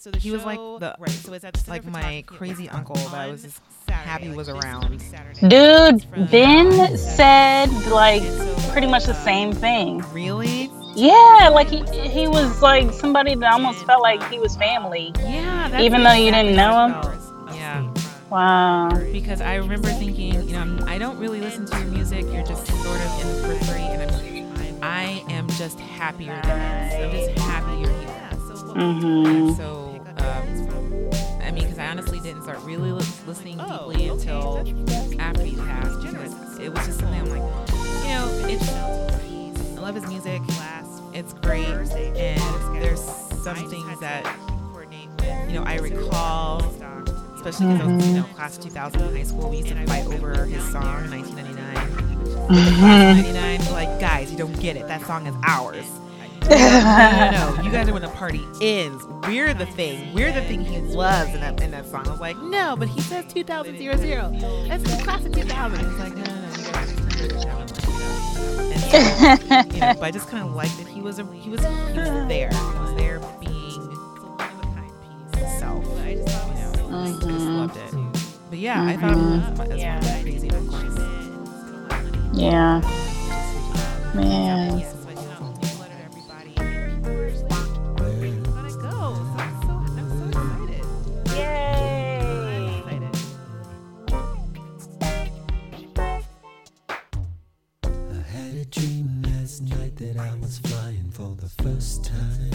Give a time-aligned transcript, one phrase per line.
[0.00, 1.10] So the he was like the right.
[1.10, 4.28] So it's at the like my crazy Kids uncle that I was just Saturday, happy
[4.28, 4.98] like was around.
[5.46, 8.22] Dude, Ben said like
[8.72, 9.98] pretty much the uh, same thing.
[10.10, 10.70] Really?
[10.94, 15.12] Yeah, like he he was like somebody that almost felt like he was family.
[15.18, 15.68] Yeah.
[15.68, 17.54] That's Even though you didn't know him?
[17.54, 17.94] Yeah.
[18.30, 18.88] Wow.
[19.12, 22.24] Because I remember thinking, you know, I'm, I don't really listen to your music.
[22.32, 26.94] You're just sort of in the periphery, and I'm, I am just happier than this.
[26.94, 28.20] I'm just happy you're here.
[28.74, 29.56] Mhm.
[29.56, 29.89] So,
[30.40, 31.10] um,
[31.42, 34.58] I mean, because I honestly didn't start really li- listening deeply until
[35.18, 35.98] after you passed.
[36.60, 37.70] It was just something I'm like,
[38.02, 38.68] you know, it's.
[38.72, 40.42] I love his music.
[41.12, 43.00] It's great, and there's
[43.42, 44.24] some things that
[45.48, 46.60] you know I recall,
[47.34, 49.50] especially because I was you know class of 2000 in high school.
[49.50, 52.46] We used to fight over his song in 1999.
[52.80, 54.86] Class of 99, like guys, you don't get it.
[54.88, 55.86] That song is ours.
[56.42, 56.48] No,
[57.52, 57.62] no, no.
[57.62, 59.04] You guys are when the party ends.
[59.26, 60.12] We're the thing.
[60.14, 62.06] We're the thing he loves in that in that song.
[62.06, 64.30] I was like, no, but he says 2000 zero zero.
[64.68, 65.78] That's the class of 2000.
[65.78, 66.48] He's like, no, no, no.
[66.56, 67.60] You guys just turn it down.
[67.60, 67.70] And
[68.80, 71.60] so, you know, but I just kind of liked that he was a, he was
[71.60, 72.50] he was there.
[72.50, 73.90] He was there being
[75.36, 75.84] himself.
[76.08, 77.90] You know, I just loved it.
[77.90, 78.48] Mm-hmm.
[78.50, 79.62] But yeah, I thought mm-hmm.
[79.62, 80.98] it was, as one of my crazy uncles.
[82.32, 82.80] Yeah.
[84.14, 84.78] Man.
[84.78, 84.99] Yes,
[100.30, 102.50] I was flying for the first time.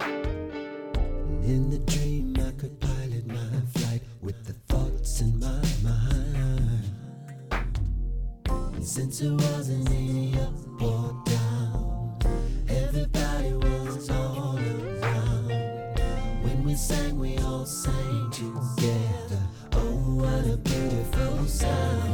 [0.00, 6.84] And in the dream, I could pilot my flight with the thoughts in my mind.
[8.46, 12.18] And since it wasn't any up or down,
[12.68, 15.48] everybody was all around.
[16.44, 19.42] When we sang, we all sang together.
[19.72, 22.09] Oh, what a beautiful sound.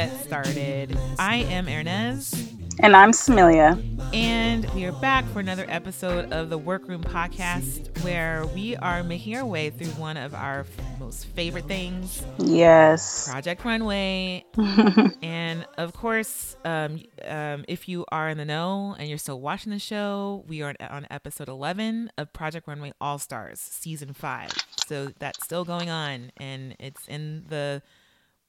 [0.00, 0.98] Get started.
[1.18, 2.56] I am Hernease.
[2.78, 3.78] And I'm Samilia.
[4.14, 9.36] And we are back for another episode of the Workroom Podcast, where we are making
[9.36, 10.64] our way through one of our
[10.98, 13.28] most favorite things, Yes.
[13.28, 14.46] Project Runway.
[15.22, 19.70] and of course, um, um, if you are in the know and you're still watching
[19.70, 24.50] the show, we are on episode 11 of Project Runway All Stars, season five.
[24.86, 27.82] So that's still going on, and it's in the,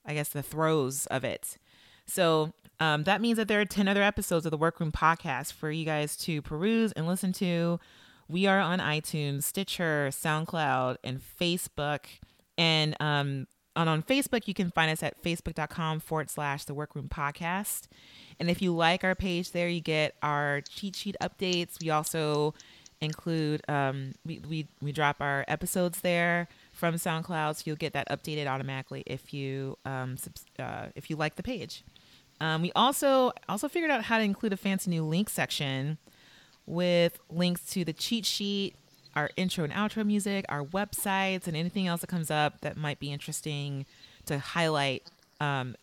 [0.06, 1.58] I guess, the throes of it.
[2.06, 5.72] So um, that means that there are 10 other episodes of the Workroom podcast for
[5.72, 7.80] you guys to peruse and listen to.
[8.28, 12.06] We are on iTunes, Stitcher, SoundCloud, and Facebook.
[12.58, 17.08] And um, on, on Facebook, you can find us at facebook.com forward slash the Workroom
[17.08, 17.88] podcast.
[18.40, 21.82] And if you like our page there, you get our cheat sheet updates.
[21.82, 22.54] We also
[23.00, 26.48] include, um, we, we, we drop our episodes there
[26.82, 31.16] from SoundCloud, so you'll get that updated automatically if you um, subs- uh, if you
[31.16, 31.84] like the page.
[32.42, 36.00] Um, we also also figured out how to include a fancy new link section
[36.66, 38.74] with links to the cheat sheet,
[39.16, 43.00] our intro and outro music, our websites, and anything else that comes up that might
[43.00, 43.86] be interesting
[44.26, 45.04] to highlight
[45.40, 45.76] um,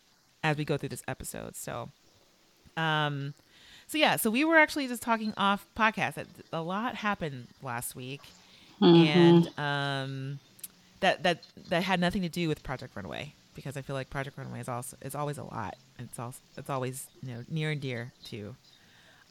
[0.43, 1.55] as we go through this episode.
[1.55, 1.87] So,
[2.75, 3.33] um,
[3.87, 6.25] so yeah, so we were actually just talking off podcast.
[6.51, 8.19] A lot happened last week,
[8.81, 10.39] and um,
[10.99, 14.37] that that that had nothing to do with Project Runway because I feel like Project
[14.37, 15.75] Runway is also is always a lot.
[15.97, 18.55] It's also it's always you know near and dear to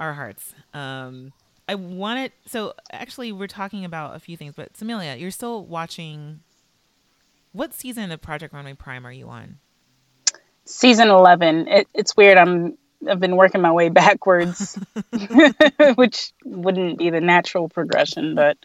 [0.01, 0.55] our hearts.
[0.75, 1.33] Um,
[1.69, 6.41] I wanted so actually we're talking about a few things, but Samilia, you're still watching.
[7.53, 9.59] What season of Project Runway Prime are you on?
[10.67, 11.67] Season 11.
[11.67, 12.37] It, it's weird.
[12.37, 12.77] I'm
[13.09, 14.79] I've been working my way backwards,
[15.97, 18.59] which wouldn't be the natural progression, but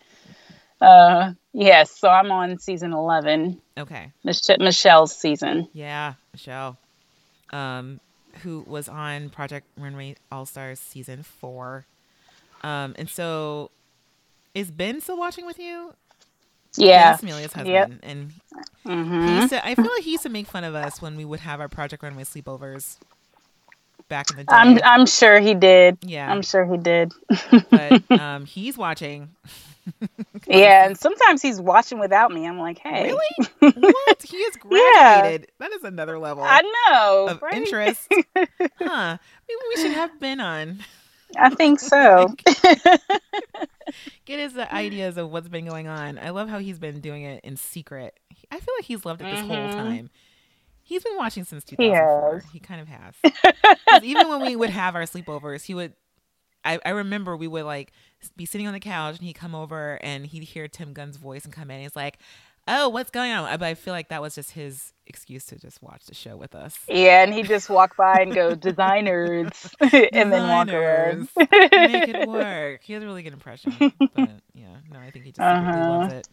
[0.81, 5.67] uh yes, so I'm on season 11, Okay, Mich- Michelle's season.
[5.73, 6.77] yeah, Michelle,
[7.51, 7.99] um,
[8.41, 11.85] who was on Project Runway All Stars season four,
[12.63, 13.71] um, and so
[14.53, 15.93] is Ben still watching with you?
[16.75, 17.11] Yeah.
[17.17, 17.91] Ben Amelia's husband, Yep.
[18.03, 18.31] and
[18.85, 19.27] Mhm.
[19.27, 21.23] he used to, I feel like he used to make fun of us when we
[21.25, 22.97] would have our Project Runway sleepovers.
[24.09, 24.53] Back in the day.
[24.55, 25.97] I'm I'm sure he did.
[26.01, 27.11] yeah, I'm sure he did.
[27.69, 29.29] but um, he's watching.
[30.47, 32.45] Yeah, and sometimes he's watching without me.
[32.47, 33.47] I'm like, hey, Really?
[33.75, 34.23] what?
[34.23, 35.37] He is Yeah.
[35.59, 37.55] That is another level I know, of right?
[37.55, 38.07] interest.
[38.37, 39.17] huh?
[39.47, 40.79] Maybe we should have been on.
[41.37, 42.35] I think so.
[44.25, 46.17] Get his uh, ideas of what's been going on.
[46.17, 48.17] I love how he's been doing it in secret.
[48.51, 49.75] I feel like he's loved it this whole Mhm.
[49.75, 50.09] time.
[50.83, 52.33] He's been watching since He 2004.
[52.33, 52.43] has.
[52.51, 53.15] He, kind of has.
[54.03, 55.93] even when we would have our sleepovers, he would.
[56.65, 57.91] I, I remember we would like
[58.37, 61.43] be sitting on the couch and he'd come over and he'd hear Tim Gunn's voice
[61.45, 61.75] and come in.
[61.75, 62.17] And he's like,
[62.67, 65.83] "Oh, what's going on?" But I feel like that was just his excuse to just
[65.83, 66.77] watch the show with us.
[66.87, 70.67] Yeah, and he just walk by and go designers, and then walk.
[70.67, 71.27] Designers.
[71.37, 72.81] Make it work.
[72.83, 73.73] He has a really good impression.
[74.15, 74.15] But
[74.53, 75.89] yeah, no, I think he just Uh-huh.
[75.89, 76.27] loves it.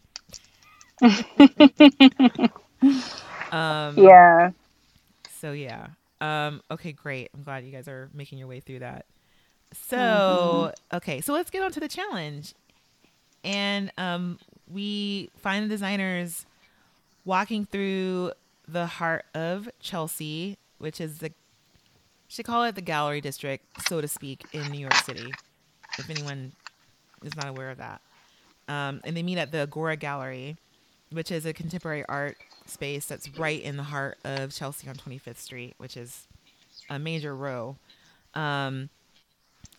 [3.51, 4.51] Um, yeah,
[5.29, 5.87] So yeah.
[6.21, 7.29] Um, okay, great.
[7.35, 9.05] I'm glad you guys are making your way through that.
[9.73, 10.85] So Mm-hmm.
[10.93, 12.53] okay, so let's get on to the challenge.
[13.43, 16.45] And um, we find the designers
[17.25, 18.31] walking through
[18.67, 21.31] the heart of Chelsea, which is the
[22.27, 25.37] should call it the gallery district, so to speak, in New York City.
[25.97, 26.53] If anyone
[27.23, 28.01] is not aware of that.
[28.67, 30.57] Um, and they meet at the Agora Gallery,
[31.11, 32.37] which is a contemporary art
[32.67, 36.27] space that's right in the heart of Chelsea on 25th Street, which is
[36.89, 37.75] a major row.
[38.33, 38.89] Um,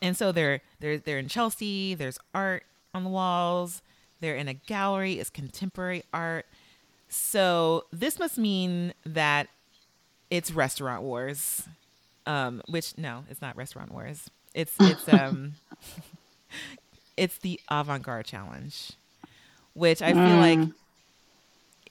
[0.01, 1.95] and so they're they're they're in Chelsea.
[1.95, 2.65] There's art
[2.95, 3.83] on the walls.
[4.21, 5.15] They're in a gallery.
[5.19, 6.47] It's contemporary art.
[7.09, 9.49] So this must mean that
[10.31, 11.65] it's restaurant wars.
[12.27, 14.31] Um, which no, it's not restaurant wars.
[14.55, 15.55] It's it's um
[17.17, 18.93] it's the avant-garde challenge,
[19.75, 20.59] which I feel like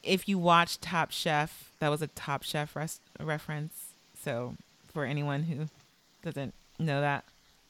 [0.04, 3.74] if you watch Top Chef, that was a Top Chef res- reference.
[4.24, 4.56] So
[4.94, 5.68] for anyone who
[6.24, 7.24] doesn't know that,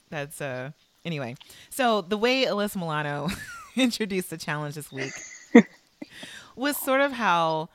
[0.10, 0.72] that's uh
[1.06, 1.36] anyway.
[1.70, 3.30] So the way Alyssa Milano
[3.76, 5.14] introduced the challenge this week
[6.56, 7.70] was sort of how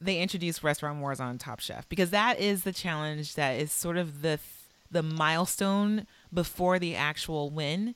[0.00, 3.96] they introduced Restaurant Wars on Top Chef because that is the challenge that is sort
[3.96, 4.38] of the
[4.90, 7.94] the milestone before the actual win.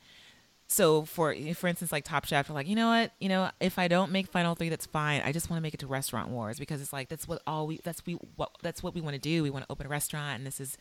[0.73, 3.89] So for for instance, like Top Chef, like, you know what, you know, if I
[3.89, 5.21] don't make Final Three, that's fine.
[5.21, 7.67] I just want to make it to Restaurant Wars because it's like that's what all
[7.67, 9.43] we that's we what that's what we want to do.
[9.43, 10.79] We want to open a restaurant, and this is,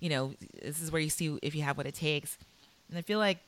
[0.00, 2.38] you know, this is where you see if you have what it takes.
[2.88, 3.40] And I feel like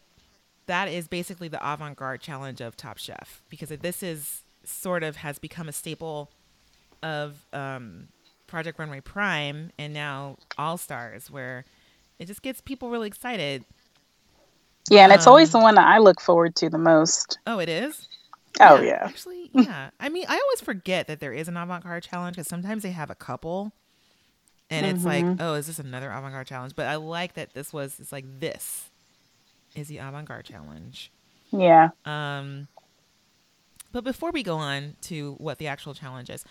[0.66, 5.38] that is basically the avant-garde challenge of Top Chef because this is sort of has
[5.38, 6.30] become a staple
[7.02, 8.08] of um,
[8.46, 11.64] Project Runway Prime and now All Stars, where
[12.18, 13.64] it just gets people really excited.
[14.90, 17.38] Yeah, and it's always Um, the one that I look forward to the most.
[17.46, 18.08] Oh, it is.
[18.60, 19.90] Oh yeah, Actually, yeah.
[20.00, 23.08] I mean, I always forget that there is an avant-garde challenge because sometimes they have
[23.10, 23.72] a couple,
[24.70, 25.40] and it's like, Mm-hmm.
[25.42, 26.74] oh, is this another avant-garde challenge?
[26.74, 28.00] But I like that this was.
[28.00, 28.90] It's like this
[29.76, 31.12] is the avant-garde challenge.
[31.52, 31.90] yeah.
[32.04, 32.68] Um,
[33.92, 36.44] but before we go on to what the actual challenge is,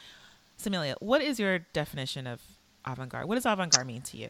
[0.61, 2.41] Samilia, what is your definition of
[2.85, 3.27] avant-garde?
[3.27, 4.29] What does avant-garde mean to you?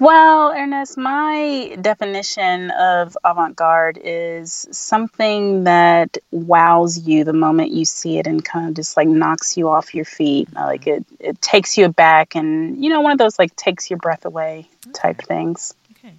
[0.00, 7.84] Well, Hernease, my definition of avant garde is something that wows you the moment you
[7.84, 10.52] see it and kind of just like knocks you off your feet.
[10.52, 13.98] Like it, it takes you aback and, you know, one of those like takes your
[13.98, 15.74] breath away type things.
[15.92, 16.14] Okay,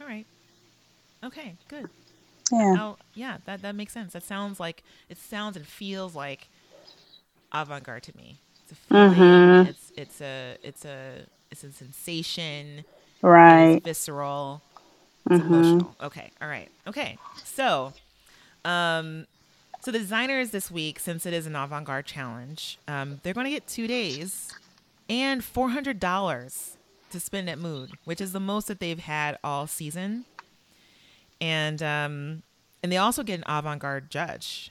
[0.00, 0.26] all right,
[1.24, 1.88] okay, good.
[2.50, 2.74] Yeah.
[2.78, 4.12] Oh, yeah, that that makes sense.
[4.12, 6.48] That sounds like it sounds and feels like
[7.52, 8.36] avant-garde to me.
[8.64, 9.18] It's a feeling.
[9.18, 9.66] Mhm.
[9.68, 12.84] It's it's a it's a it's a sensation.
[13.22, 13.82] Right.
[13.84, 14.62] Visceral.
[15.28, 15.40] It's Mhm.
[15.40, 15.96] emotional.
[16.00, 16.30] Okay.
[16.40, 16.70] All right.
[16.86, 17.18] Okay.
[17.42, 17.94] So,
[18.64, 19.26] um,
[19.80, 23.50] so the designers this week, since it is an avant-garde challenge, um, they're going to
[23.50, 24.54] get two days
[25.08, 26.78] and four hundred dollars
[27.10, 30.26] to spend at Mood, which is the most that they've had all season.
[31.40, 32.42] And um,
[32.82, 34.70] and they also get an avant-garde judge,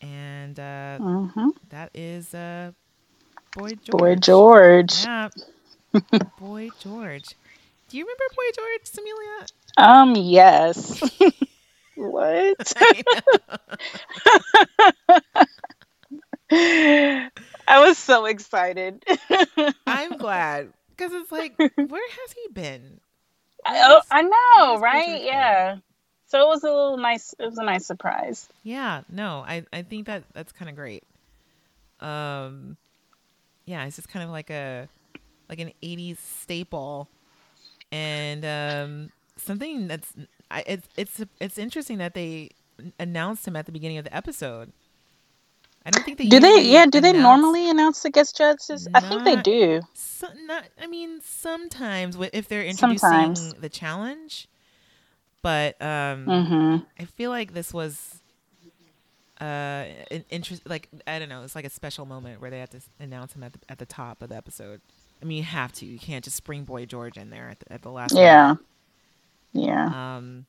[0.00, 2.72] and uh, hmm that is uh,
[3.54, 3.86] Boy George.
[3.90, 5.06] Boy George.
[5.06, 5.30] Yeah.
[6.36, 7.34] Boy George.
[7.88, 9.48] Do you remember Boy George, Samilia?
[9.76, 11.00] Um, yes.
[11.96, 12.72] what?
[17.66, 19.04] I was so excited.
[19.86, 21.68] I'm glad because it's like, where
[22.10, 23.00] has he been?
[23.64, 25.22] I, oh, I know, right?
[25.22, 25.76] Yeah.
[26.26, 27.34] So it was a little nice.
[27.38, 28.48] It was a nice surprise.
[28.62, 31.04] Yeah, no, I I think that that's kind of great.
[32.00, 32.76] Um,
[33.66, 34.88] yeah, it's just kind of like a
[35.48, 37.08] like an '80s staple,
[37.94, 40.12] and um, something that's
[40.50, 42.50] I, it's it's it's interesting that they
[42.98, 44.72] announced him at the beginning of the episode.
[45.86, 46.62] I don't think they Do they?
[46.62, 46.86] Yeah.
[46.86, 48.88] Do they normally announce the guest judges?
[48.94, 49.82] I think they do.
[49.94, 53.54] So, not, I mean, sometimes if they're introducing Sometimes.
[53.60, 54.48] the challenge,
[55.42, 58.20] but um, hmm I feel like this was
[59.40, 60.62] uh an interest.
[60.68, 63.42] Like I don't know, it's like a special moment where they had to announce him
[63.42, 64.80] at the at the top of the episode.
[65.24, 65.86] I mean, you have to.
[65.86, 68.14] You can't just spring Boy George in there at the, at the last.
[68.14, 68.56] Yeah.
[69.54, 70.16] Yeah.
[70.16, 70.44] Um.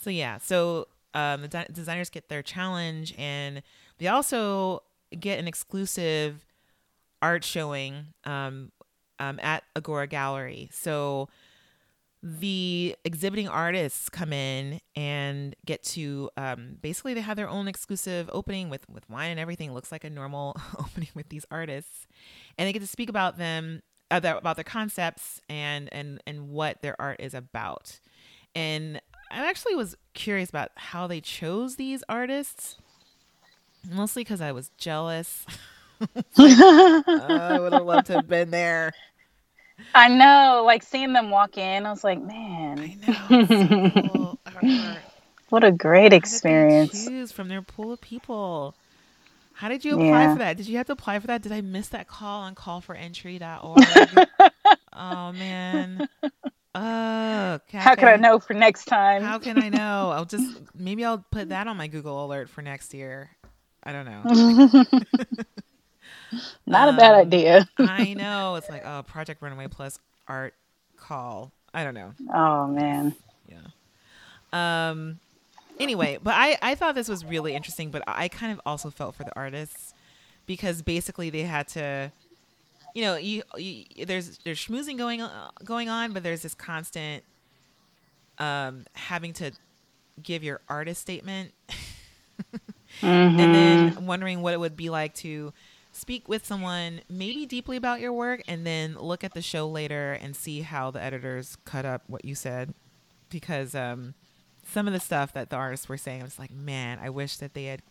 [0.00, 0.38] So yeah.
[0.38, 3.62] So um, the di- designers get their challenge, and
[3.98, 4.82] they also
[5.18, 6.46] get an exclusive
[7.20, 8.72] art showing um,
[9.18, 10.70] um, at Agora Gallery.
[10.72, 11.28] So
[12.22, 18.30] the exhibiting artists come in and get to um, basically they have their own exclusive
[18.32, 19.74] opening with with wine and everything.
[19.74, 22.06] Looks like a normal opening with these artists,
[22.56, 27.00] and they get to speak about them about their concepts and and and what their
[27.00, 28.00] art is about.
[28.54, 32.76] And I actually was curious about how they chose these artists,
[33.88, 35.44] mostly because I was jealous.
[36.38, 38.92] I would have loved to have been there.
[39.94, 40.62] I know.
[40.66, 43.46] Like seeing them walk in, I was like, man, I know.
[43.46, 43.68] so
[44.02, 44.38] cool.
[45.48, 46.90] What a great How did they experience.
[46.90, 48.74] choose from their pool of people.
[49.56, 50.32] How did you apply Yeah.
[50.34, 50.56] for that?
[50.58, 51.40] Did you have to apply for that?
[51.42, 54.28] Did I miss that call on callforentry.org?
[54.92, 56.08] oh man.
[56.74, 59.22] Oh, How could I know for next time?
[59.22, 60.10] How can I know?
[60.10, 63.30] I'll just maybe I'll put that on my Google alert for next year.
[63.82, 64.22] I don't know.
[66.66, 67.66] Not a bad Um, idea.
[67.78, 68.56] I know.
[68.56, 69.98] It's like, oh, Project Runaway plus
[70.28, 70.54] art
[70.98, 71.50] call.
[71.72, 72.12] I don't know.
[72.34, 73.14] Oh man.
[73.48, 73.58] Yeah.
[74.90, 75.18] Um
[75.78, 79.14] anyway, but I I thought this was really interesting, but I kind of also felt
[79.14, 79.94] for the artists
[80.46, 82.12] because basically they had to
[82.94, 87.24] you know, you, you there's there's schmoozing going on, going on, but there's this constant
[88.38, 89.52] um having to
[90.22, 91.52] give your artist statement.
[93.02, 95.52] And then wondering what it would be like to
[95.92, 100.12] speak with someone maybe deeply about your work and then look at the show later
[100.12, 102.74] and see how the editors cut up what you said
[103.30, 104.14] because um
[104.66, 107.36] some of the stuff that the artists were saying I was like man I wish
[107.38, 107.82] that they had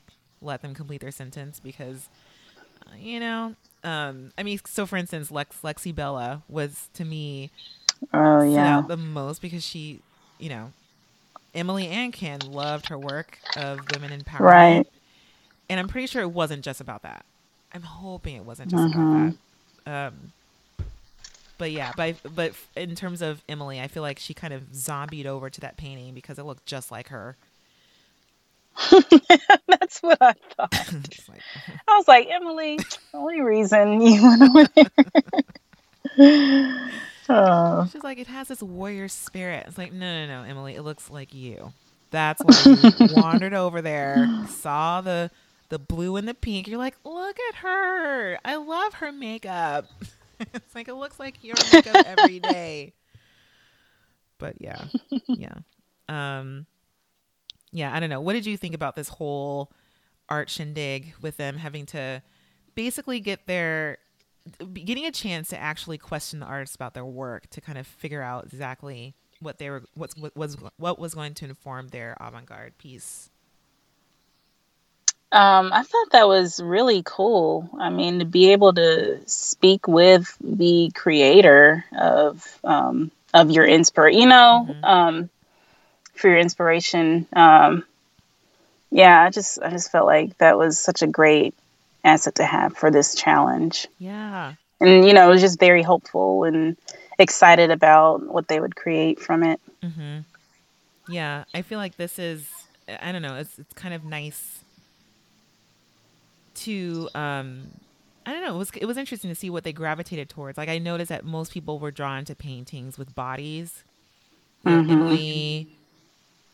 [0.41, 2.09] let them complete their sentence because
[2.87, 7.51] uh, you know um I mean so for instance Lex Lexi Bella was to me
[8.13, 8.83] Oh yeah.
[8.87, 10.03] the most because she
[10.39, 10.73] you know
[11.53, 14.85] Emily and Ken loved her work of women in power, Right.
[15.69, 17.25] and I'm pretty sure it wasn't just about that.
[17.73, 18.87] I'm hoping it wasn't just Mhm.
[18.87, 19.35] about that.
[19.85, 20.33] Um,
[21.57, 24.63] but yeah, but I- but in terms of Emily, I feel like she kind of
[24.73, 27.35] zombied over to that painting because it looked just like her.
[29.67, 30.73] That's what I thought.
[31.29, 31.41] Like,
[31.87, 34.65] I was like, Emily, the only reason you went over
[36.17, 36.89] there.
[37.29, 39.65] oh, she's like, it has this warrior spirit.
[39.67, 41.73] It's like, no, no, no, Emily, it looks like you.
[42.11, 45.31] That's why you wandered over there, saw the
[45.69, 46.67] the blue and the pink.
[46.67, 48.37] You're like, look at her.
[48.45, 49.87] I love her makeup.
[50.53, 52.93] it's like it looks like your makeup every day.
[54.37, 54.83] But yeah,
[55.29, 55.53] yeah,
[56.09, 56.65] um,
[57.71, 57.95] yeah.
[57.95, 58.19] I don't know.
[58.19, 59.71] What did you think about this whole
[60.27, 62.21] art shindig with them having to
[62.75, 63.97] basically get their
[64.73, 68.21] getting a chance to actually question the artists about their work to kind of figure
[68.21, 72.77] out exactly what they were what's what was what was going to inform their avant-garde
[72.77, 73.29] piece
[75.31, 77.69] um, I thought that was really cool.
[77.79, 84.19] I mean, to be able to speak with the creator of um, of your inspiration,
[84.21, 84.83] you know, Mhm.
[84.87, 85.29] um,
[86.13, 87.27] for your inspiration.
[87.33, 87.83] Um,
[88.91, 91.53] yeah, I just I just felt like that was such a great
[92.03, 93.87] asset to have for this challenge.
[93.97, 96.75] yeah and you know, it was just very hopeful and
[97.17, 99.59] excited about what they would create from it.
[99.81, 100.19] hmm
[101.07, 102.47] yeah i feel like this is
[103.01, 104.59] i don't know it's it's kind of nice
[106.55, 107.71] to um
[108.25, 108.55] I don't know.
[108.55, 110.57] It was it was interesting to see what they gravitated towards.
[110.57, 113.83] Like I noticed that most people were drawn to paintings with bodies.
[114.65, 114.89] Mhm.
[114.89, 115.67] Emily,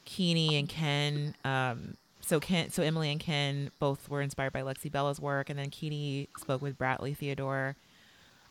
[0.06, 1.34] Kini, and Ken.
[1.46, 5.58] Um, so Ken, so Emily and Ken both were inspired by Lexi Bella's work, and
[5.58, 7.76] then Kini spoke with Bradley Theodore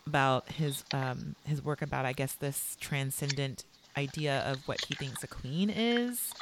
[0.07, 3.65] about his um his work about I guess this transcendent
[3.99, 6.33] idea of what he thinks a queen is.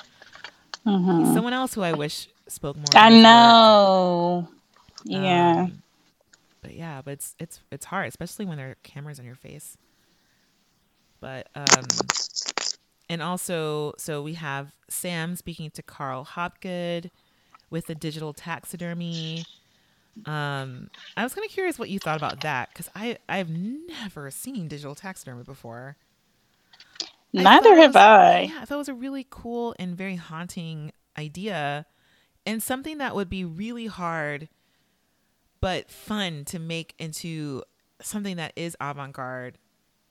[0.86, 1.34] Mhm.
[1.34, 2.86] Someone else who I wish spoke more.
[2.94, 4.46] I know.
[4.48, 4.57] work.
[5.08, 5.22] Know.
[5.22, 5.60] Yeah.
[5.64, 5.82] Um,
[6.60, 9.76] but yeah, but it's it's it's hard, especially when there are cameras on your face.
[11.20, 11.84] But um
[13.08, 17.10] and also so we have Sam speaking to Carl Hopgood
[17.70, 19.44] with the digital taxidermy.
[20.26, 24.30] Um I was kind of curious what you thought about that cuz I I've never
[24.30, 25.96] seen digital taxidermy before.
[27.32, 28.40] Neither it have was- I.
[28.52, 31.86] Yeah, I thought it was a really cool and very haunting idea
[32.46, 34.48] and something that would be really hard
[35.60, 37.62] but fun to make into
[38.00, 39.58] something that is avant-garde.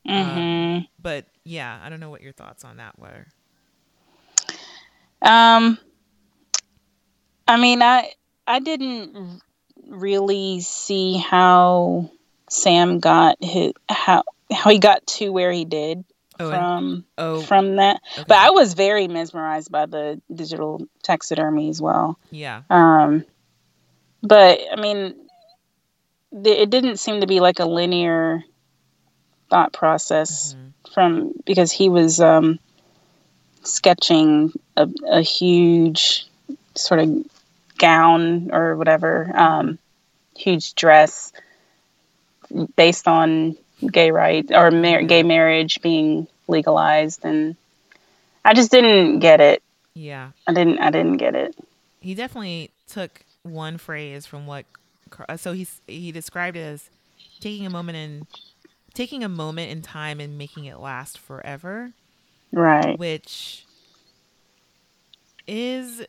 [0.08, 3.26] hmm But yeah, I don't know what your thoughts on that were.
[5.22, 5.78] Um,
[7.48, 8.12] I mean, I
[8.46, 9.42] I didn't
[9.88, 12.12] really see how
[12.50, 16.04] Sam got his how how he got to where he did
[16.40, 18.00] Oh, and- from Oh, from that.
[18.14, 18.26] okay.
[18.28, 22.20] But I was very mesmerized by the digital taxidermy as well.
[22.30, 22.62] yeah.
[22.70, 23.26] Um,
[24.22, 25.16] but I mean,
[26.32, 28.44] it didn't seem to be like a linear
[29.50, 30.94] thought process Mhm.
[30.94, 32.60] from because he was um,
[33.64, 36.26] sketching a, a huge
[36.76, 37.26] sort of
[37.78, 39.78] gown or whatever, um,
[40.36, 41.32] huge dress
[42.76, 43.56] based on
[43.92, 47.56] gay rights or mar- gay marriage being legalized, and
[48.46, 49.62] I just didn't get it.
[49.94, 50.32] Yeah.
[50.48, 50.80] I didn't.
[50.80, 51.56] I didn't get it.
[52.00, 54.66] he definitely took one phrase from what
[55.38, 56.90] so he's he described it as
[57.40, 58.28] taking a moment in
[58.94, 61.94] taking a moment in time and making it last forever
[62.52, 63.00] Right.
[63.00, 63.68] which
[65.48, 66.04] is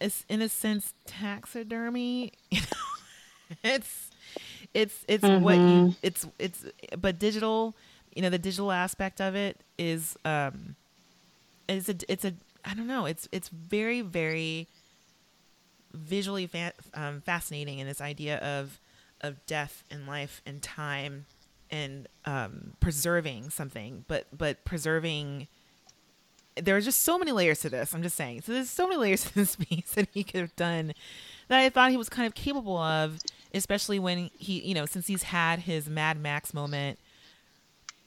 [0.00, 2.32] is in a sense taxidermy
[3.62, 4.10] it's
[4.74, 5.96] it's it's what you Mhm.
[6.02, 6.64] it's it's
[6.98, 7.74] but digital
[8.14, 10.74] you know the digital aspect of it is um
[11.68, 14.68] it's a it's a i don't know it's it's very very
[15.96, 18.78] visually fa- um, fascinating in this idea of
[19.22, 21.24] of death and life and time
[21.70, 25.48] and um preserving something but but preserving
[26.62, 27.92] there are just so many layers to this.
[27.94, 28.40] I'm just saying.
[28.40, 30.94] So there's so many layers to this piece that he could have done
[31.48, 33.18] that I thought he was kind of capable of,
[33.52, 36.98] especially when he, you know, since he's had his Mad Max moment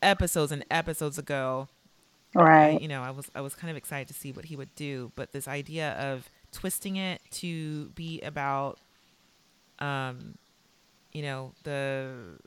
[0.01, 1.67] episodes and episodes ago.
[2.36, 2.81] I, Right.
[2.81, 5.12] you know, I was I was kind of excited to see what he would do,
[5.15, 8.79] but this idea of twisting it to be about,
[9.79, 10.36] um,
[11.12, 12.39] you know, the,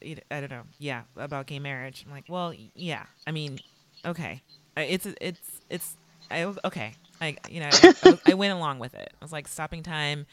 [0.00, 2.04] you know, I don't know, yeah, about gay marriage.
[2.06, 3.60] I'm like, well, yeah, I mean,
[4.04, 4.42] okay,
[4.76, 5.96] it's it's it's
[6.30, 9.12] I okay, I you know, I, I, I went along with it.
[9.20, 10.26] I was like, stopping time.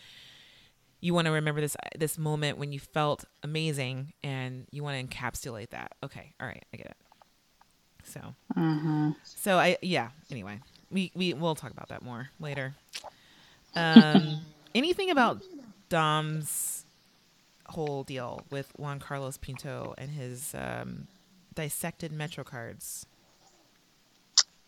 [0.99, 5.15] You want to remember this this moment when you felt amazing, and you want to
[5.17, 5.93] encapsulate that.
[6.03, 6.97] Okay, all right, I get it.
[8.03, 8.21] So.
[8.53, 10.09] hmm So I yeah.
[10.31, 10.59] Anyway,
[10.91, 12.75] we we we'll talk about that more later.
[13.75, 14.39] Um,
[14.75, 15.41] anything about
[15.89, 16.85] Dom's
[17.67, 21.07] whole deal with Juan Carlos Pinto and his um,
[21.53, 23.05] dissected Metro cards?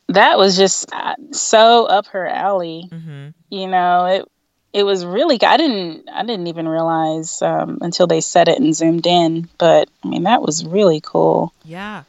[0.10, 2.90] That was just uh, so up her alley.
[2.92, 3.28] Mm-hmm.
[3.50, 4.26] You know, it
[4.74, 5.42] it was really.
[5.42, 6.10] I didn't.
[6.10, 9.48] I didn't even realize um, until they said it and zoomed in.
[9.58, 12.04] But I mean, that was really cool Yeah.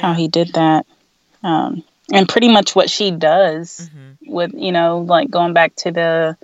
[0.00, 0.86] how he did that.
[1.42, 5.92] Um, and pretty much what she does hmm with you know, like going back to
[5.92, 6.36] the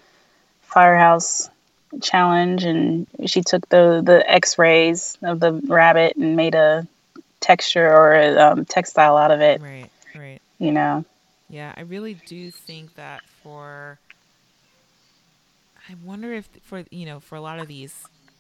[0.61, 1.51] firehouse
[2.01, 6.87] challenge, and she took the the X rays of the rabbit and made a
[7.40, 9.61] texture or a um, textile out of it.
[9.61, 9.90] Right.
[10.14, 10.40] Right.
[10.59, 11.05] You know.
[11.51, 13.98] Yeah, I really do think that for
[15.88, 17.94] I wonder if for you know, for a lot of these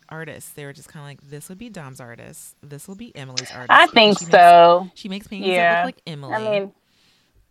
[0.08, 3.14] artists, they were just kind of like this would be Dom's artist, this will be
[3.16, 3.70] Emily's artist.
[3.70, 4.90] I think she makes- so.
[4.94, 6.34] she makes paintings that look like Emily.
[6.34, 6.72] I mean,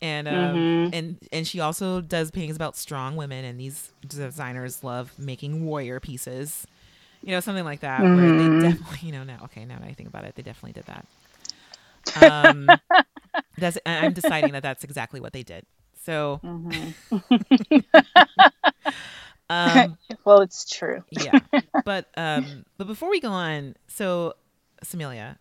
[0.02, 0.94] and um, Mhm.
[0.94, 6.00] and and she also does paintings about strong women and these designers love making warrior
[6.00, 6.66] pieces
[7.24, 8.34] you know something like that where Mhm.
[8.34, 10.86] they definitely you know now okay now that i think about it they definitely did
[10.86, 11.06] that
[12.16, 12.80] um
[13.58, 15.66] that's i'm deciding that that's exactly what they did
[16.04, 16.94] so mhm.
[19.50, 21.04] um well, it's true.
[21.12, 21.42] yeah
[21.84, 24.34] but um but before we go on so
[24.84, 25.38] Samilia,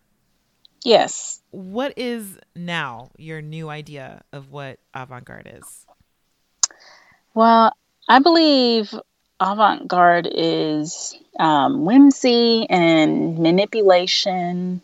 [0.83, 1.41] Yes.
[1.51, 5.85] what is now your new idea of what avant-garde is
[7.33, 7.73] Well,
[8.07, 8.93] I believe
[9.39, 14.81] avant garde is um, whimsy and manipulation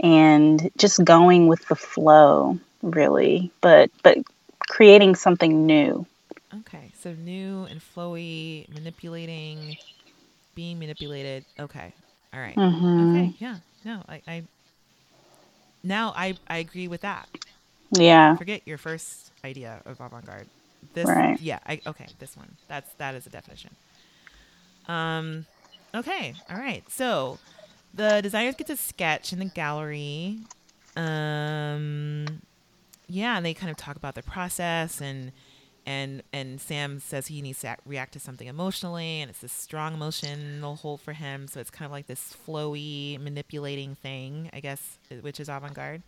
[0.00, 4.18] and just going with the flow, really, but but
[4.68, 6.06] creating something new.
[6.60, 9.76] Okay, so new and flowy, manipulating,
[10.54, 11.44] being manipulated.
[11.58, 11.94] Okay,
[12.32, 12.58] all right.
[12.58, 14.44] hmm Okay, yeah, no, I, I
[15.82, 17.28] now I I agree with that.
[17.92, 18.36] Yeah.
[18.36, 20.48] Forget your first idea of avant-garde.
[20.94, 21.38] This, Right.
[21.38, 22.56] yeah, I okay, this one.
[22.68, 23.76] That's that is a definition.
[24.86, 25.46] Um,
[25.94, 26.84] okay, all right.
[26.90, 27.40] So
[27.94, 30.40] the designers get to sketch in the gallery.
[30.96, 32.42] Um,
[33.08, 35.32] yeah, and they kind of talk about the process and
[35.86, 39.52] and and Sam says he needs to act, react to something emotionally, and it's this
[39.52, 41.46] strong emotional hold for him.
[41.48, 46.02] So it's kind of like this flowy, manipulating thing, I guess, which is avant-garde.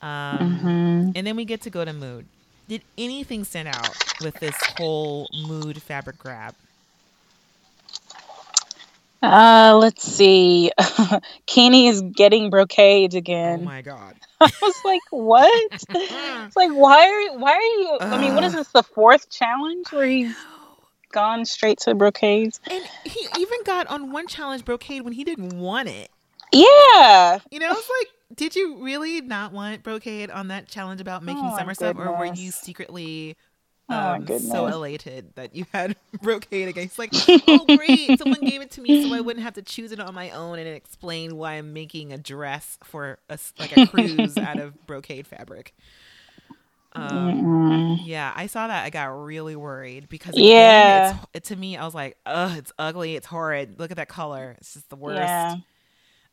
[0.00, 2.28] Um, hmm and then we get to go to mood.
[2.68, 6.54] Did anything stand out with this whole mood fabric grab?
[9.22, 10.72] Uh, let's see.
[11.46, 13.60] Kini is getting brocades again.
[13.60, 14.16] Oh my god.
[14.40, 15.70] I was like, what?
[15.72, 17.98] it's like, why are you, why are you?
[18.00, 18.68] I mean, what is this?
[18.68, 20.34] The fourth challenge where he's
[21.12, 22.60] gone straight to brocades?
[22.68, 26.10] And he even got on one challenge brocade when he didn't want it.
[26.52, 27.38] Yeah.
[27.50, 31.44] You know, it's like, did you really not want brocade on that challenge about making
[31.44, 33.36] Oh, stuff, or were you secretly
[33.92, 36.84] Oh, um, so elated that you had brocade again?
[36.84, 37.14] It's like,
[37.46, 40.14] oh great, someone gave it to me, so I wouldn't have to choose it on
[40.14, 44.58] my own and explain why I'm making a dress for a like a cruise out
[44.58, 45.74] of brocade fabric.
[46.94, 47.50] Um,
[47.94, 48.84] yeah, I saw that.
[48.84, 50.38] I got really worried because Yeah.
[50.38, 53.78] again, it's, it, to me, I was like, ugh, it's ugly, it's horrid.
[53.78, 55.60] Look at that color; it's just the worst Yeah.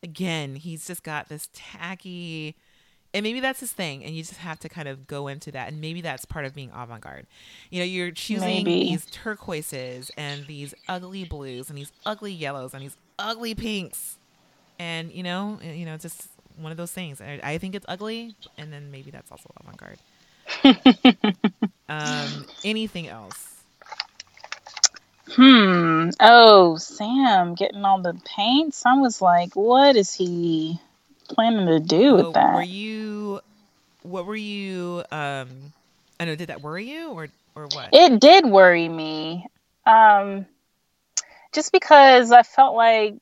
[0.02, 2.56] again, he's just got this tacky,
[3.12, 5.68] and maybe that's his thing, and you just have to kind of go into that,
[5.68, 7.26] and maybe that's part of being avant-garde.
[7.70, 8.90] You know, you're choosing Maybe.
[8.90, 14.18] these turquoises and these ugly blues and these ugly yellows and these ugly pinks,
[14.78, 17.20] and you know, uh, you know, just one of those things.
[17.20, 19.98] I, I think it's ugly, and then maybe that's also avant-garde.
[21.88, 23.46] um, anything else?
[25.32, 26.10] Hmm.
[26.20, 28.84] Oh, Sam getting all the paints.
[28.84, 30.80] I was like, what is he
[31.30, 32.54] planning to do with that?
[32.54, 33.40] Were you?
[34.02, 35.02] What were you?
[35.10, 35.48] Um,
[36.18, 36.34] I know.
[36.34, 37.90] Did that worry you, or or what?
[37.92, 39.46] It did worry me.
[39.86, 40.46] Um,
[41.52, 43.14] just because I felt like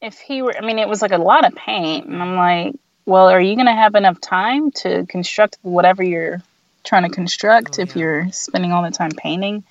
[0.00, 2.74] if he were, I mean, it was like a lot of paint, and I'm like,
[3.06, 6.42] well, are you going to have enough time to construct whatever you're
[6.84, 8.00] trying to construct Oh, if yeah.
[8.00, 9.64] you're spending all the time painting?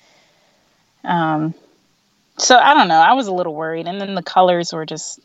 [1.04, 1.54] Um,
[2.38, 3.00] so I don't know.
[3.00, 5.20] I was a little worried, and then the colors were just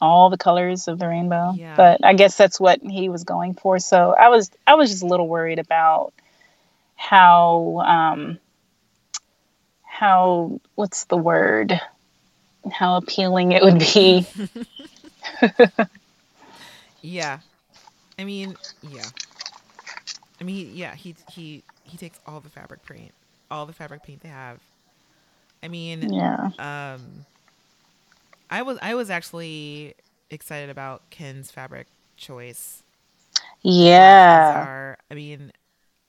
[0.00, 1.52] all the colors of the rainbow.
[1.56, 1.74] Yeah.
[1.76, 3.78] But I guess that's what he was going for.
[3.78, 6.12] So I was, I was just a little worried about
[6.96, 8.38] how um
[9.84, 11.80] how what's the word
[12.72, 14.26] how appealing it would be
[17.00, 17.38] Yeah.
[18.18, 19.04] I mean, yeah.
[20.40, 23.12] I mean, yeah, he he he takes all the fabric paint,
[23.50, 24.58] all the fabric paint they have.
[25.62, 27.24] I mean, yeah um
[28.50, 29.94] I was I was actually
[30.30, 32.82] excited about Ken's fabric choice.
[33.62, 34.98] yeah Bizarre.
[35.10, 35.52] I mean,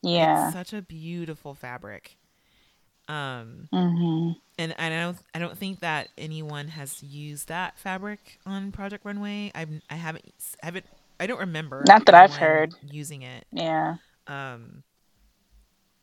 [0.01, 2.17] yeah it's such a beautiful fabric.
[3.07, 8.71] Um hmm and I don't I don't think that anyone has used that fabric on
[8.71, 9.51] Project Runway.
[9.55, 10.25] I've I haven't
[10.63, 10.85] I haven't
[11.19, 11.85] I don't remember.
[11.87, 12.73] Not that I've heard.
[12.81, 13.45] using it.
[13.51, 13.97] yeah
[14.27, 14.83] Um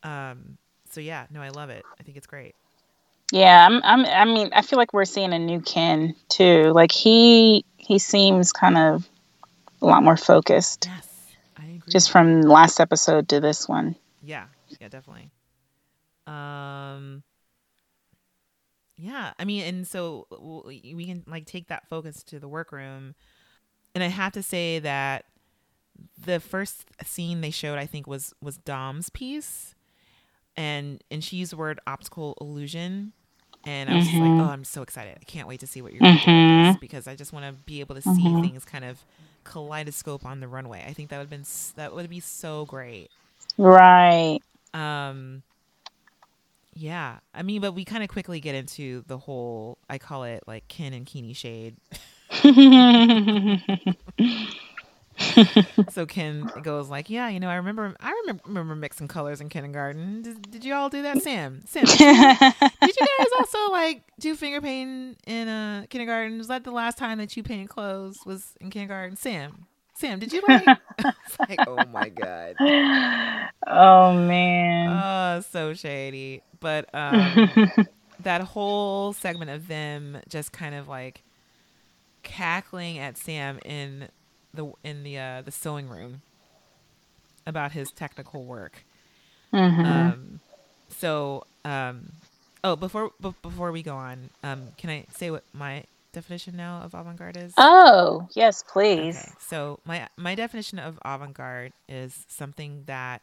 [0.02, 0.58] um
[0.90, 1.86] so yeah, no, I love it.
[2.00, 2.54] I think it's great.
[3.32, 6.92] Yeah I'm, I'm i mean i feel like we're seeing a new ken too like
[6.92, 9.08] he he seems kind of
[9.82, 11.08] a lot more focused Yes.
[11.56, 11.90] I agree.
[11.90, 14.46] just from last episode to this one Yeah,
[14.80, 15.30] yeah, definitely.
[16.26, 17.22] Um
[18.96, 20.26] Yeah, I mean and so
[20.64, 23.14] we can like take that focus to the workroom.
[23.94, 25.24] And I have to say that
[26.24, 29.74] the first scene they showed I think was was Dom's piece.
[30.56, 33.12] And and she used the word optical illusion
[33.66, 34.34] and I was just like.
[34.38, 35.18] "Oh, I'm so excited.
[35.20, 36.58] I can't wait to see what you're going to do with Mhm.
[36.72, 38.40] this because I just want to be able to see Mhm.
[38.40, 39.06] things kind of
[39.44, 40.84] kaleidoscope on the runway.
[40.88, 41.44] I think that would have been
[41.76, 43.10] that would be so great.
[43.58, 44.40] right
[44.74, 45.42] Um
[46.74, 47.20] yeah.
[47.34, 50.68] I mean, but we kind of quickly get into the whole I call it like
[50.68, 51.76] Ken and Kini shade.
[55.90, 59.48] So Ken goes like, "Yeah, you know, I remember I remember, remember mixing colors in
[59.48, 60.22] kindergarten.
[60.22, 61.62] Did, did you all do that, Sam?
[61.66, 66.38] Sam, did you, guys also like do finger painting in uh, kindergarten?
[66.38, 69.16] Was that the last time that you painted clothes was in kindergarten?
[69.16, 70.66] Sam, Sam, did you like?
[70.98, 72.56] it's like, oh my god,
[73.66, 76.42] oh man oh, so shady.
[76.60, 77.70] But um,
[78.20, 81.22] that whole segment of them just kind of like
[82.22, 84.08] cackling at Sam in
[84.56, 86.22] the in the uh, the sewing room
[87.46, 88.84] about his technical work.
[89.52, 90.14] Mhm.
[90.14, 90.40] Um,
[90.88, 92.12] so um,
[92.64, 96.82] oh, before b- before we go on, um, can I say what my definition now
[96.82, 97.54] of avant-garde is?
[97.58, 103.22] oh yes please Okay, so my my definition of avant-garde is something that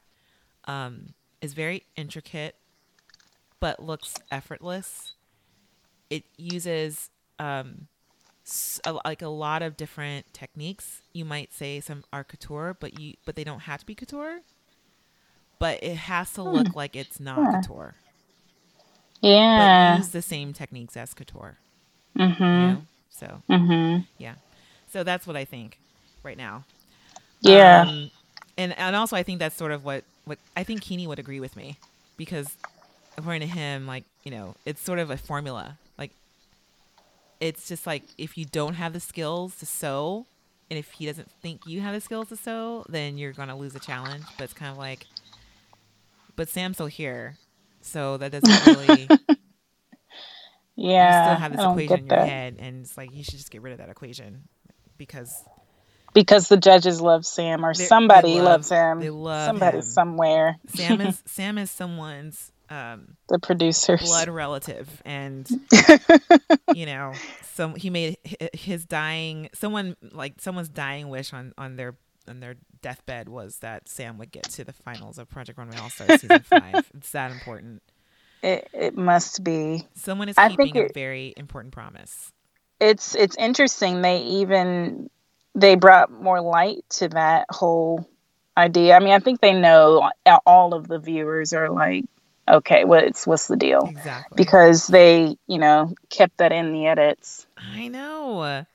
[0.66, 2.56] um, is very intricate,
[3.60, 5.14] but looks effortless.
[6.10, 7.88] It uses um,
[9.06, 11.02] like a lot of different techniques.
[11.14, 14.42] You might say some are couture, but you but they don't have to be couture.
[15.60, 17.50] But it has to look like it's not Hmm.
[17.50, 17.98] couture,
[19.22, 21.60] yeah but use the same techniques as couture.
[22.18, 22.44] Mm-hmm.
[22.58, 22.88] You know?
[23.10, 24.36] So mhm yeah,
[24.88, 25.80] so that's what I think
[26.24, 26.66] right now.
[27.42, 28.12] yeah Um,
[28.58, 31.40] and and also I think that's sort of what what I think Kini would agree
[31.40, 31.80] with me
[32.18, 32.58] because
[33.18, 35.78] according to him, like you know, it's sort of a formula.
[37.44, 40.26] It's just like if you don't have the skills to sew,
[40.70, 43.76] and if he doesn't think you have the skills to sew, then you're gonna lose
[43.76, 44.24] a challenge.
[44.38, 45.06] But it's kind of like,
[46.38, 47.36] but Sam's still here,
[47.82, 49.10] so that doesn't really.
[50.78, 52.30] Yeah, you still have this equation in your that.
[52.30, 54.44] head, and it's like you should just get rid of that equation
[54.98, 55.44] because
[56.14, 59.00] because the judges love Sam or somebody love- loves him.
[59.02, 59.84] they love somebody him.
[59.84, 60.56] somewhere.
[60.70, 64.02] Sam is Sam is someone's um, The producers.
[64.02, 65.48] blood relative, and
[66.74, 67.14] you know,
[67.54, 68.18] some he made
[68.54, 71.96] his dying someone like someone's dying wish on on their
[72.28, 75.90] on their deathbed was that Sam would get to the finals of Project Runway All
[75.90, 76.90] Stars season five.
[76.96, 77.82] It's that important.
[78.42, 79.88] It, it must be.
[79.96, 82.32] Someone is I think keeping a very important promise.
[82.80, 84.02] It's it's interesting.
[84.02, 85.10] They even
[85.56, 88.08] they brought more light to that whole
[88.58, 88.96] idea.
[88.96, 90.10] I mean, I think they know
[90.46, 92.06] all of the viewers are like,
[92.48, 93.86] okay, what's what's the deal?
[93.90, 94.36] Exactly.
[94.36, 97.46] Because they, you know, kept that in the edits.
[97.58, 98.66] I know.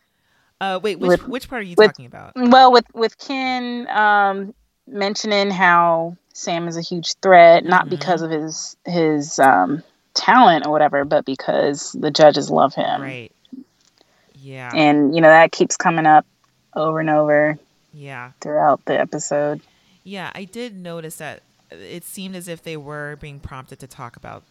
[0.61, 2.33] Uh, wait, which With- which part are you with- talking about?
[2.35, 4.55] Well, with with Ken um,
[4.87, 7.91] mentioning how Sam is a huge threat, not Mhm.
[7.91, 9.83] because of his his um,
[10.15, 13.33] talent or whatever, but because the judges love him, Right.
[14.35, 14.71] Yeah.
[14.75, 16.27] and you know that keeps coming up
[16.75, 17.59] over and over
[17.93, 18.33] yeah.
[18.41, 19.61] throughout the episode.
[20.05, 24.17] Yeah, I did notice that it seemed as if they were being prompted to talk
[24.17, 24.45] about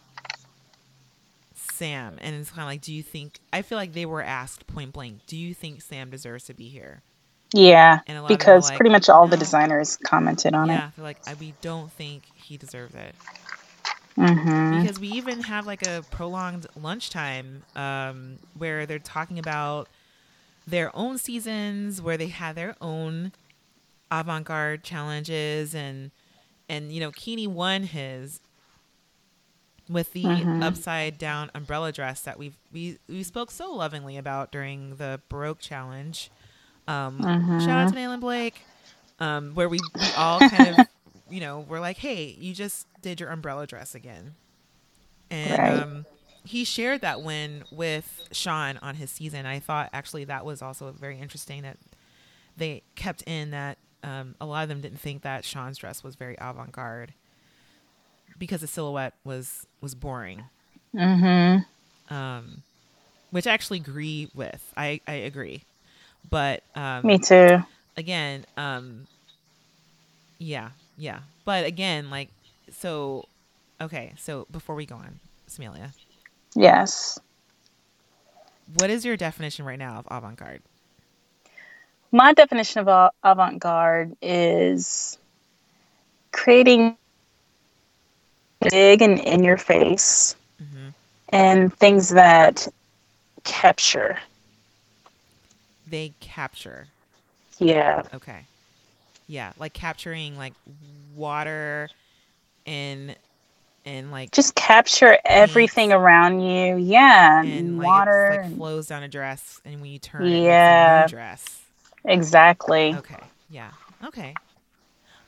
[1.54, 3.40] Sam, and it's kind of like, do you think?
[3.52, 6.68] I feel like they were asked point blank, do you think Sam deserves to be
[6.68, 7.02] here?
[7.54, 10.54] Yeah, And a lot of them were because like, pretty much all the designers commented
[10.54, 10.82] on it.
[10.82, 13.14] yeah, like, I, we don't think he deserves it
[14.16, 14.22] it.
[14.36, 19.88] hmm because we even have like a prolonged lunchtime um, where they're talking about
[20.66, 23.32] their own seasons, where they had their own
[24.10, 26.12] avant-garde challenges, and
[26.68, 28.40] and you know, Kini won his
[29.88, 30.60] with the Mhm.
[30.60, 35.60] upside down umbrella dress that we've we we spoke so lovingly about during the Baroque
[35.60, 36.30] challenge.
[36.86, 38.66] Um, Shout out to Nayland Blake,
[39.18, 40.86] um, where we, we all kind of,
[41.28, 44.34] you know, we're like, hey, you just did your umbrella dress again.
[45.30, 45.68] And Right.
[45.68, 46.06] um,
[46.44, 49.46] he shared that win with Sean on his season.
[49.46, 51.78] I thought actually that was also very interesting that
[52.56, 56.14] they kept in that um, a lot of them didn't think that Sean's dress was
[56.16, 57.14] very avant garde
[58.38, 60.44] because the silhouette was was boring.
[60.94, 61.64] hmm
[62.08, 62.62] Um,
[63.30, 64.72] which I actually agree with.
[64.76, 65.64] I, I agree.
[66.28, 67.58] But um, Me too.
[67.96, 69.06] again, um,
[70.38, 71.20] yeah, yeah.
[71.44, 72.30] But again, like,
[72.70, 73.28] so,
[73.80, 74.14] okay.
[74.18, 75.92] So before we go on, Samilia.
[76.54, 77.18] Yes.
[78.66, 80.62] what is your definition right now of avant-garde?
[82.10, 85.18] My definition of avant-garde is
[86.32, 86.96] creating
[88.70, 90.88] big and in your face hmm
[91.30, 92.66] and things that
[93.44, 94.18] capture.
[95.86, 96.86] They capture.
[97.58, 98.02] Yeah.
[98.14, 98.40] Okay.
[99.26, 100.54] Yeah, like capturing like
[101.14, 101.90] water
[102.66, 103.14] and
[103.84, 106.76] and like Just capture everything around you.
[106.78, 107.42] Yeah.
[107.42, 108.28] and like water.
[108.32, 111.04] it's, like flows down a dress, and when you turn, Yeah.
[111.04, 111.60] it's a new dress.
[112.08, 112.98] Exactly.
[112.98, 113.32] Okay.
[113.48, 113.72] Yeah.
[114.04, 114.40] Okay.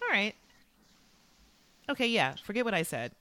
[0.02, 0.34] All right.
[1.90, 2.08] Okay.
[2.08, 2.36] Yeah.
[2.44, 3.12] Forget what I said.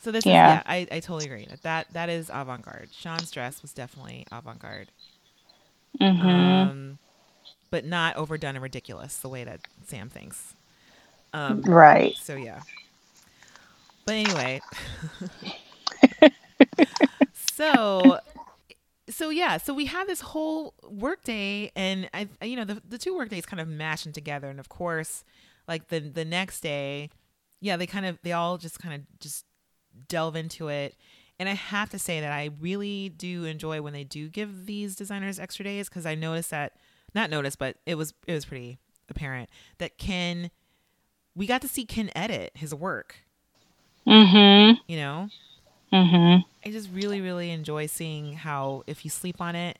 [0.00, 0.30] So this Yeah.
[0.30, 0.62] is yeah.
[0.66, 2.90] I, I totally agree that that is avant garde.
[2.92, 4.92] Sean's dress was definitely avant garde,
[6.00, 6.70] Mm-hmm.
[6.70, 6.98] um,
[7.70, 10.54] but not overdone and ridiculous the way that Sam thinks.
[11.34, 12.16] Um, right.
[12.16, 12.62] so yeah.
[14.06, 14.62] But anyway.
[17.34, 18.20] so
[19.16, 23.16] so yeah, so we have this whole workday and I you know the the two
[23.16, 25.24] work days kind of mashing together and of course
[25.66, 27.10] like the the next day
[27.60, 29.44] yeah, they kind of they all just kind of just
[30.08, 30.94] delve into it.
[31.38, 34.96] And I have to say that I really do enjoy when they do give these
[34.96, 36.72] designers extra days because I noticed that
[37.14, 39.48] not noticed, but it was it was pretty apparent
[39.78, 40.50] that Ken
[41.34, 43.16] we got to see Ken edit his work,
[44.06, 45.28] hmm you know?
[45.92, 49.78] Hmm I just really, really enjoy seeing how if you sleep on it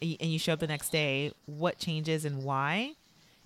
[0.00, 2.92] and you show up the next day, what changes and why,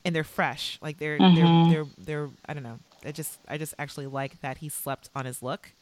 [0.04, 0.78] and they're fresh.
[0.82, 1.30] Like they're Mhm.
[1.32, 2.80] they're they're they're I don't know.
[3.04, 5.74] I just I just actually like that he slept on his look,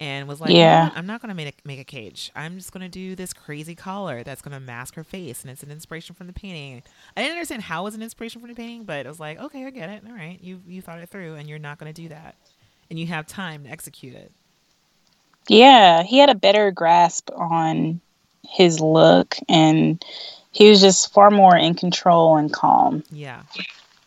[0.00, 0.90] and was like, Yeah.
[0.94, 2.30] I'm not gonna make a, make a cage.
[2.34, 5.70] I'm just gonna do this crazy collar that's gonna mask her face, and it's an
[5.70, 6.82] inspiration from the painting.
[7.16, 9.38] I didn't understand how it was an inspiration from the painting, but it was like,
[9.40, 10.02] okay, I get it.
[10.06, 12.36] All right, you you thought it through, and you're not gonna do that,
[12.90, 14.32] and you have time to execute it.
[15.48, 18.00] Yeah, he had a better grasp on
[18.48, 20.04] his look and
[20.50, 23.42] he was just far more in control and calm, Yeah.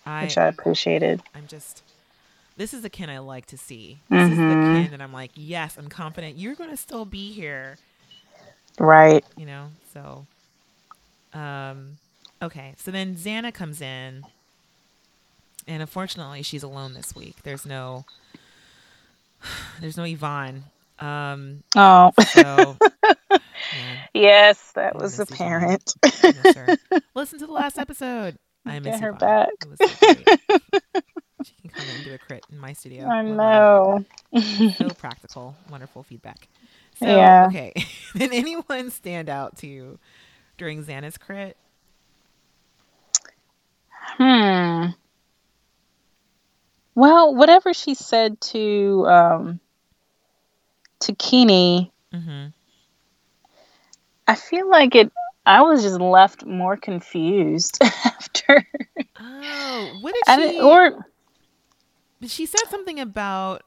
[0.06, 1.22] I, which I appreciated.
[1.34, 1.82] I'm just
[2.58, 4.00] this is the Ken I like to see.
[4.10, 4.72] This is the Mhm.
[4.72, 7.78] Ken that I'm like, yes, I'm confident you're gonna still be here
[8.80, 9.24] Right.
[9.38, 10.26] you know so
[11.34, 11.98] um
[12.42, 14.26] okay so then Zanna comes in
[15.68, 18.06] and unfortunately she's alone this week there's no
[19.80, 20.66] there's no yvonne
[21.00, 22.78] um Oh, so
[23.72, 25.96] man, yes, that was apparent.
[26.04, 26.56] Miss
[27.16, 28.38] listen to the last episode.
[28.66, 29.50] I miss Get her back.
[29.76, 29.88] So
[31.44, 34.06] she can come in and do a crit in my studio I know.
[34.78, 35.56] so practical.
[35.70, 36.48] Wonderful feedback.
[37.00, 37.48] So Yeah.
[37.48, 37.74] okay.
[38.16, 40.00] Did anyone stand out to you
[40.58, 41.58] during Zanna's crit?
[44.18, 44.94] Hmm.
[46.96, 49.60] Well, whatever she said to um
[51.14, 52.48] Kini, mm-hmm
[54.28, 55.12] I feel like it
[55.46, 58.66] I was just left more confused after
[59.20, 60.62] Oh, what did she?
[60.62, 61.06] or
[62.28, 63.64] she said something about.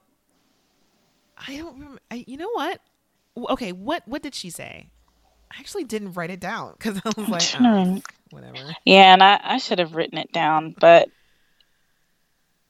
[1.36, 2.00] I don't remember.
[2.10, 2.80] I, you know what?
[3.36, 4.90] Okay, what what did she say?
[5.52, 8.74] I actually didn't write it down because I was like, oh, whatever.
[8.84, 11.08] Yeah, and I, I should have written it down, but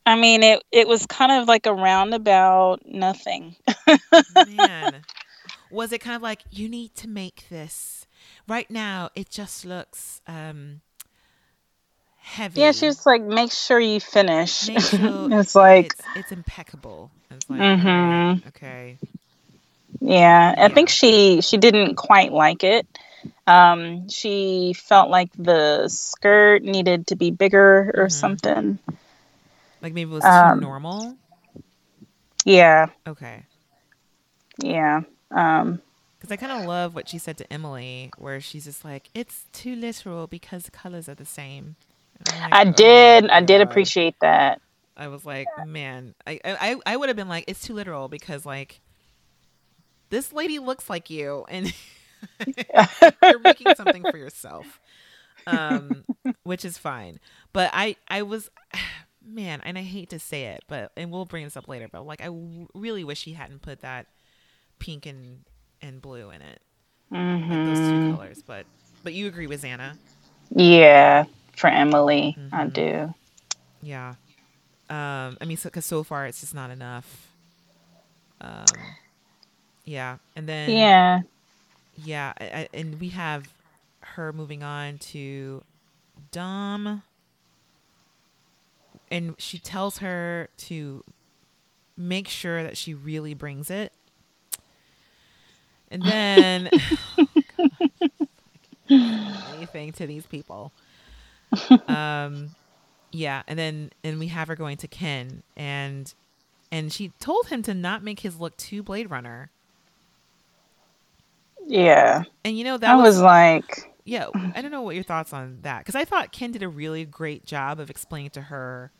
[0.09, 3.57] I mean it it was kind of like a roundabout nothing.
[4.35, 5.05] Man,
[5.71, 8.07] was it kind of like you need to make this
[8.49, 9.11] right now?
[9.14, 10.81] It just looks um
[12.16, 12.61] heavy.
[12.61, 14.68] Yeah, she was like, make sure you finish.
[14.68, 17.11] Sure it's like it's, it's impeccable.
[17.31, 18.47] It's like Mhm.
[18.49, 18.99] okay.
[20.01, 22.87] Yeah, I think she she didn't quite like it.
[23.47, 28.11] Um, she felt like the skirt needed to be bigger or Mhm.
[28.12, 28.79] something.
[29.82, 31.18] Like maybe it was too Um, normal.
[32.44, 33.46] Yeah, Okay.
[34.62, 35.02] yeah.
[35.30, 35.80] Um,
[36.18, 39.46] Because I kind of love what she said to Emily, where she's just like, "It's
[39.52, 41.76] too literal because the colors are the same."
[42.24, 44.60] Like, I "Oh did I did appreciate that.
[44.96, 48.44] I was like, man, I I I would have been like, "It's too literal," because
[48.44, 48.80] like,
[50.10, 51.72] this lady looks like you, and
[53.22, 54.80] you're making something for yourself,
[55.46, 56.04] um,
[56.44, 57.18] which is fine.
[57.52, 58.50] But I I was.
[59.28, 61.88] Man, and I hate to say it, but and we'll bring this up later.
[61.90, 64.06] But like, I w- really wish he hadn't put that
[64.78, 65.44] pink and
[65.82, 66.60] and blue in it.
[67.48, 68.42] like those two hmm colors.
[68.46, 68.66] But
[69.02, 69.98] but you agree with Zanna,
[70.54, 71.24] Yeah,
[71.56, 72.66] for Emily, I Mhm.
[72.66, 73.14] do.
[73.80, 74.16] yeah.
[74.90, 77.34] Um, I mean, because so, far it's just not enough.
[78.40, 78.96] Um,
[79.84, 81.22] yeah, and then Yeah,
[81.94, 83.52] yeah, I, I, and we have
[84.02, 85.62] her moving on to
[86.32, 87.02] Dom,
[89.11, 91.05] and she tells her to
[91.97, 93.92] make sure that she really brings it.
[95.90, 96.71] And then
[98.90, 100.73] anything to these people.
[101.88, 102.55] Um
[103.12, 106.12] yeah, and then and we have her going to Ken and
[106.73, 109.51] and she told him to not make his look too Blade Runner.
[111.66, 112.25] yeah.
[112.44, 115.33] And you know that I was, was like, yeah, I don't know what your thoughts
[115.33, 118.92] on that cuz I thought Ken did a really great job of explaining to her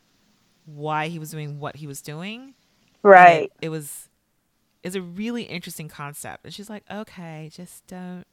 [0.75, 2.53] why he was doing what he was doing.
[3.03, 3.51] right.
[3.61, 4.07] It, it was
[4.83, 6.45] is a really interesting concept.
[6.45, 8.23] And she's like, "Okay, just don't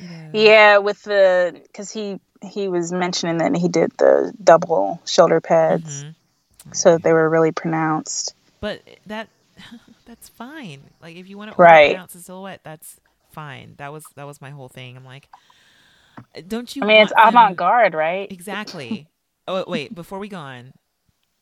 [0.00, 0.30] you know.
[0.32, 6.04] Yeah, with the because he he was mentioning that he did the double shoulder pads,
[6.04, 6.14] Mhm.
[6.74, 8.34] so that they were really pronounced.
[8.60, 9.28] But that
[10.06, 10.80] that's fine.
[11.00, 11.90] Like if you want to Right.
[11.90, 13.00] pronounce a silhouette, that's
[13.32, 13.74] fine.
[13.78, 14.96] That was that was my whole thing.
[14.96, 15.28] I'm like,
[16.46, 16.82] don't you?
[16.82, 18.30] I mean, it's avant garde, right?
[18.30, 19.08] Exactly.
[19.48, 20.72] oh wait, before we go on,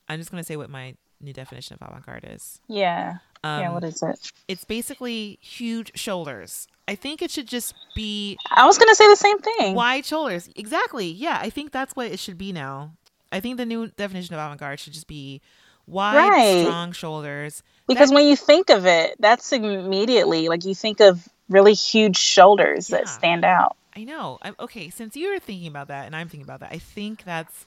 [0.08, 2.60] I'm just gonna say what my new definition of avant garde is.
[2.68, 3.16] Yeah.
[3.42, 3.70] Um, yeah.
[3.72, 4.32] What is it?
[4.48, 6.66] it's basically huge shoulders.
[6.88, 9.74] I think it should just be I was gonna say the same thing.
[9.74, 10.48] wide shoulders.
[10.56, 11.08] Exactly.
[11.10, 12.92] Yeah, I think that's what it should be now.
[13.32, 15.40] I think the new definition of avant garde should just be
[15.86, 16.64] wide, Right.
[16.66, 17.62] strong shoulders.
[17.86, 22.16] Because That- when you think of it, that's immediately like you think of really huge
[22.16, 23.76] shoulders that stand out.
[23.96, 24.38] I know.
[24.42, 24.90] I'm okay.
[24.90, 27.64] Since you're thinking about that and I'm thinking about that, I think that's.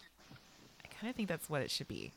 [0.84, 2.12] I kind of think that's what it should be.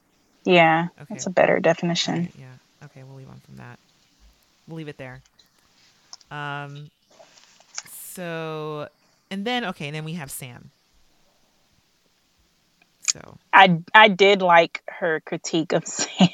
[0.44, 1.06] Yeah, Okay.
[1.10, 2.14] that's a better definition.
[2.14, 2.84] Right, yeah.
[2.86, 3.78] Okay, we'll leave on from that.
[4.66, 5.20] We'll leave it there.
[6.30, 6.90] Um.
[7.92, 8.88] So,
[9.30, 10.70] and then okay, and then we have Sam.
[13.12, 16.28] So I I did like her critique of Sam.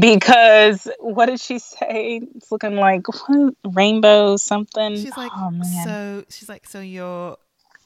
[0.00, 2.20] because what did she say?
[2.36, 4.96] It's looking like what, rainbow something.
[4.96, 7.36] she's like, oh man, so she's like, so you're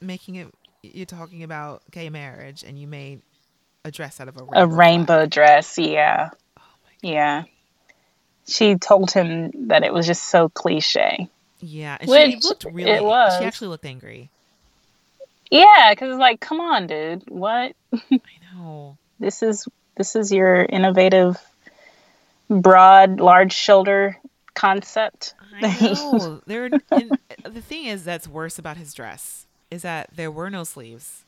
[0.01, 0.49] making it.
[0.83, 3.23] You're talking about gay marriage, and you made
[3.89, 4.61] a dress out of a rainbow.
[4.61, 5.77] a rainbow dress.
[5.79, 6.63] Yeah, Oh
[7.03, 7.45] my yeah.
[8.47, 11.29] She told him that it was just so cliche.
[11.61, 13.01] Yeah, and she Which looked it really.
[13.01, 13.39] was.
[13.39, 14.31] She actually looked angry.
[15.51, 17.25] Yeah, because it's like, come on, dude.
[17.29, 17.75] What?
[18.13, 18.21] I
[18.55, 18.97] know.
[19.19, 19.67] This is
[19.97, 21.37] this is your innovative,
[22.49, 24.17] broad, large shoulder
[24.55, 25.35] concept.
[25.61, 26.41] I know.
[26.47, 31.25] There, the thing is that's worse about his dress is that there were no sleeves.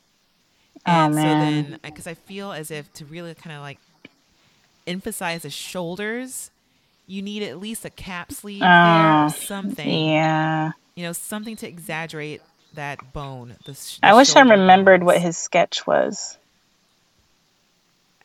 [0.85, 1.39] Oh, And so man.
[1.71, 3.77] then, because I feel as if to really kind of like
[4.87, 6.49] emphasize the shoulders,
[7.07, 10.05] you need at least a cap sleeve ah, there Oh, or something.
[10.09, 10.71] Yeah.
[10.95, 12.41] You know, something to exaggerate
[12.73, 13.55] that bone.
[13.65, 16.37] The, sh- I wish I remembered what his sketch was.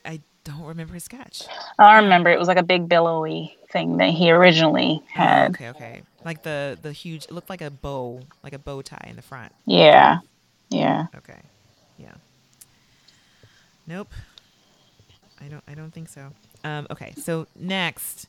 [0.04, 1.42] I don't remember his sketch.
[1.78, 5.50] I remember it was like a big billowy thing that he originally Oh, had.
[5.50, 6.02] okay, okay.
[6.24, 7.24] Like the the huge.
[7.24, 9.52] It looked like a bow, like a bow tie in the front.
[9.64, 10.18] Yeah.
[10.70, 11.06] Yeah.
[11.16, 11.38] Okay.
[11.98, 12.14] Yeah.
[13.86, 14.12] Nope.
[15.40, 16.30] I don't I don't think so.
[16.64, 18.26] Um okay, so next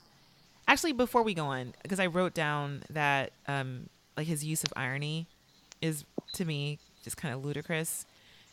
[0.68, 4.74] actually before we go on, because I wrote down that um like his use of
[4.76, 5.28] irony
[5.82, 8.06] is to me just kind of ludicrous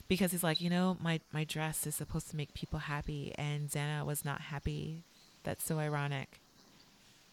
[0.09, 3.69] because he's like, you know, my my dress is supposed to make people happy and
[3.71, 5.03] Zanna was not happy.
[5.43, 6.41] That's so ironic.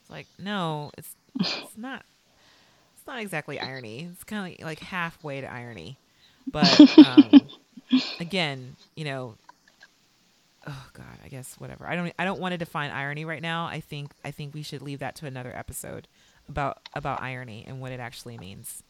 [0.02, 2.04] It's like, no, it's it's not
[2.96, 4.10] it's not exactly irony.
[4.12, 5.98] It's kind of like halfway to irony.
[6.52, 7.42] But um,
[8.20, 9.36] again, you know,
[10.68, 11.88] oh god, I guess whatever.
[11.88, 13.66] I don't I don't want to define irony right now.
[13.66, 16.08] I think I think we should leave that to another episode
[16.50, 18.84] about about irony and what it actually means,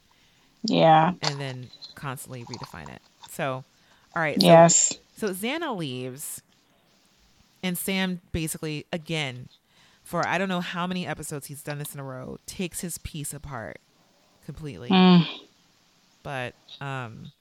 [0.64, 1.14] Yeah.
[1.22, 3.02] and then constantly redefine it.
[3.30, 3.64] So,
[4.16, 4.40] all right.
[4.42, 4.94] So, Yes.
[5.16, 6.42] so Zanna leaves,
[7.64, 9.50] and Sam basically again,
[10.04, 12.98] for I don't know how many episodes he's done this in a row, takes his
[13.00, 13.80] piece apart
[14.46, 14.90] completely.
[14.90, 15.26] Mm.
[16.24, 17.32] But um,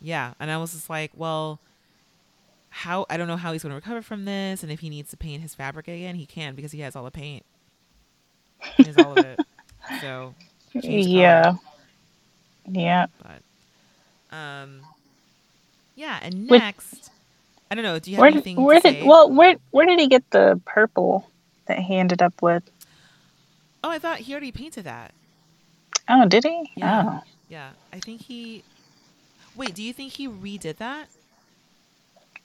[0.00, 1.60] yeah, and I was just like, well,
[2.76, 5.10] how I don't know how he's going to recover from this, and if he needs
[5.10, 7.44] to paint his fabric again, he can because he has all the paint.
[8.76, 9.40] He has all of it.
[10.00, 10.34] So
[10.72, 11.18] change color.
[11.18, 11.54] Yeah.
[12.66, 13.06] Yeah.
[13.22, 14.80] but um,
[15.94, 17.10] yeah, and Which- next,
[17.70, 17.98] I don't know.
[17.98, 18.56] Do you have Where anything?
[18.62, 19.06] where to did say?
[19.06, 21.28] well where where did he get the purple
[21.66, 22.62] that he ended up with?
[23.84, 25.12] Oh, I thought he already painted that.
[26.08, 26.70] Oh, did he?
[26.76, 27.02] Yeah.
[27.06, 27.22] Oh.
[27.50, 28.64] Yeah, I think he.
[29.54, 31.08] Wait, do you think he redid that?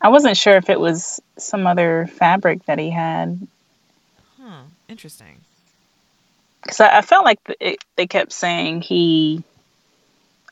[0.02, 3.48] I wasn't sure if it was some other fabric that he had
[4.42, 4.62] Huh.
[4.88, 5.38] Interesting.
[6.64, 9.44] because I, I felt like the, it, they kept saying he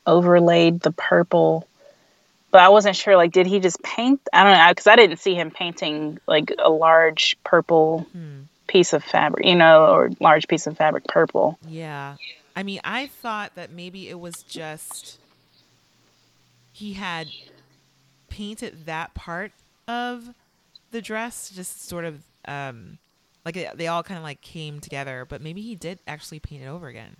[0.06, 1.66] overlaid the purple,
[2.50, 3.16] but I wasn't sure.
[3.16, 4.20] Like, did he just paint?
[4.32, 8.42] I don't know because I didn't see him painting like a large purple Hmm.
[8.66, 11.58] piece of fabric, you know, or large piece of fabric purple.
[11.66, 12.16] Yeah.
[12.54, 15.18] I mean, I thought that maybe it was just
[16.72, 17.28] he had
[18.38, 19.50] painted that part
[19.88, 20.30] of
[20.92, 22.98] the dress just sort of um
[23.44, 26.62] like it, they all kind of like came together, but maybe he did actually paint
[26.62, 27.16] it over again.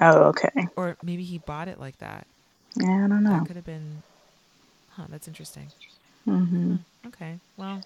[0.00, 0.68] Oh, okay.
[0.76, 2.26] Or maybe he bought it like that.
[2.76, 3.30] Yeah, I don't know.
[3.30, 4.02] That could have been
[4.90, 5.68] Huh, that's interesting.
[6.28, 6.76] Mm-hmm.
[7.08, 7.38] Okay.
[7.56, 7.78] Well,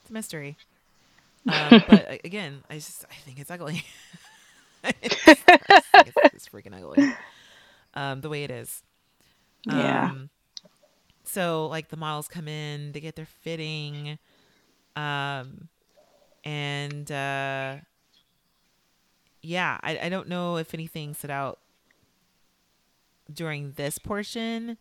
[0.00, 0.56] it's a mystery.
[1.48, 3.84] Um, but again, I just I think it's ugly.
[4.84, 5.34] I just- I
[5.68, 7.12] just think it's, it's freaking ugly.
[7.94, 8.82] Um, the way it is.
[9.64, 10.10] Yeah.
[11.32, 14.18] So like the models come in, they get their fitting,
[14.96, 15.68] um,
[16.44, 17.76] and uh,
[19.40, 21.58] yeah, I, I don't know if anything stood out
[23.32, 24.76] during this portion.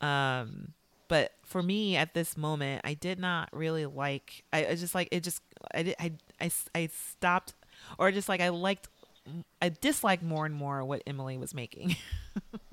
[0.00, 0.74] Um,
[1.08, 4.44] but for me at this moment, I did not really like.
[4.52, 5.22] I, I just like it.
[5.22, 5.42] Just
[5.74, 5.94] I.
[6.00, 7.54] I, I I stopped,
[7.98, 8.88] or just like I liked.
[9.60, 11.96] I disliked more and more what Emily was making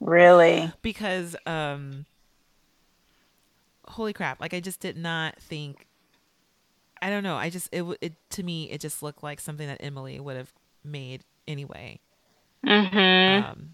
[0.00, 0.72] Really?
[0.82, 2.04] because um
[3.88, 5.86] holy crap like i just did not think
[7.00, 9.76] i don't know i just it, it to me it just looked like something that
[9.80, 10.52] emily would have
[10.84, 11.98] made anyway
[12.66, 12.70] hmm
[13.28, 13.70] um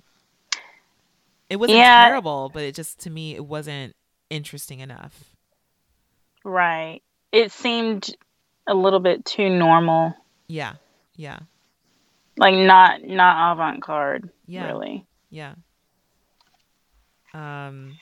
[1.48, 2.06] it wasn't Yeah.
[2.06, 3.94] terrible but it just to me it wasn't
[4.30, 5.30] interesting enough
[6.44, 7.02] Right.
[7.30, 8.14] It seemed
[8.66, 10.12] a little bit too normal.
[10.48, 10.74] yeah
[11.16, 11.38] yeah
[12.36, 14.66] Like not not avant-garde, Yeah.
[14.66, 15.06] really.
[15.30, 15.54] yeah
[17.34, 18.00] um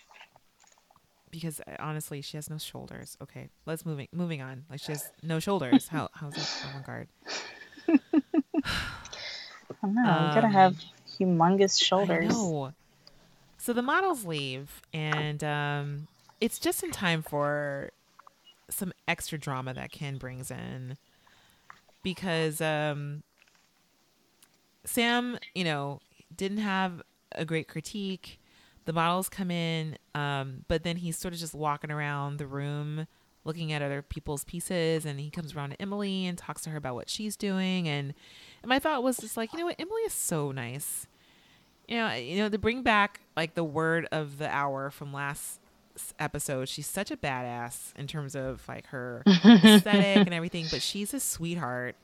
[1.31, 5.13] because uh, honestly she has no shoulders okay let's moving moving on like she has
[5.23, 7.09] no shoulders how how's that avant-garde
[9.71, 10.17] I don't know.
[10.19, 10.77] you gotta Um, have
[11.09, 12.55] humongous shoulders.
[12.57, 12.75] I know.
[13.59, 16.09] So the models leave, and um,
[16.41, 17.91] it's just in time for
[18.71, 20.97] some extra drama that Ken brings in
[22.03, 23.25] because um,
[24.85, 26.01] Sam, you know,
[26.35, 27.03] didn't have
[27.33, 28.40] a great critique.
[28.87, 33.07] The models come in, um, but then he's sort of just walking around the room
[33.45, 36.77] looking at other people's pieces and he comes around to Emily and talks to her
[36.77, 38.13] about what she's doing and
[38.63, 41.07] and my thought was just like, you know what, Emily is so nice
[41.89, 45.59] you know, you know, to bring back like the word of the hour from last
[46.19, 51.13] episode, she's such a badass in terms of like her aesthetic and everything, but she's
[51.15, 51.97] a sweetheart.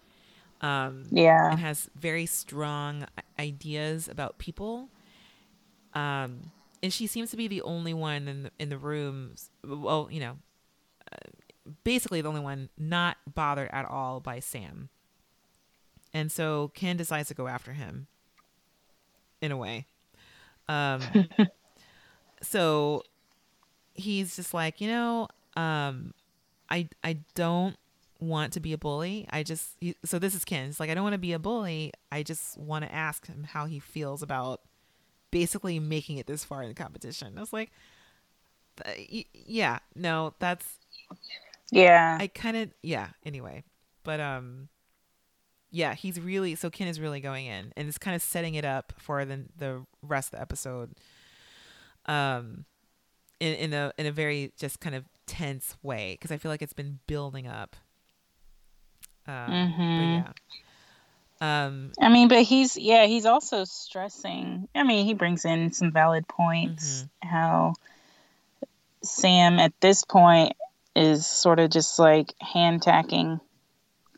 [0.63, 1.51] um, Yeah.
[1.51, 3.07] and has very strong
[3.39, 4.89] ideas about people.
[5.95, 6.51] Um,
[6.87, 9.35] and she seems to be the only one in the, in the room.
[9.65, 10.37] Well, you know,
[11.11, 11.31] uh,
[11.83, 14.89] basically the only one not bothered at all by Sam.
[16.15, 18.07] And so Ken decides to go after him.
[19.41, 19.87] In a way,
[20.69, 21.01] um,
[22.41, 23.03] so
[23.95, 25.27] he's just like, you know,
[25.57, 26.15] um,
[26.71, 27.77] I I don't
[28.21, 29.27] want to be a bully.
[29.31, 30.69] I just he, so this is Ken.
[30.69, 31.93] It's like I don't want to be a bully.
[32.13, 34.61] I just want to ask him how he feels about
[35.31, 37.37] basically making it this far in the competition.
[37.37, 37.71] I was like,
[39.33, 40.79] yeah, no, that's
[41.71, 42.19] Yeah.
[42.21, 43.09] I kind of yeah.
[43.25, 43.65] Anyway,
[44.05, 44.69] but um,
[45.71, 48.65] yeah, he's really so Ken is really going in, and it's kind of setting it
[48.65, 50.95] up for the the rest of the episode.
[52.07, 52.65] Um,
[53.41, 56.63] in in a in a very just kind of tense way because I feel like
[56.63, 57.77] it's been building up.
[59.27, 59.77] Um, Mhm.
[59.77, 60.33] But yeah.
[61.41, 61.93] Um.
[62.01, 64.69] I mean, but he's yeah, he's also stressing.
[64.75, 67.07] I mean, he brings in some valid points.
[67.23, 67.75] How
[69.03, 70.55] Sam at this point
[70.95, 73.41] is sort of just like hand tacking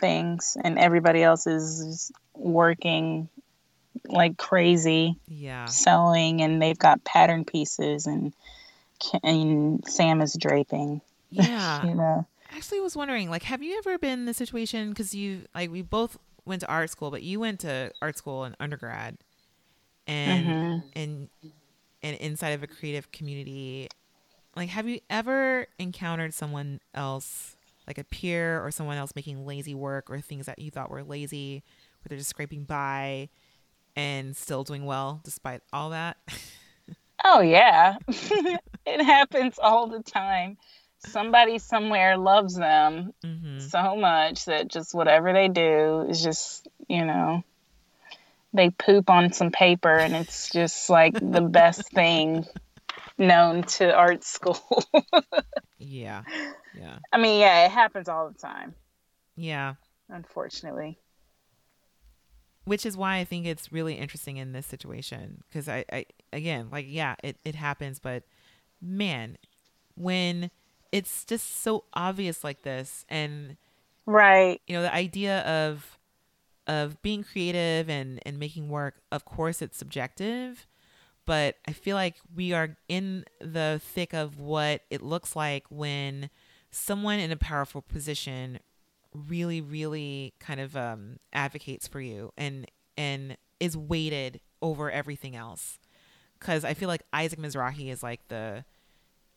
[0.01, 3.29] things, and everybody else is working
[4.07, 5.65] like crazy, Yeah.
[5.67, 8.33] sewing, and they've got pattern pieces, and
[9.23, 11.01] and Sam is draping.
[11.31, 11.85] Yeah.
[11.89, 12.27] You know.
[12.51, 15.83] actually was wondering like have you ever been in the situation because you like we
[15.83, 16.17] both
[16.49, 19.19] went to art school but you went to art school in undergrad
[20.07, 20.83] and Mhm.
[20.95, 21.29] and
[22.03, 23.89] and inside of a creative community
[24.57, 29.75] like have you ever encountered someone else like a peer or someone else making lazy
[29.75, 31.63] work or things that you thought were lazy
[32.01, 33.29] where they're just scraping by
[33.97, 36.19] and still doing well despite all that
[37.25, 37.97] Oh yeah.
[38.87, 40.57] it happens all the time.
[41.09, 47.05] Somebody somewhere loves them hmm so much that just whatever they do is just, you
[47.05, 47.43] know,
[48.53, 52.47] they poop on some paper and it's just like the best thing
[53.19, 54.61] known to art school.
[55.79, 56.23] yeah.
[56.73, 56.99] Yeah.
[57.13, 58.75] I mean, yeah, it happens all the time,
[59.35, 59.75] yeah.
[60.09, 60.99] Unfortunately.
[62.65, 66.69] which is why I think it's really interesting in this situation because I, I again
[66.71, 68.25] like yeah it, it happens but
[68.81, 69.39] man
[69.97, 70.51] when
[70.93, 73.57] it's just so obvious like this and
[74.07, 74.61] Right.
[74.67, 75.99] you know the idea of
[76.67, 80.67] of being creative and and making work of course it's subjective
[81.27, 86.31] but I feel like we are in the thick of what it looks like when
[86.71, 88.61] someone in a powerful position
[89.15, 92.67] really really kind of um, advocates for you and
[92.97, 95.79] and is weighted over everything else
[96.39, 98.65] because i feel like isaac mizrahi is like the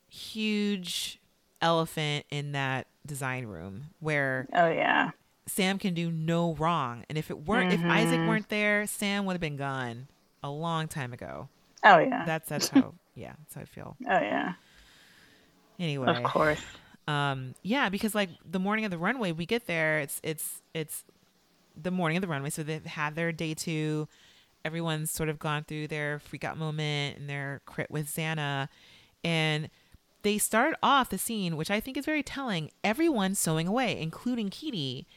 [0.10, 1.21] huge
[1.62, 5.12] elephant in that design room where Oh yeah.
[5.48, 8.28] sam can do no wrong and if it weren't if isaac Mhm.
[8.28, 10.08] weren't there sam would have been gone
[10.44, 11.50] a long time ago
[11.84, 12.26] Oh yeah.
[12.26, 14.54] that's that's how yeah that's how i feel oh yeah.
[15.80, 16.62] anyway Of course.
[17.08, 21.04] um yeah because like the morning of the runway we get there it's it's it's
[21.82, 24.08] the morning of the runway so they've had their day two
[24.64, 28.68] everyone's sort of gone through their freak out moment and their crit with zanna
[29.24, 29.70] and
[30.24, 34.50] they start off the scene which i think is very telling everyone sewing away including
[34.50, 35.08] Kitty.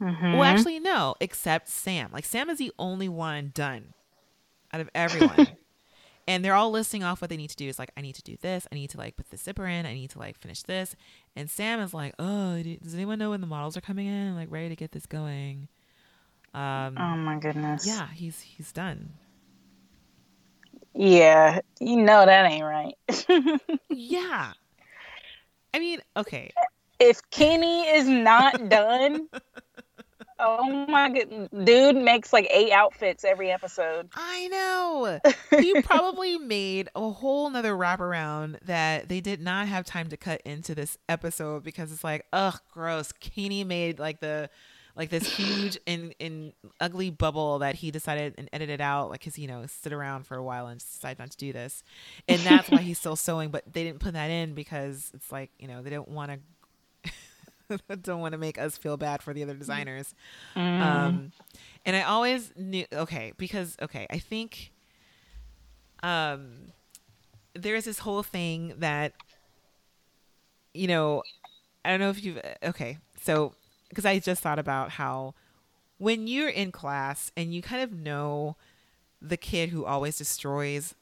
[0.00, 0.34] Mhm.
[0.34, 3.94] well actually no except sam like sam is the only one done
[4.72, 5.48] out of everyone
[6.26, 7.68] and they're all listing off what they need to do.
[7.68, 8.66] It's like I need to do this.
[8.72, 9.84] I need to like put the zipper in.
[9.84, 10.96] I need to like finish this.
[11.36, 14.34] And Sam is like, oh, does anyone know when the models are coming in?
[14.34, 15.68] Like ready to get this going.
[16.54, 17.86] Um, oh my goodness.
[17.86, 19.10] yeah, he's he's done.
[20.94, 21.60] Yeah.
[21.80, 22.94] You know that ain't right.
[23.90, 24.52] Yeah.
[25.72, 26.52] I mean, okay.
[27.00, 29.28] if Kenny is not done,
[30.38, 34.08] oh my god, dude makes like eight outfits every episode.
[34.14, 35.20] I know.
[35.60, 40.40] He probably made a whole nother wraparound that they did not have time to cut
[40.44, 43.12] into this episode because it's like, ugh, gross.
[43.12, 44.50] Kenny made like the
[44.96, 49.38] like this huge and, and ugly bubble that he decided and edited out like because
[49.38, 51.82] you know sit around for a while and decide not to do this.
[52.28, 55.50] And that's why he's still sewing but they didn't put that in because it's like
[55.58, 56.38] you know they don't want to
[58.02, 60.14] don't want to make us feel bad for the other designers.
[60.56, 60.80] Mm.
[60.80, 61.32] um
[61.86, 64.70] and i always knew okay because okay i think
[66.02, 66.72] um
[67.54, 69.12] there's this whole thing that
[70.72, 71.22] you know
[71.84, 73.54] i don't know if you've okay so
[73.94, 75.34] because i just thought about how
[75.98, 78.56] when you're in class and you kind of know
[79.22, 80.94] the kid who always destroys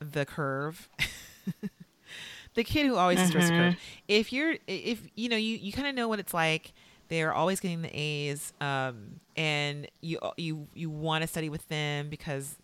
[0.00, 0.88] the curve
[2.54, 3.76] the kid who always destroys the curve
[4.06, 6.72] if you're if you know you you kind of know what it's like
[7.08, 11.66] They are always getting the A's, um, and you you you want to study with
[11.68, 12.56] them because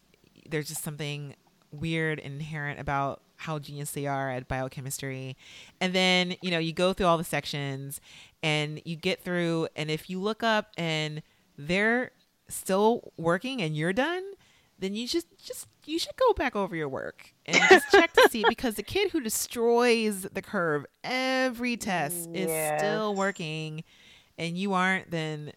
[0.48, 1.34] there's just something
[1.72, 5.36] weird and inherent about how genius they are at biochemistry.
[5.80, 8.00] And then, you know, you go through all the sections
[8.42, 11.22] and you get through and if you look up and
[11.58, 12.10] they're
[12.48, 14.22] still working and you're done,
[14.78, 18.28] then you just just you should go back over your work and just check to
[18.30, 23.84] see because the kid who destroys the curve every test is still working
[24.38, 25.52] and you aren't then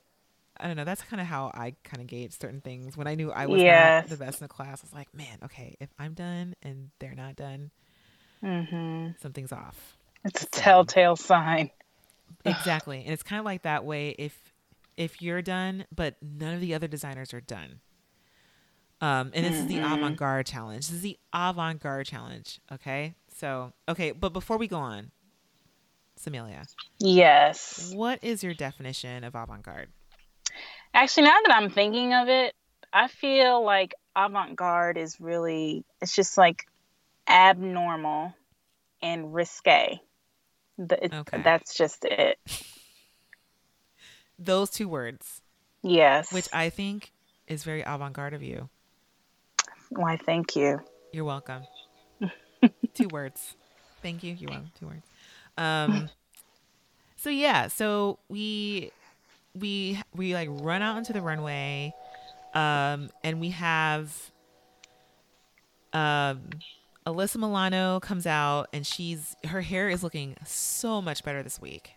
[0.60, 0.84] I don't know.
[0.86, 2.96] That's kind of how I kind of gauge certain things.
[2.98, 4.04] When I knew I was Yes.
[4.04, 6.90] not the best in the class, I was like, man, okay, if I'm done and
[7.00, 7.72] they're not done,
[8.42, 9.98] hmm something's off.
[10.26, 11.72] It's a telltale sign.
[12.46, 13.02] Exactly.
[13.04, 14.54] and it's kind of like that way if
[14.96, 17.80] if you're done, but none of the other designers are done.
[19.00, 20.88] Um, and this is the avant-garde challenge.
[20.88, 22.60] This is the avant-garde challenge.
[22.72, 23.14] Okay.
[23.36, 25.12] So, okay, but before we go on,
[26.20, 26.66] Samilia,
[27.00, 27.94] Yes.
[27.94, 29.90] what is your definition of avant-garde?
[30.98, 32.56] Actually, now that I'm thinking of it,
[32.92, 36.66] I feel like avant-garde is really it's just like
[37.30, 38.34] abnormal
[39.04, 40.00] and risque.
[40.80, 41.42] The, it, Okay.
[41.44, 42.40] That's just it.
[44.40, 45.42] Those two words,
[45.84, 46.34] Yes.
[46.34, 47.12] which I think
[47.48, 48.68] is very avant-garde of you.
[49.90, 50.18] Why?
[50.18, 50.80] Thank you.
[51.14, 51.62] You're welcome.
[52.96, 53.56] Two words.
[54.02, 54.34] Thank you.
[54.34, 54.72] You're welcome.
[54.80, 55.06] Two words.
[55.58, 56.10] Um.
[57.20, 57.68] So yeah.
[57.68, 58.92] So we
[59.60, 61.94] we we like run out into the runway,
[62.54, 64.32] um, and we have
[65.94, 66.50] um,
[67.06, 71.92] Alyssa Milano comes out, and she's her hair is looking so much better this week.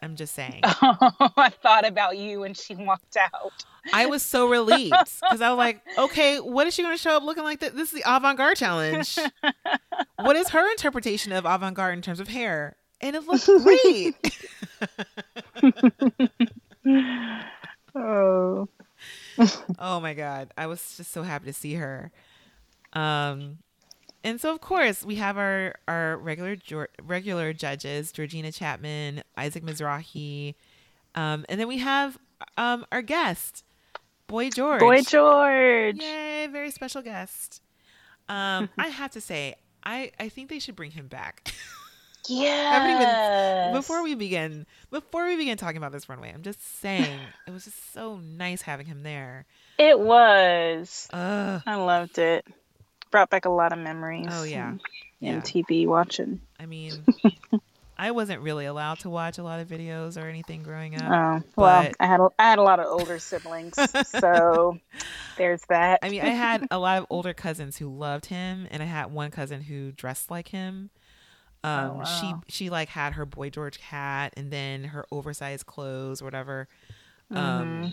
[0.00, 0.62] I'm just saying.
[1.20, 3.52] Oh, I thought about you when she walked out.
[3.92, 7.16] I was so relieved because I was like, okay, what is she going to show
[7.16, 7.60] up looking like?
[7.60, 7.74] That?
[7.74, 9.18] This is the avant garde challenge.
[10.16, 12.76] what is her interpretation of avant garde in terms of hair?
[13.00, 14.14] And it looked great.
[17.94, 18.68] Oh.
[19.78, 22.12] oh my god, I was just so happy to see her.
[22.92, 23.58] Um,
[24.22, 26.56] and so of course we have our our regular
[27.02, 30.54] regular judges, Georgina Chapman, Isaac Mizrahi,
[31.14, 32.18] um, and then we have
[32.56, 33.64] um our guest,
[34.26, 34.80] Boy George.
[34.80, 35.96] Boy George.
[35.96, 37.62] Yay, very special guest.
[38.28, 41.52] Um, I have to say, I I think they should bring him back.
[42.26, 43.70] Yeah.
[43.72, 47.64] before we begin, before we begin talking about this runway, I'm just saying it was
[47.64, 49.46] just so nice having him there.
[49.78, 51.08] It was.
[51.12, 51.62] Ugh.
[51.66, 52.46] I loved it.
[53.10, 54.26] Brought back a lot of memories.
[54.30, 54.80] Oh yeah, And,
[55.20, 55.30] yeah.
[55.32, 56.40] and TV watching.
[56.60, 56.92] I mean,
[57.96, 61.10] I wasn't really allowed to watch a lot of videos or anything growing up.
[61.10, 64.78] Oh well, but- I had a, I had a lot of older siblings, so
[65.38, 66.00] there's that.
[66.02, 69.10] I mean, I had a lot of older cousins who loved him, and I had
[69.10, 70.90] one cousin who dressed like him.
[71.64, 72.04] Um, Oh, wow.
[72.04, 76.68] she she like had her boy George hat, and then her oversized clothes or whatever.
[77.34, 77.88] Um, Mm-hmm.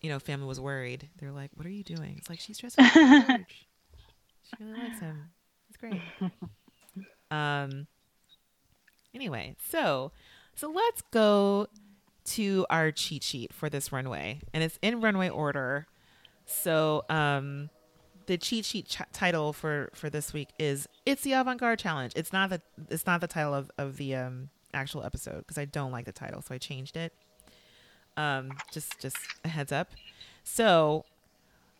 [0.00, 1.08] you know, family was worried.
[1.18, 3.66] They're like, "What are you doing?" It's like she's dressed like George.
[4.42, 5.30] She really likes him.
[5.68, 6.04] It's great.
[7.30, 7.86] Um.
[9.14, 10.12] Anyway, so
[10.54, 11.66] so let's go
[12.24, 15.86] to our cheat sheet for this runway, and it's in runway order.
[16.46, 17.70] So, um,
[18.26, 22.12] the cheat sheet ch- title for for this week is "It's the Avant Garde Challenge."
[22.16, 25.64] It's not the it's not the title of of the um actual episode because I
[25.64, 27.12] don't like the title, so I changed it.
[28.16, 29.90] Um, just just a heads up.
[30.44, 31.04] So,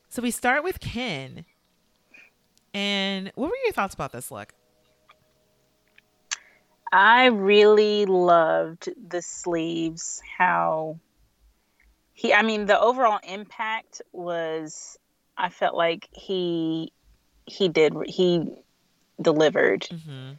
[0.08, 1.44] so we start with Ken.
[2.74, 4.54] And what were your thoughts about this look?
[6.90, 10.22] I really loved the sleeves.
[10.38, 10.98] How
[12.14, 14.98] he, I mean, the overall impact was.
[15.36, 16.92] I felt like he
[17.46, 18.44] he did he
[19.20, 20.32] delivered, Mm-hmm.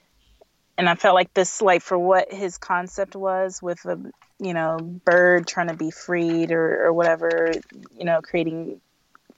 [0.77, 4.77] and I felt like this, like for what his concept was with the you know
[5.05, 7.51] bird trying to be freed or or whatever,
[7.97, 8.81] you know, creating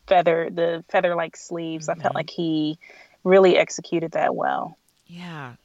[0.08, 1.90] feather the feather like sleeves.
[1.90, 2.16] I felt Mhm.
[2.16, 2.78] like he
[3.24, 4.78] really executed that well.
[5.08, 5.56] Yeah.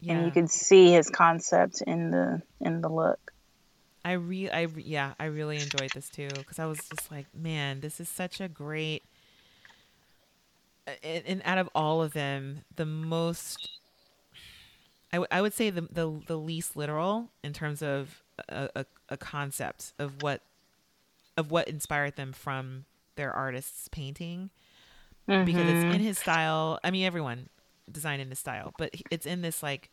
[0.00, 0.14] Yeah.
[0.18, 3.18] and you could see his concept in the in the look.
[4.04, 7.80] I re I yeah, I really enjoyed this too because I was just like, man,
[7.80, 9.02] this is such a great.
[11.02, 13.70] And, and out of all of them, the most,
[15.12, 18.86] I, w- I would say the, the the least literal in terms of a, a,
[19.08, 20.42] a concept of what,
[21.36, 22.84] of what inspired them from
[23.16, 24.50] their artist's painting,
[25.26, 26.00] because it's in mm-hmm.
[26.00, 26.78] his style.
[26.84, 27.48] I mean, everyone
[27.90, 29.88] designed in his style, but it's in this like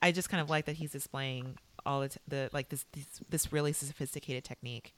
[0.00, 3.06] I just kind of like that he's displaying all the, t- the like this, this
[3.28, 4.94] this really sophisticated technique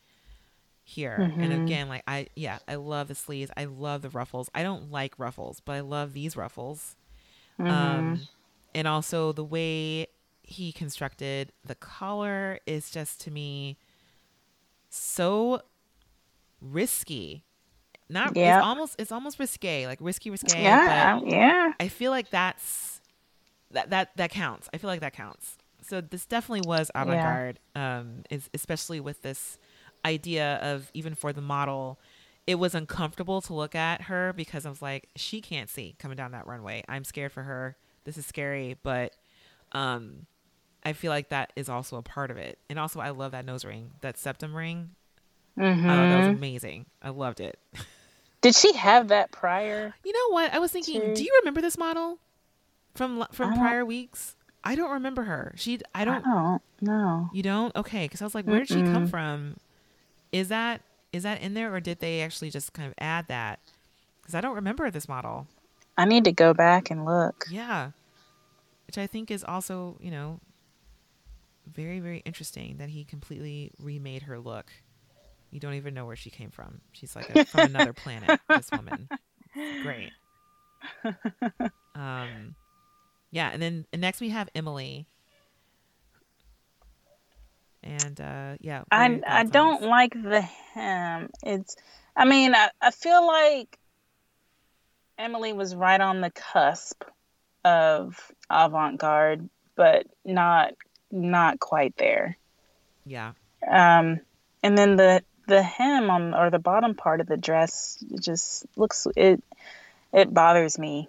[0.84, 1.32] here.
[1.38, 3.50] And again, like I yeah, I love the sleeves.
[3.56, 4.50] I love the ruffles.
[4.54, 6.96] I don't like ruffles, but I love these ruffles.
[7.58, 8.20] Um
[8.74, 10.06] and also the way
[10.42, 13.76] he constructed the collar is just to me
[14.90, 15.60] so
[16.60, 17.44] risky.
[18.08, 18.58] Not Yeah.
[18.58, 20.62] it's almost it's almost risque, like risky risque.
[20.62, 21.72] Yeah, but yeah.
[21.80, 23.00] I feel like that's
[23.70, 24.68] that that that counts.
[24.72, 25.56] I feel like that counts.
[25.82, 29.58] So this definitely was avant-garde, um, is especially with this
[30.04, 31.98] idea of even for the model,
[32.46, 36.16] it was uncomfortable to look at her because I was like, she can't see coming
[36.16, 36.82] down that runway.
[36.88, 37.76] I'm scared for her.
[38.04, 39.14] This is scary, but
[39.72, 40.26] um,
[40.84, 42.58] I feel like that is also a part of it.
[42.68, 44.90] And also, I love that nose ring, that septum ring.
[45.56, 46.86] I thought that was amazing.
[47.02, 47.58] I loved it.
[48.40, 49.94] Did she have that prior?
[50.04, 50.52] You know what?
[50.52, 51.14] I was thinking, True.
[51.14, 52.18] do you remember this model
[52.94, 54.34] from from prior weeks?
[54.64, 55.52] I don't remember her.
[55.56, 57.30] She I don't I don't know.
[57.32, 57.74] you don't?
[57.76, 59.56] Okay, cuz I was like, where did she come from?
[60.32, 63.60] Is that is that in there or did they actually just kind of add that?
[64.24, 65.46] Cuz I don't remember this model.
[65.96, 67.44] I need to go back and look.
[67.50, 67.90] Yeah.
[68.86, 70.40] Which I think is also, you know,
[71.66, 74.72] very very interesting that he completely remade her look.
[75.50, 76.80] You don't even know where she came from.
[76.92, 78.40] She's like a, from another planet.
[78.48, 79.08] This woman,
[79.82, 80.12] great.
[81.94, 82.54] Um,
[83.30, 85.06] yeah, and then and next we have Emily.
[87.82, 91.30] And uh, yeah, I I don't like the hem.
[91.42, 91.76] It's
[92.16, 93.78] I mean, I, I feel like
[95.18, 97.02] Emily was right on the cusp
[97.64, 98.18] of
[98.50, 100.74] avant-garde, but not
[101.10, 102.36] not quite there.
[103.04, 103.32] Yeah,
[103.68, 104.20] Um
[104.62, 108.64] and then the the hem on or the bottom part of the dress it just
[108.76, 109.42] looks it
[110.12, 111.08] it bothers me.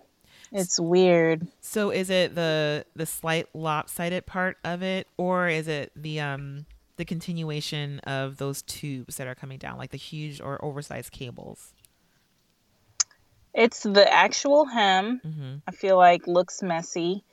[0.54, 1.48] It's weird.
[1.62, 6.66] So is it the the slight lopsided part of it, or is it the um
[6.98, 11.74] the continuation of those tubes that are coming down, like the huge or oversized cables?
[13.54, 15.22] It's the actual hem.
[15.26, 15.56] Mm-hmm.
[15.68, 17.24] I feel like looks messy.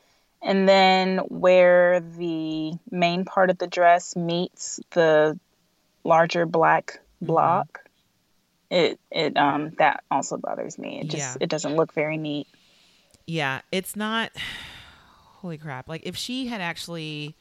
[0.42, 5.38] And then where the main part of the dress meets the
[6.04, 7.80] larger black block,
[8.70, 11.00] it it um that also bothers me.
[11.00, 11.36] It just Yeah.
[11.40, 12.46] it doesn't look very neat.
[13.26, 14.32] Yeah, it's not.
[15.40, 15.88] Holy crap!
[15.88, 17.34] Like if she had actually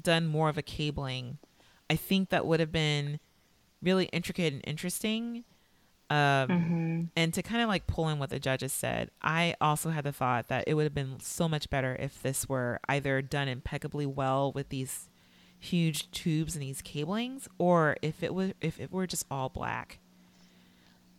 [0.00, 1.38] done more of a cabling,
[1.88, 3.20] I think that would have been
[3.82, 5.44] really intricate and interesting.
[6.10, 6.50] Um,
[7.16, 10.12] And to kind of like pull in what the judges said, I also had the
[10.12, 14.04] thought that it would have been so much better if this were either done impeccably
[14.06, 15.08] well with these
[15.58, 19.98] huge tubes and these cablings, or if it was if it were just all black.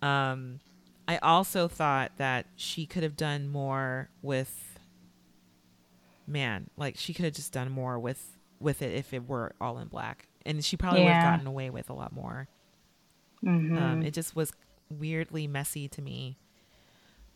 [0.01, 0.59] Um,
[1.07, 4.77] I also thought that she could have done more with
[6.27, 9.77] man, like she could have just done more with with it if it were all
[9.79, 12.47] in black, and she probably would have gotten away with a lot more.
[13.41, 14.53] hmm Um, it just was
[14.89, 16.37] weirdly messy to me.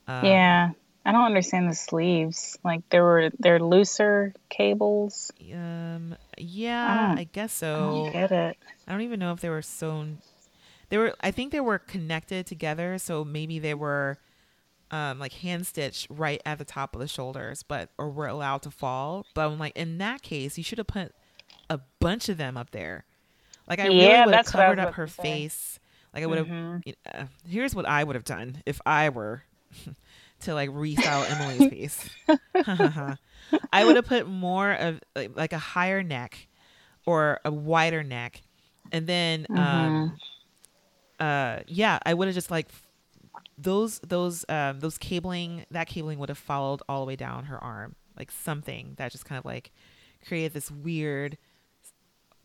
[0.07, 0.69] Um, yeah.
[1.05, 2.57] I don't understand the sleeves.
[2.65, 5.31] Like there were they're looser cables.
[5.53, 6.15] Um.
[6.37, 8.03] Yeah, don't- I guess so.
[8.05, 8.57] don't get it.
[8.87, 10.19] I don't even know if they were sewn.
[10.89, 11.13] They were.
[11.21, 14.17] I think they were connected together, so maybe they were,
[14.91, 18.61] um, like hand stitched right at the top of the shoulders, but or were allowed
[18.63, 19.25] to fall.
[19.33, 21.13] But I'm like, in that case, you should have put
[21.69, 23.05] a bunch of them up there.
[23.67, 25.79] Like I really Yeah, would have that's what I was covered up her face.
[26.13, 26.49] Like I would have.
[26.49, 26.83] Mhm.
[27.13, 29.43] Uh, here's what I would have done if I were
[30.41, 32.09] to like restyle Emily's face.
[33.71, 36.47] I would have put more of like, like a higher neck
[37.05, 38.41] or a wider neck,
[38.91, 40.11] and then um,
[41.19, 42.67] uh, yeah, I would have just like
[43.57, 47.61] those those um those cabling that cabling would have followed all the way down her
[47.63, 49.71] arm, like something that just kind of like
[50.27, 51.37] created this weird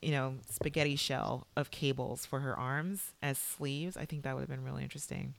[0.01, 3.97] you know spaghetti shell of cables for her arms as sleeves.
[3.97, 5.35] I think that would have been really interesting.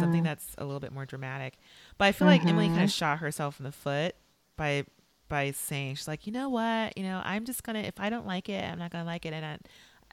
[0.00, 1.54] Something that's a little bit more dramatic.
[1.96, 4.14] But i feel like emily kind of shot herself in the foot
[4.56, 4.84] by
[5.28, 6.96] by saying she's like you know what?
[6.98, 9.32] You know i'm just gonna if i don't like it i'm not gonna like it
[9.32, 9.58] and I,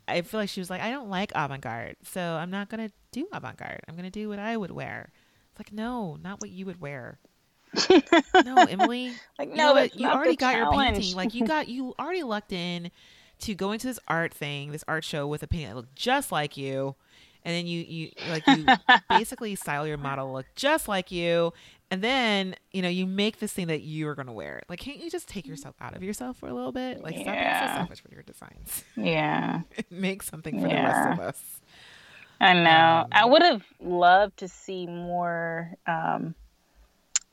[0.08, 3.28] I feel like she was like i don't like avant-garde so i'm not gonna do
[3.34, 5.12] avant-garde i'm gonna do what i would wear
[5.52, 7.20] it's like no not what you would wear
[8.46, 11.16] no emily Like you no, know you already got your painting.
[11.16, 12.92] Like you got you already lucked in
[13.40, 16.32] to going to this art thing, this art show with a painting that looked just
[16.32, 16.96] like you.
[17.44, 18.66] And then you you like you
[19.10, 21.54] basically style your model look just like you.
[21.90, 24.62] And then, you know, you make this thing that you're gonna wear.
[24.68, 27.02] Like, can't you just take yourself out of yourself for a little bit?
[27.02, 27.76] Like stop being so Yeah.
[27.76, 28.84] selfish with your designs.
[28.98, 29.62] yeah.
[29.90, 31.62] make something for the rest of us.
[32.42, 33.00] I know.
[33.04, 36.36] Um, I would have loved to see more um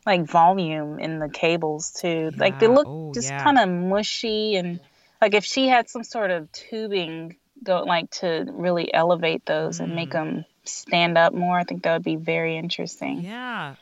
[0.06, 2.30] like volume in the cables too.
[2.36, 3.42] like they look Oh, just yeah.
[3.42, 4.78] kind of mushy and
[5.20, 9.92] like if she had some sort of tubing go like to really elevate those and
[9.92, 9.94] Mm.
[9.94, 13.22] make them stand up more, I think that would be very interesting.
[13.22, 13.74] Yeah.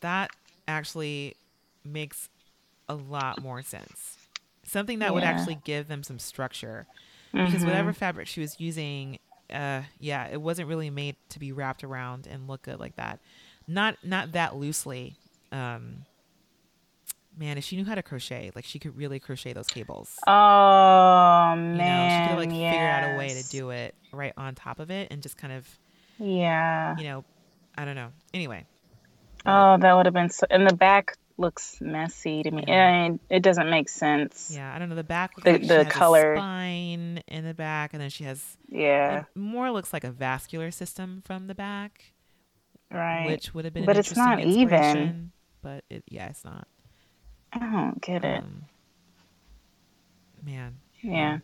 [0.00, 0.30] That
[0.66, 1.36] actually
[1.84, 2.28] makes
[2.88, 4.16] a lot more sense.
[4.64, 6.86] something that would actually give them some structure.
[7.32, 7.64] Because Mhm.
[7.64, 9.18] whatever fabric she was using,
[9.48, 13.18] uh, yeah, it wasn't really made to be wrapped around and look good like that.
[13.66, 15.16] Not not that loosely.
[15.52, 16.04] Um,
[17.38, 20.18] man, if she knew how to crochet, like she could really crochet those cables.
[20.26, 24.32] Oh You know, man, she could like figure out a way to do it right
[24.36, 25.66] on top of it and just kind of,
[26.18, 26.94] Yeah.
[26.98, 27.24] you know,
[27.76, 28.08] I don't know.
[28.34, 28.66] Anyway,
[29.46, 30.46] Oh, that would have been so.
[30.50, 32.64] And the back looks messy to me.
[32.66, 32.88] Yeah.
[33.04, 34.50] And it doesn't make sense.
[34.54, 34.94] yeah, I don't know.
[34.96, 36.36] The back looks The- like the color.
[36.36, 39.24] spine in the back, and then she has Yeah.
[39.34, 42.12] more looks like a vascular system from the back,
[42.90, 43.26] right.
[43.26, 43.84] which would have been.
[43.84, 45.32] But it's not even.
[45.62, 46.66] But it, yeah, it's not.
[47.52, 48.38] I don't get it.
[48.42, 48.64] Um,
[50.44, 50.76] man.
[51.02, 51.38] yeah.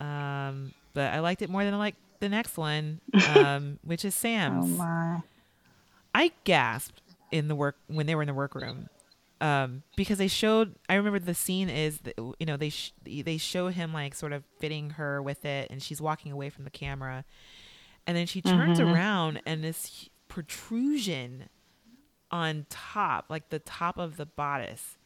[0.00, 3.00] Um, but I liked it more than I liked the next one,
[3.36, 4.64] um, which is Sam's.
[4.64, 5.20] Oh my.
[6.14, 8.88] I gasped in the work when they were in the workroom
[9.40, 10.74] um, because they showed.
[10.88, 14.32] I remember the scene is that, you know they sh- they show him like sort
[14.32, 17.24] of fitting her with it, and she's walking away from the camera,
[18.06, 18.92] and then she turns Mhm.
[18.92, 21.48] around and this protrusion
[22.30, 24.96] on top, like the top of the bodice,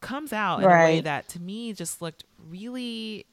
[0.00, 3.26] comes out in a way that to me just looked really.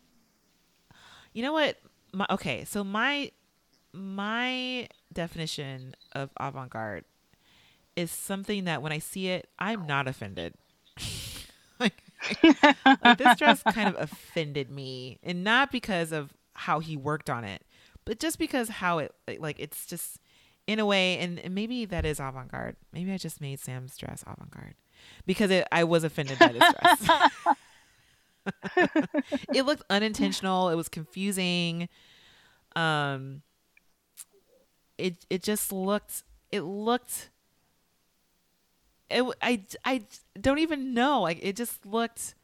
[1.34, 1.78] You know what?
[2.12, 3.32] My, okay, so my
[3.94, 7.06] my definition of avant-garde
[7.96, 10.54] is something that when I see it, I'm not offended.
[11.80, 12.02] like,
[13.04, 17.44] like this dress kind of offended me, and not because of how he worked on
[17.44, 17.64] it,
[18.06, 20.20] but just because how it like it's just
[20.68, 22.76] in a way, and, and maybe that is avant-garde.
[22.94, 24.76] Maybe I just made Sam's dress avant-garde
[25.26, 27.56] because it, I was offended by this dress.
[29.54, 30.70] it looked unintentional.
[30.70, 31.90] It was confusing.
[32.76, 33.42] Um,
[35.00, 37.30] it it just looked it looked
[39.10, 40.04] it I
[40.40, 42.36] don't even know like it just looked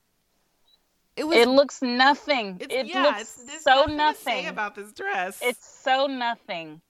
[1.16, 2.58] it was It looks nothing.
[2.60, 4.47] it yeah, looks it's, so nothing nothing.
[4.47, 5.39] about this dress.
[5.41, 6.82] It's so nothing.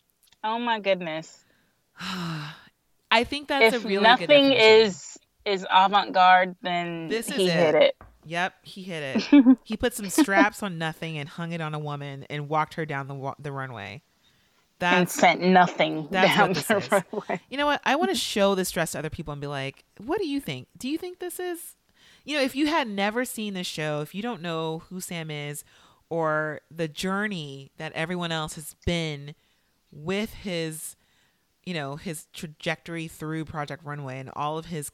[0.44, 1.44] Oh my goodness.
[2.00, 7.54] I think that's if a really nothing is is avant-garde, then This is he it.
[7.54, 7.96] hit it.
[8.26, 9.58] Yep, he hit it.
[9.64, 12.86] he put some straps on nothing and hung it on a woman and walked her
[12.86, 14.02] down the the runway.
[14.82, 16.92] And That's sent nothing that's down the is.
[16.92, 17.40] runway.
[17.50, 17.82] You know what?
[17.86, 20.40] I want to show this dress to other people and be like, "What do you
[20.42, 20.68] think?
[20.78, 21.76] Do you think this is?"
[22.26, 25.30] You know, if you had never seen this show, if you don't know who Sam
[25.32, 25.64] is
[26.10, 29.36] or the journey that everyone else has been
[29.92, 30.96] with his,
[31.66, 34.92] you know, his trajectory through Project Runway and all of his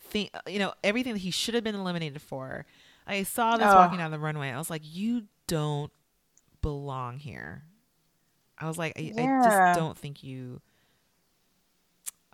[0.00, 2.64] thing, you know, everything that he should have been eliminated for.
[3.06, 3.74] I saw this Oh.
[3.74, 4.50] walking down the runway.
[4.50, 5.92] I was like, "You don't
[6.62, 7.64] belong here."
[8.60, 10.60] I was like, I, I just don't think you.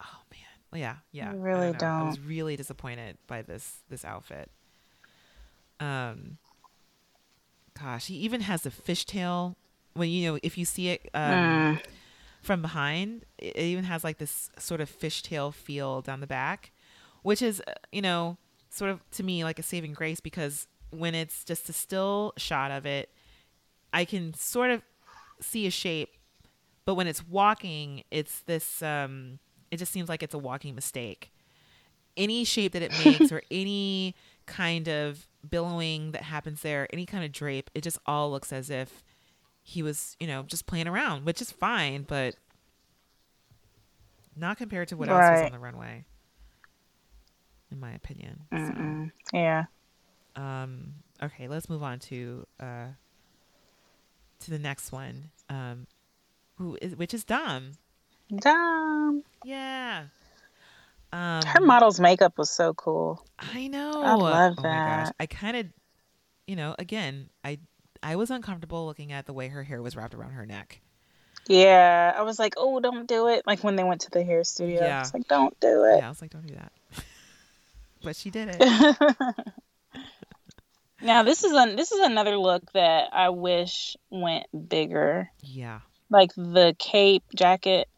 [0.01, 1.31] Oh man, yeah, yeah.
[1.31, 1.69] I really.
[1.69, 2.27] I was don't.
[2.29, 4.51] really disappointed by this this outfit.
[5.81, 6.39] Um,
[7.81, 9.55] gosh, he even has a fishtail.
[9.95, 11.79] When you know, if you see it um, Mm.
[12.43, 16.73] from behind, it it even has like this sort of fishtail feel down the back,
[17.23, 18.37] which is uh, you know
[18.71, 22.71] sort of to me like a saving grace because when it's just a still shot
[22.73, 23.11] of it,
[23.93, 24.83] I can sort of
[25.41, 26.11] see a shape,
[26.85, 28.83] but when it's walking, it's this.
[28.83, 29.39] Um,
[29.71, 31.33] it just seems like it's a walking mistake.
[32.17, 34.15] Any shape that it makes, or any
[34.47, 38.71] kind of billowing that happens there, any kind of drape, it just all looks as
[38.71, 39.03] if
[39.63, 42.37] he was, you know, just playing around, which is fine, but
[44.37, 46.05] not compared to what else was on the runway,
[47.71, 48.43] in my opinion.
[48.53, 49.11] Mm-mm.
[49.33, 49.65] Yeah.
[50.37, 52.87] Um, okay, let's move on to uh,
[54.45, 55.87] to the next one, um,
[56.57, 57.73] who is which is Dom.
[58.35, 59.23] Dumb.
[59.45, 60.05] Yeah.
[61.13, 63.25] Um, Her model's makeup was so cool.
[63.39, 64.03] I know.
[64.03, 65.07] I love oh my gosh.
[65.07, 65.17] that.
[65.21, 65.67] I kind of,
[66.47, 67.59] you know, again, I
[68.03, 70.81] I was uncomfortable looking at the way her hair was wrapped around her neck.
[71.47, 73.43] Yeah, I was like, oh, don't do it.
[73.47, 74.97] Like when they went to the hair studio, yeah.
[74.97, 75.99] I was like, don't do it.
[75.99, 76.73] Yeah, I was like, don't do that.
[78.03, 79.07] but she did it.
[81.01, 85.31] Now this is an this is another look that I wish went bigger.
[85.43, 85.81] Yeah.
[86.11, 87.89] Like the cape jacket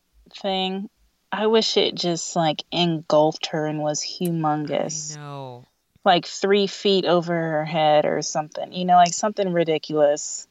[0.40, 0.88] thing.
[1.30, 5.16] I wish it just like engulfed her and was humongous.
[5.16, 5.64] Know.
[6.05, 8.72] Like three feet over her head or something.
[8.72, 10.47] You know, like something ridiculous.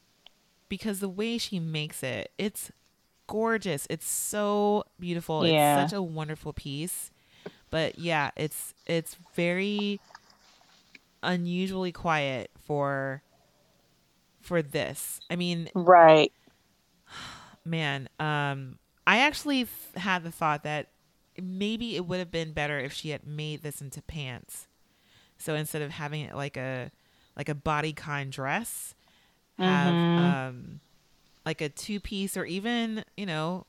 [0.68, 2.72] Because the way she makes it, it's
[3.28, 3.88] gorgeous.
[3.90, 5.46] It's so beautiful.
[5.48, 5.82] Yeah.
[5.82, 7.12] It's such a wonderful piece.
[7.70, 10.00] But yeah, it's it's very
[11.26, 13.24] unusually quiet for
[14.42, 15.22] for this.
[15.30, 16.32] I mean, Right.
[17.66, 20.88] man, um, I actually th- had the thought that
[21.42, 24.68] maybe it would have been better if she had made this into pants
[25.38, 26.92] So instead of having it like a
[27.38, 28.96] like a bodycon dress,
[29.60, 30.18] have Mhm.
[30.18, 30.80] um
[31.46, 33.66] like a two piece or even you know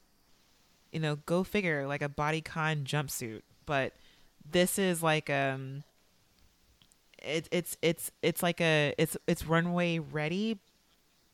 [0.92, 3.42] you know go figure like a bodycon jumpsuit.
[3.66, 3.92] But
[4.50, 5.84] this is like um
[7.22, 10.58] it, it's it's it's like a it's it's runway ready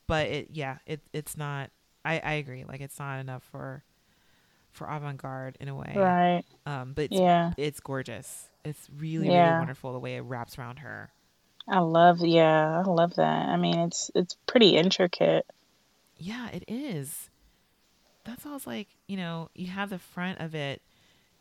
[0.07, 1.71] but it yeah it it's not
[2.05, 3.83] i i agree like it's not enough for
[4.73, 6.43] for avant-garde in a way Right.
[6.67, 7.53] um but it's, Yeah.
[7.57, 11.11] it's gorgeous it's really really wonderful the way it wraps around her
[11.69, 13.49] I love yeah, I love that.
[13.49, 15.47] I mean it's it's pretty intricate.
[16.19, 17.31] yeah it is
[18.25, 20.81] that's all it's like you know you have the front of it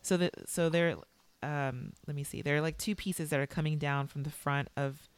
[0.01, 0.95] so that so there
[1.43, 4.29] um let me see there are like two pieces that are coming down from the
[4.29, 5.09] front of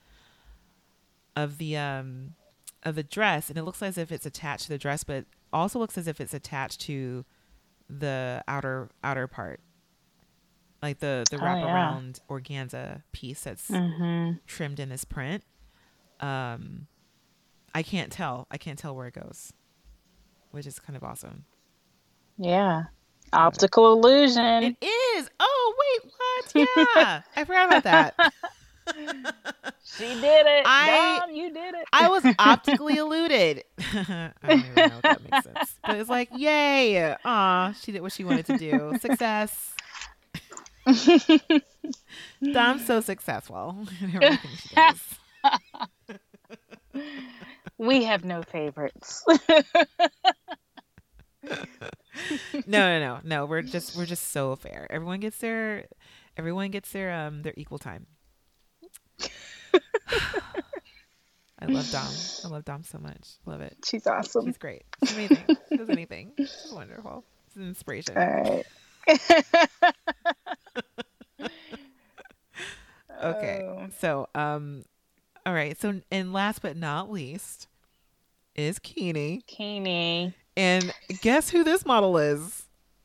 [1.36, 2.34] of the um
[2.84, 5.80] of the dress and it looks as if it's attached to the dress but also
[5.80, 7.26] looks as if it's attached to
[7.90, 9.60] the outer outer part
[10.82, 11.56] like the the Oh, yeah.
[11.56, 14.40] wraparound organza piece that's Mhm.
[14.48, 15.44] trimmed in this print
[16.20, 16.88] um
[17.74, 19.54] i can't tell i can't tell where it goes
[20.52, 21.46] which is kind of awesome
[22.38, 22.84] Yeah.
[23.32, 24.64] Optical illusion.
[24.64, 25.03] it is
[25.39, 28.16] oh wait what yeah i forgot about that
[29.86, 30.64] she did it.
[30.66, 31.86] I- Dom, you did it.
[31.93, 33.64] I was optically eluded.
[33.80, 35.80] I don't even know if that makes sense.
[35.88, 37.16] But it's like, yay.
[37.24, 38.93] Aw, she did what she wanted to do.
[38.99, 39.74] Success.
[42.51, 44.99] Dom's so successful in everything she does.
[47.78, 49.24] we have no favorites.
[52.68, 53.46] No, no, no, no.
[53.46, 54.88] We're just we're just so fair.
[54.89, 55.86] Everyone gets their
[56.38, 58.06] everyone gets their um their equal time.
[61.60, 62.08] I love Dom.
[62.46, 63.38] I love Dom so much.
[63.46, 63.78] Love it.
[63.86, 64.46] She's awesome.
[64.46, 64.84] She's great.
[65.04, 65.58] She's amazing.
[65.70, 66.34] She does anything.
[66.38, 67.24] She's wonderful.
[67.50, 68.18] She's an inspiration.
[68.18, 68.66] All right.
[73.24, 73.62] Okay.
[73.64, 73.88] Oh.
[74.00, 74.84] So, um,
[75.46, 75.80] all right.
[75.80, 77.68] So, and last but not least
[78.56, 79.41] is Kini.
[79.48, 80.34] Kini.
[80.56, 82.64] And guess who this model is?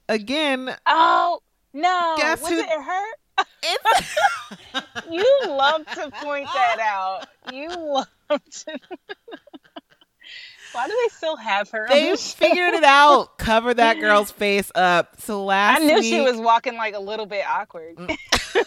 [0.08, 1.40] Again, Oh
[1.72, 2.14] no!
[2.18, 3.04] Guess was who- it her?
[5.10, 7.26] You love to point that out.
[7.52, 8.78] You love to.
[10.72, 11.86] Why do they still have her?
[11.88, 13.38] they the figured it out.
[13.38, 15.20] Cover that girl's face up.
[15.20, 17.96] So last I knew she was walking like a little bit awkward.
[17.96, 18.16] Mm.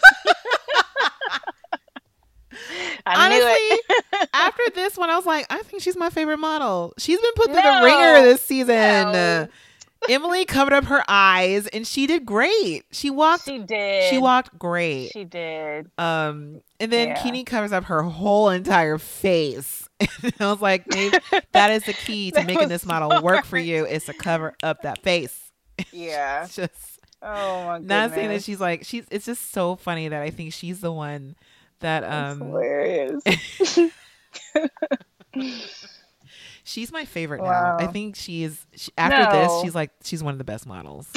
[3.06, 3.26] I.
[3.26, 3.98] Honestly,
[4.34, 6.94] after this one, I was like, I think she's my favorite model.
[6.98, 8.66] She's been put through the ringer this season.
[9.12, 9.48] No.
[10.08, 12.84] Emily covered up her eyes, and she did great.
[12.90, 13.44] She walked.
[13.44, 14.10] She did.
[14.10, 15.10] She walked great.
[15.12, 15.90] She did.
[15.96, 17.22] Um, and then Yeah.
[17.22, 19.88] Kini covers up her whole entire face.
[20.24, 21.16] And I was like, maybe
[21.52, 24.82] that is the key to making this model work for you is to cover up
[24.82, 25.52] that face.
[25.92, 26.48] Yeah.
[26.50, 27.88] Just Oh my goodness.
[27.88, 29.04] not saying that she's like she's.
[29.12, 31.36] It's just so funny that I think she's the one
[31.82, 33.22] that That's um hilarious.
[36.64, 37.76] she's my favorite Wow.
[37.78, 37.84] now.
[37.86, 41.08] I think she's she, after this she's like she's one of the best models.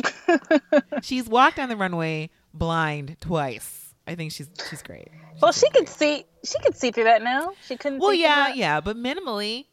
[1.02, 3.94] she's walked on the runway blind twice.
[4.08, 5.08] I think she's she's great.
[5.42, 5.90] well, she so could great.
[5.90, 6.26] see.
[6.44, 7.54] She could see through that now.
[7.66, 8.00] She couldn't.
[8.00, 9.66] Well, yeah, yeah, but minimally.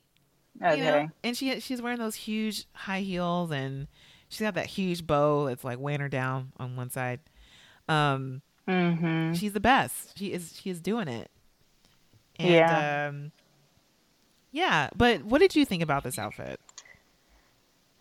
[0.62, 0.76] Okay.
[0.78, 3.88] you know and she she's wearing those huge high heels and
[4.28, 7.20] she's got that huge bow that's like weighing her down on one side
[7.88, 9.34] um Mm-hmm.
[9.34, 11.30] she's the best she is she is doing it
[12.38, 13.08] and Yeah.
[13.08, 13.32] um
[14.52, 16.60] yeah but what did you think about this outfit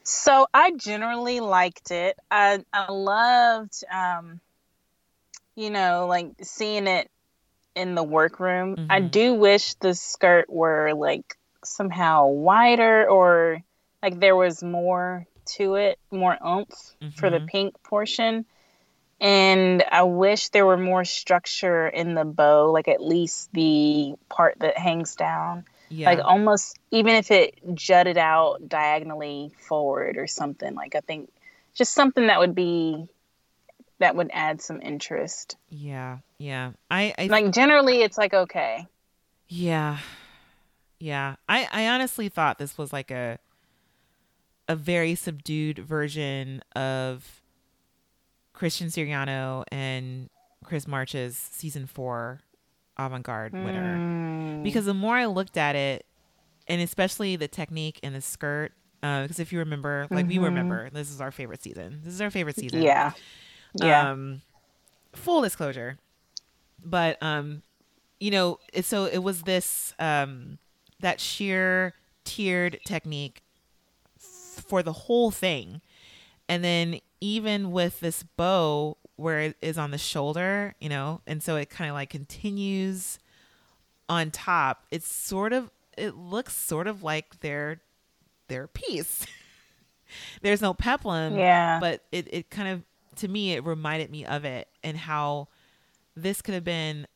[0.03, 2.17] So I generally liked it.
[2.29, 4.39] I I loved, um,
[5.55, 7.09] you know, like seeing it
[7.75, 8.75] in the workroom.
[8.89, 9.11] I Mhm.
[9.11, 13.61] do wish the skirt were like somehow wider or
[14.01, 15.25] like there was more
[15.57, 16.73] to it, more oomph
[17.15, 17.47] for the Mhm.
[17.47, 18.45] pink portion.
[19.21, 24.57] And I wish there were more structure in the bow, like at least the part
[24.59, 25.65] that hangs down.
[25.93, 26.09] Yeah.
[26.09, 31.29] like almost even if it jutted out diagonally forward or something like i think
[31.73, 33.09] just something that would be
[33.99, 35.57] that would add some interest.
[35.69, 36.71] Yeah yeah.
[36.89, 38.87] I i like generally it's like okay.
[39.47, 39.99] Yeah.
[40.99, 41.35] Yeah.
[41.47, 43.37] I, I honestly thought this was like a
[44.67, 47.40] a very subdued version of
[48.61, 50.29] Christian Siriano and
[50.63, 52.41] Chris March's season four
[52.95, 53.97] avant garde winner.
[53.97, 54.61] Mm.
[54.63, 56.05] Because the more I looked at it,
[56.67, 60.43] and especially the technique and the skirt, because if you remember, like we Mhm.
[60.43, 62.01] remember, this is our favorite season.
[62.03, 62.83] This is our favorite season.
[62.83, 63.13] yeah
[63.73, 64.43] yeah Um,
[65.13, 65.97] full disclosure,
[66.85, 67.63] but um,
[68.19, 70.59] you know, it, so it was this um
[70.99, 71.95] that sheer
[72.25, 73.41] tiered technique
[74.17, 75.81] f- for the whole thing,
[76.51, 81.41] And then even with this bow where it is on the shoulder, you know, and
[81.41, 83.19] so it kind of like continues
[84.09, 84.85] on top.
[84.91, 87.79] It's sort of it looks sort of like their
[88.49, 89.25] their piece.
[90.41, 91.79] There's no peplum, Yeah.
[91.79, 92.83] but it it kind of
[93.19, 95.47] to me it reminded me of it and how
[96.17, 97.07] this could have been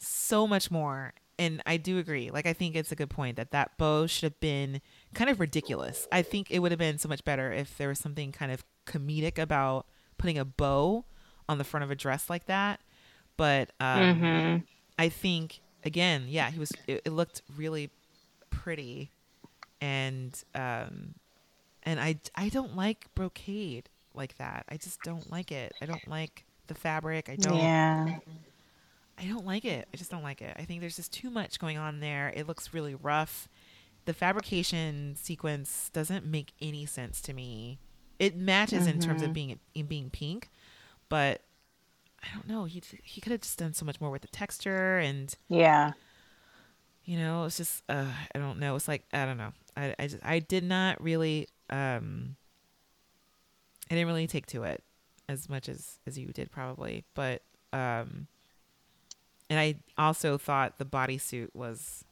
[0.00, 1.12] so much more.
[1.38, 2.30] And I do agree.
[2.32, 4.80] Like I think it's a good point that that bow should have been
[5.14, 6.06] kind of ridiculous.
[6.12, 8.64] I think it would have been so much better if there was something kind of
[8.86, 9.86] comedic about
[10.18, 11.04] putting a bow
[11.48, 12.80] on the front of a dress like that.
[13.36, 14.62] But um, hmm
[14.98, 16.76] I think again, yeah, he was.
[16.86, 17.90] It, it looked really
[18.50, 19.10] pretty,
[19.80, 21.14] and um,
[21.82, 24.64] and I I don't like brocade like that.
[24.68, 25.74] I just don't like it.
[25.80, 27.28] I don't like the fabric.
[27.28, 27.72] I don't.
[27.74, 28.18] Yeah.
[29.18, 29.88] I don't like it.
[29.92, 30.54] I just don't like it.
[30.58, 32.32] I think there's just too much going on there.
[32.34, 33.48] It looks really rough.
[34.08, 37.78] The fabrication sequence doesn't make any sense to me.
[38.18, 40.48] It matches in terms of being in being pink,
[41.10, 41.42] but
[42.22, 42.64] I don't know.
[42.64, 45.92] He he could have just done so much more with the texture and Yeah.
[47.04, 50.06] you know it's just uh, i don't know it's like i don't know i i,
[50.06, 52.36] just, I did not really um
[53.90, 54.82] i didn't really take to it
[55.28, 57.42] as much as as you did probably but
[57.74, 58.26] um
[59.50, 62.04] and i also thought the bodysuit was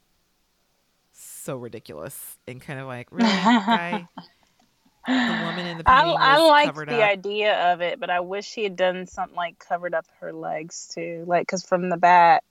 [1.19, 4.07] so ridiculous and kind of like really guy
[5.07, 7.09] the woman in the I, I covered the up.
[7.09, 10.91] idea of it, but I wish she had done something like covered up her legs
[10.93, 12.43] too, like because from the back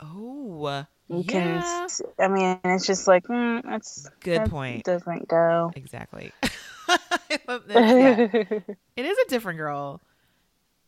[0.00, 1.88] oh you yeah can.
[2.18, 5.72] I mean, it's just like mm, that's good that point Doesn't go.
[5.74, 6.32] exactly
[6.88, 7.76] I love this.
[7.76, 8.58] Yeah.
[8.96, 10.00] It is a different girl.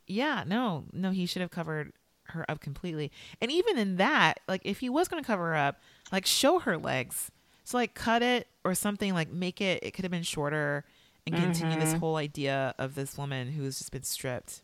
[0.06, 1.92] Yeah, no, no, he should have covered
[2.32, 3.10] her up completely.
[3.40, 5.80] And even in that, like if he was going to cover her up,
[6.10, 7.30] like show her legs.
[7.64, 10.84] So like cut it or something like make it it could have been shorter
[11.26, 14.62] and continue this whole idea of this woman who's just been stripped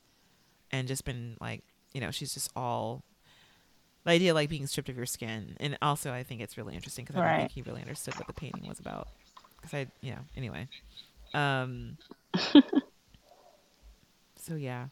[0.73, 1.63] and just been like,
[1.95, 3.05] you know, she's just all
[4.05, 5.57] the idea of, like being stripped of your skin.
[5.61, 8.27] And also I think it's really interesting cuz I don't think he really understood what
[8.27, 9.09] the painting was about.
[9.63, 10.69] Cuz I, you know, anyway.
[11.35, 11.99] Um
[14.37, 14.89] so yeah.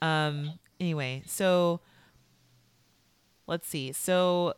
[0.00, 1.80] Um anyway, so
[3.46, 3.92] let's see.
[3.92, 4.54] So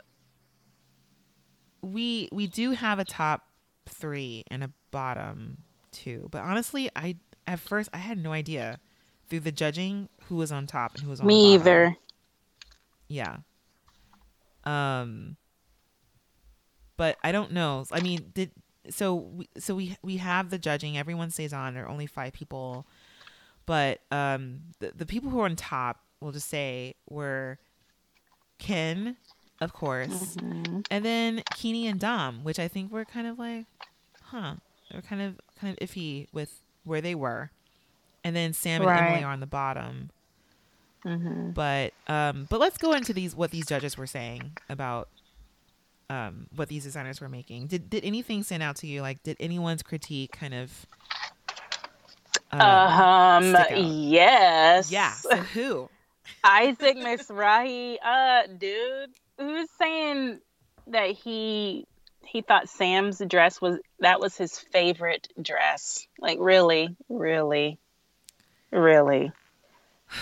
[1.83, 3.47] we we do have a top
[3.89, 5.59] 3 and a bottom
[5.93, 6.29] 2.
[6.31, 7.17] But honestly, I
[7.47, 8.79] at first I had no idea
[9.29, 11.61] through the judging who was on top and who was on Me bottom.
[11.61, 11.97] either.
[13.09, 13.37] Yeah.
[14.65, 15.37] Um
[16.97, 17.85] but I don't know.
[17.91, 18.51] I mean, did
[18.91, 20.99] so we, so we we have the judging.
[20.99, 21.75] Everyone stays on.
[21.75, 22.87] There are only 5 people.
[23.67, 27.59] But um the, the people who are on top, we'll just say were
[28.59, 29.17] Ken,
[29.61, 30.37] of course.
[30.37, 30.81] Mm-hmm.
[30.91, 33.67] And then Kini and Dom, which I think were kind of like,
[34.25, 34.55] huh.
[34.91, 37.51] They were kind of kind of iffy with where they were.
[38.25, 40.11] And then Sam and Emily are on the bottom
[41.03, 45.09] hmm but um but let's go into these what these judges were saying about
[46.11, 49.37] um what these designers were making did did anything stand out to you like did
[49.41, 50.87] anyone's critique kind of
[52.53, 53.57] um, Um.
[53.71, 54.91] Yes.
[54.91, 55.89] yeah so who
[56.45, 60.41] Isaac Mizrahi, uh, dude, who's saying
[60.89, 61.87] that he
[62.25, 66.07] he thought Sam's dress was that was his favorite dress?
[66.19, 67.79] Like, really, really,
[68.71, 69.33] really.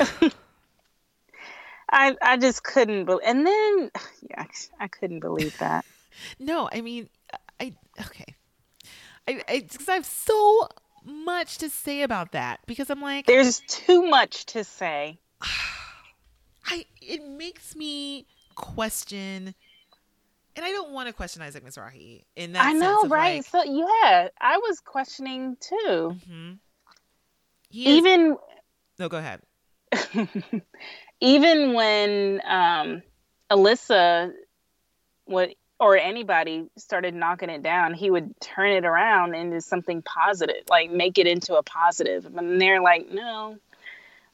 [1.91, 3.91] I I just couldn't believe, and then
[4.31, 4.45] yeah,
[4.79, 5.85] I couldn't believe that.
[6.41, 7.09] no i mean
[7.61, 8.35] i okay
[9.29, 10.69] i i, 'cause I have so
[11.05, 15.19] much to say about that because i'm like There's too much to say.
[16.69, 19.55] I it makes me question
[20.57, 23.37] and I don't want to question Isaac Mizrahi in that I know, right?
[23.37, 26.17] like, so yeah, I was questioning too.
[26.29, 26.59] mhm.
[27.71, 28.37] Is, Even
[28.99, 29.43] no, go ahead.
[31.21, 33.03] even when um,
[33.51, 34.33] Alyssa
[35.27, 40.65] would or anybody started knocking it down, he would turn it around into something positive,
[40.69, 42.27] like make it into a positive.
[42.27, 43.59] And they're like, no,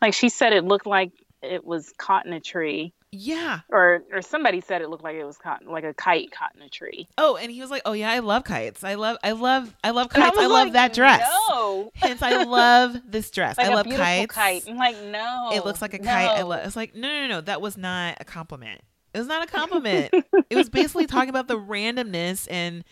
[0.01, 1.13] like she said, it looked like
[1.53, 3.61] it was caught in a tree, Yeah.
[3.69, 6.63] or or somebody said it looked like it was caught like a kite caught in
[6.63, 7.09] a tree.
[7.19, 8.83] Oh, and he was like, "Oh yeah, I love kites.
[8.85, 10.37] I love, I love, I love kites.
[10.37, 11.23] I, was love like, that dress.
[11.51, 13.59] No, Hence, I love this dress.
[13.59, 14.35] like I love kites.
[14.35, 14.65] kite.
[14.69, 16.31] I'm like, no, It looks like a kite.
[16.31, 16.49] I no.
[16.49, 16.67] love.
[16.67, 17.41] It's like no, no, no.
[17.41, 18.81] That was not a compliment.
[19.13, 20.13] It was not a compliment.
[20.51, 22.85] it was basically talking about the randomness and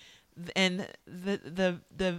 [0.57, 2.19] and the the the.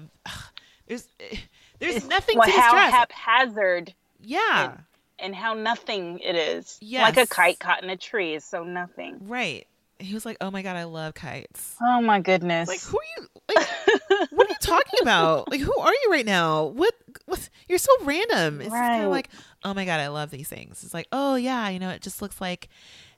[0.87, 1.37] there's eh,
[1.79, 2.93] there's nothing Well, to this how dress.
[2.93, 3.93] haphazard
[4.25, 4.77] yeah.
[5.23, 6.77] And how nothing it is.
[6.81, 7.15] Yes.
[7.15, 9.27] Like a kite caught in a tree is so nothing.
[9.27, 9.65] Right.
[9.99, 12.67] He was like, "Oh my god, I love kites." Oh my goodness.
[12.67, 13.27] Like, who are you?
[13.55, 15.47] Like, what are you talking about?
[15.51, 16.65] Like, who are you right now?
[16.65, 16.93] What?
[17.25, 17.49] What?
[17.69, 18.59] you're so random.
[18.61, 19.29] It's kind of like,
[19.63, 20.83] oh my god, I love these things.
[20.83, 22.69] It's like, oh yeah, you know, it just looks like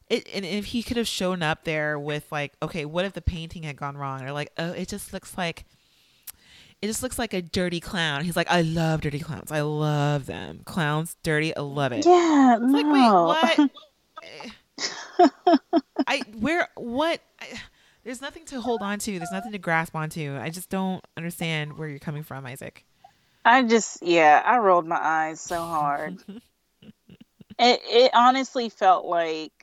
[0.09, 0.29] it.
[0.33, 3.63] And if he could have shown up there with like, okay, what if the painting
[3.63, 4.21] had gone wrong?
[4.23, 5.65] Or like, oh, it just looks like.
[6.85, 8.23] It just looks like a dirty clown.
[8.23, 9.51] He's like, I love dirty clowns.
[9.51, 10.61] I love them.
[10.65, 11.57] Clowns, dirty.
[11.57, 12.05] I love it.
[12.05, 13.35] Yeah, It's like, no.
[13.57, 13.69] wait,
[15.17, 15.31] what?
[16.07, 17.21] I where what?
[17.41, 17.47] I,
[18.03, 19.17] there's nothing to hold on to.
[19.17, 20.37] There's nothing to grasp onto.
[20.39, 22.85] I just don't understand where you're coming from, Isaac.
[23.43, 26.19] I just, yeah, I rolled my eyes so hard.
[26.29, 27.09] it,
[27.57, 29.53] it honestly felt like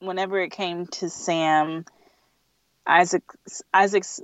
[0.00, 1.84] whenever it came to Sam,
[2.84, 4.20] Isaac's, Isaac's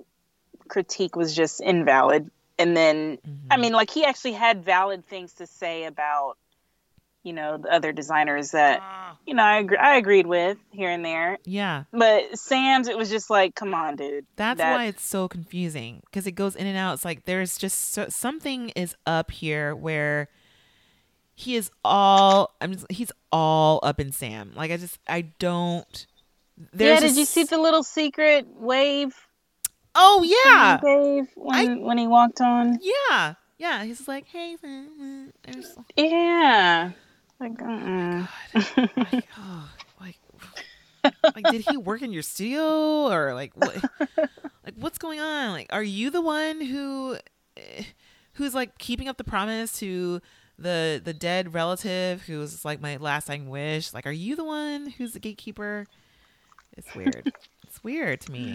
[0.67, 2.29] critique was just invalid.
[2.61, 3.61] And then, I Mm-hmm.
[3.63, 6.37] mean, like he actually had valid things to say about,
[7.23, 8.83] you know, the other designers that,
[9.27, 11.39] you know, I, agree, I agreed with here and there.
[11.45, 14.25] Yeah, But Sam's, it was just like, come on, dude.
[14.37, 16.95] that's That- why it's so confusing because it goes in and out.
[16.95, 20.29] It's like there's just so, something is up here where
[21.35, 22.55] he is all.
[22.61, 24.53] I'm just, he's all up in Sam.
[24.55, 26.07] Like I just I don't.
[26.77, 29.15] Yeah, did you see the little secret wave
[29.95, 32.79] Oh yeah, he gave when, when he walked on?
[32.81, 33.85] yeah, yeah.
[33.85, 36.93] He's like, hey, there's- Yeah.
[37.41, 38.29] Like, mm
[39.13, 40.17] like, oh, like,
[41.35, 43.83] like, did he work in your studio or like what?
[44.65, 45.51] Like, what's going on?
[45.53, 47.17] Like, are you the one who,
[47.57, 47.83] eh,
[48.35, 50.21] who's like keeping up the promise to
[50.59, 53.95] the the dead relative who's like my last dying wish?
[53.95, 55.87] Like, are you the one who's the gatekeeper?
[56.77, 57.33] It's weird.
[57.67, 58.55] it's weird to me.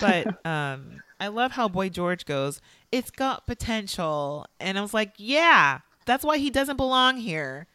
[0.00, 2.60] But um, I love how Boy George goes.
[2.92, 7.66] It's got potential, and I was like, yeah, that's why he doesn't belong here.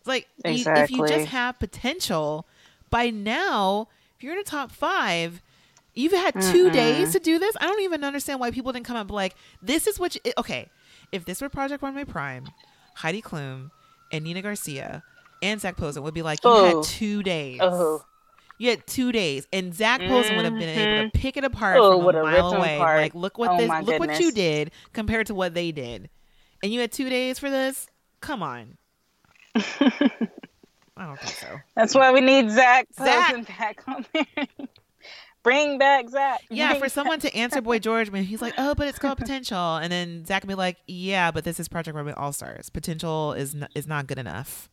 [0.00, 2.46] It's like y- if you just have potential,
[2.90, 5.42] by now, if you're in a top five,
[5.94, 7.56] you've had 2 days to do this.
[7.60, 10.14] I don't even understand why people didn't come up like this is what.
[10.14, 10.68] You, okay,
[11.12, 12.46] if this were Project Runway Prime,
[12.94, 13.70] Heidi Klum
[14.12, 15.02] and Nina Garcia
[15.42, 16.76] and Zac Posen would be like, you Oh.
[16.76, 17.58] had two days.
[17.62, 18.04] Oh.
[18.58, 21.18] You had two days, and Zac Posen would have been able to mm-hmm.
[21.18, 22.76] pick it apart Oh, from a mile away.
[22.76, 23.00] apart.
[23.00, 26.10] Like, look what Oh, this, look what you did compared to what they did,
[26.62, 27.86] and you had two days for this.
[28.20, 28.76] Come on.
[29.54, 31.60] I don't think so.
[31.76, 33.46] That's why we need Zac Zac.
[33.46, 34.46] Back on there.
[35.44, 36.40] Bring back Zac.
[36.50, 39.18] Yeah, Bring for someone to answer Boy George, man, he's like, "Oh, but it's called
[39.18, 42.70] potential," and then Zac would be like, "Yeah, but this is Project Runway All Stars.
[42.70, 44.68] Potential is n- is not good enough.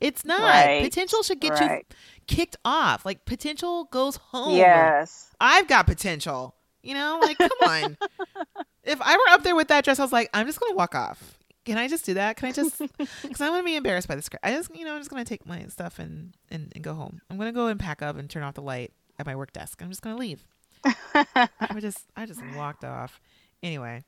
[0.00, 0.40] It's not.
[0.40, 0.82] Right.
[0.82, 1.84] Potential should get Right.
[1.88, 1.96] you
[2.26, 3.04] kicked off.
[3.04, 4.56] Like potential goes home.
[4.56, 5.30] Yes.
[5.40, 6.54] I've got potential.
[6.82, 7.96] You know, like come on.
[8.84, 10.94] if I were up there with that dress, I was like, I'm just gonna walk
[10.94, 11.36] off.
[11.66, 12.36] Can I just do that?
[12.36, 12.78] Can I just?
[12.98, 14.30] Because I'm gonna be embarrassed by this.
[14.42, 17.20] I just, you know, I'm just gonna take my stuff and, and and go home.
[17.30, 19.82] I'm gonna go and pack up and turn off the light at my work desk.
[19.82, 20.46] I'm just gonna leave.
[21.14, 23.20] I just, I just walked off.
[23.62, 24.02] Anyway,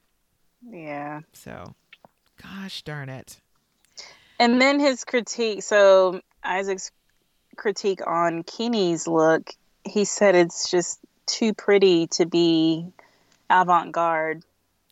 [0.67, 1.21] Yeah.
[1.35, 1.75] so,
[2.43, 3.42] gosh darn it.
[4.43, 5.63] And then his critique.
[5.63, 6.91] So Isaac's
[7.57, 9.55] critique on Kini's look.
[9.85, 12.89] He said it's just too pretty to be
[13.49, 14.43] avant-garde.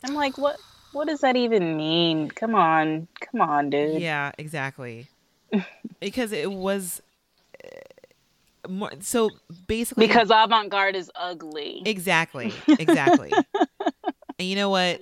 [0.05, 0.57] I'm like, what?
[0.93, 2.31] What does that even mean?
[2.31, 4.01] Come on, come on, dude.
[4.01, 5.09] Yeah, exactly.
[6.01, 7.03] because it was
[7.65, 8.93] uh, more.
[9.01, 9.31] So
[9.67, 11.83] basically, Because avant-garde is ugly.
[11.85, 12.53] Exactly.
[12.69, 13.33] Exactly.
[13.33, 15.01] and you know what?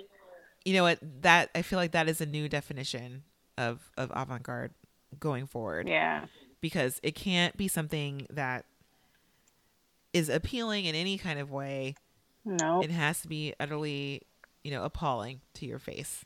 [0.65, 0.99] You know what?
[1.21, 3.25] That I feel like that is a new definition
[3.59, 4.73] of of avant-garde
[5.19, 6.27] going forward yeah.
[6.61, 8.65] because it can't be something that
[10.13, 11.95] is appealing in any kind of way.
[12.45, 12.81] No.
[12.83, 14.23] It has to be utterly,
[14.63, 16.25] you know, appalling to your face.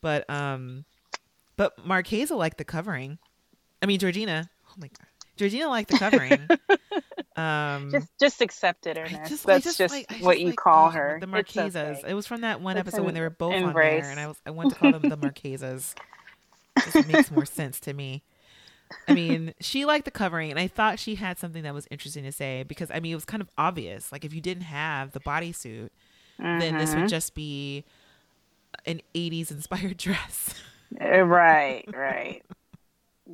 [0.00, 0.84] But um
[1.56, 3.18] but Marchesa liked the covering.
[3.82, 4.50] I mean Georgina.
[4.68, 5.06] Oh my god.
[5.36, 6.48] Georgina liked the covering.
[7.36, 9.28] um Just just accept it, Hernease.
[9.28, 11.18] just- That's just just, like- what just you like, call oh, her.
[11.20, 11.98] The Marchesas.
[11.98, 12.02] okay.
[12.10, 14.26] It was from that one It's episode when they were both on there, and I
[14.26, 15.94] was I wanted to call them the Marchesas.
[16.92, 18.22] Just makes more sense to me.
[19.06, 22.24] I mean, she liked the covering, and I thought she had something that was interesting
[22.24, 24.10] to say because I mean, it was kind of obvious.
[24.10, 25.90] Like if you didn't have the bodysuit,
[26.38, 27.00] then this Mm-hmm.
[27.02, 27.84] would just be
[28.86, 30.54] an '80s inspired dress.
[31.00, 32.42] Uh, Right, right.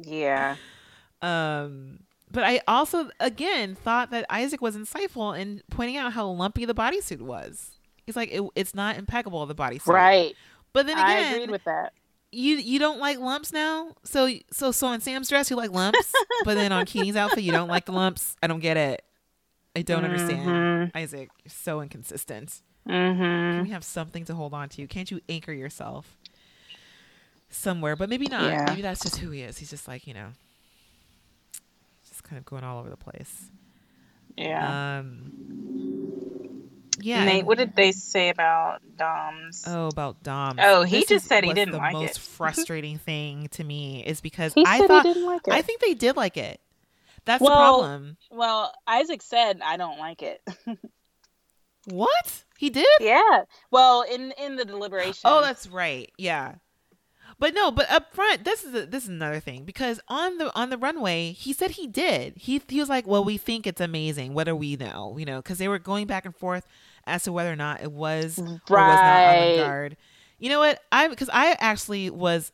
[0.03, 0.57] Yeah.
[1.23, 2.01] Um,
[2.37, 6.75] but I also again thought that Isaac was insightful in pointing out how lumpy the
[6.75, 7.79] bodysuit was.
[8.05, 10.37] He's like, it, it's not impeccable the bodysuit, Right.
[10.75, 11.95] But then again, I agreed with that.
[12.33, 13.95] you you don't like lumps now.
[14.05, 16.13] So so so on Sam's dress you like lumps,
[16.45, 18.37] but then on Kini's outfit you don't like the lumps.
[18.43, 19.03] I don't get it.
[19.75, 20.93] I don't understand.
[20.95, 22.61] Isaac, you're so inconsistent.
[22.87, 23.23] Mm-hmm.
[23.23, 24.87] Can we have something to hold on to?
[24.87, 26.19] Can't you anchor yourself
[27.49, 27.97] somewhere?
[27.97, 28.45] But maybe not.
[28.45, 28.67] Yeah.
[28.69, 29.57] Maybe that's just who he is.
[29.57, 30.29] He's just like you know,
[32.27, 33.51] kind of going all over the place.
[34.37, 34.99] Yeah.
[34.99, 35.33] Um,
[37.01, 37.25] yeah.
[37.25, 39.65] Nate, and- what did they say about Dom's?
[39.67, 40.59] Oh, about Dom.
[40.61, 42.21] Oh, he This just is said he didn't the like most it.
[42.37, 45.55] frustrating thing to me is because he I said thought he didn't like it.
[45.55, 46.61] I think they did like it.
[47.25, 47.57] That's Well, the
[47.89, 48.17] problem.
[48.31, 50.43] well, Isaac said I don't like it.
[51.89, 52.45] What?
[52.59, 52.85] He did?
[53.01, 53.45] yeah.
[53.71, 55.21] Well, in in the deliberation.
[55.25, 56.11] Oh, that's right.
[56.19, 56.57] Yeah.
[57.39, 60.55] But no, but up front, this is a, this is another thing because on the
[60.55, 62.35] on the runway, he said he did.
[62.37, 64.33] He he was like, "Well, we think it's amazing.
[64.33, 66.67] What do we know?" You know, because they were going back and forth
[67.07, 69.33] as to whether or not it was or was not Right.
[69.33, 69.97] avant-garde.
[70.39, 70.83] You know what?
[70.91, 72.53] I because I actually was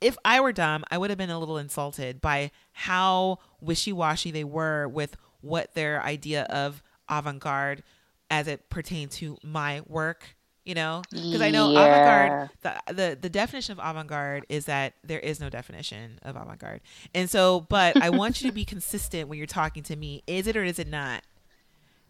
[0.00, 4.44] if I were dumb, I would have been a little insulted by how wishy-washy they
[4.44, 7.82] were with what their idea of avant-garde
[8.30, 10.35] as it pertained to my work,
[10.66, 11.00] you know?
[11.10, 11.80] Because I know Yeah.
[11.86, 16.80] avant-garde the, the the definition of avant-garde is that there is no definition of avant-garde.
[17.14, 20.22] And so, but I want you to be consistent when you're talking to me.
[20.26, 21.22] Is it or is it not?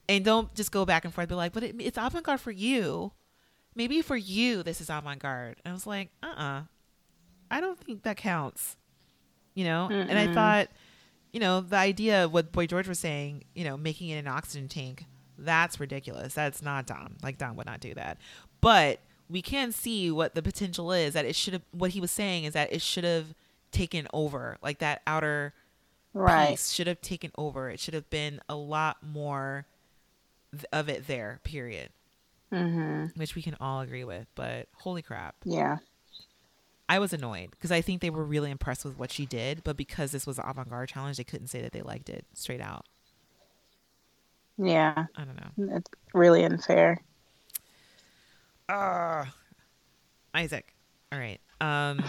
[0.08, 1.28] And don't just go back and forth.
[1.28, 3.12] Be like, but it, it's avant-garde for you.
[3.74, 5.56] Maybe for you, this is avant-garde.
[5.64, 6.62] And I was like, uh-uh.
[7.50, 8.76] I don't think that counts.
[9.54, 9.88] You know?
[9.90, 10.68] And I thought,
[11.32, 14.28] you know, the idea of what Boy George was saying, you know, making it an
[14.28, 15.04] oxygen tank,
[15.38, 16.34] that's ridiculous.
[16.34, 17.16] That's not Dom.
[17.22, 18.18] Like Dom would not do that.
[18.60, 22.10] But we can see what the potential is that it should have what he was
[22.10, 23.34] saying is that it should have
[23.72, 24.58] taken over.
[24.62, 25.52] Like that outer
[26.12, 26.50] right.
[26.50, 27.68] piece should have taken over.
[27.70, 29.66] It should have been a lot more
[30.52, 31.90] th- of it there, period.
[32.52, 33.18] Mm-hmm.
[33.18, 34.26] Which we can all agree with.
[34.34, 35.36] But holy crap.
[35.44, 35.78] Yeah.
[36.88, 39.76] I was annoyed because I think they were really impressed with what she did, but
[39.76, 42.60] because this was an avant garde challenge, they couldn't say that they liked it straight
[42.60, 42.86] out.
[44.58, 45.06] Yeah.
[45.16, 45.76] I don't know.
[45.76, 47.00] It's really unfair.
[48.68, 49.24] Uh,
[50.34, 50.72] Isaac.
[51.12, 51.40] All right.
[51.60, 52.02] Um,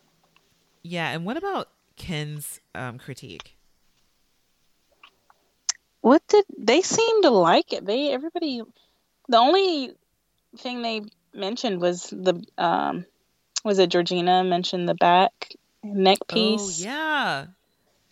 [0.82, 1.10] yeah.
[1.10, 3.56] And what about Ken's um, critique?
[6.00, 7.86] What did they seem to like it?
[7.86, 8.62] They everybody.
[9.28, 9.92] The only
[10.58, 13.06] thing they mentioned was the um,
[13.64, 15.54] was it Georgina mentioned the back
[15.84, 17.46] neck piece, Oh, yeah.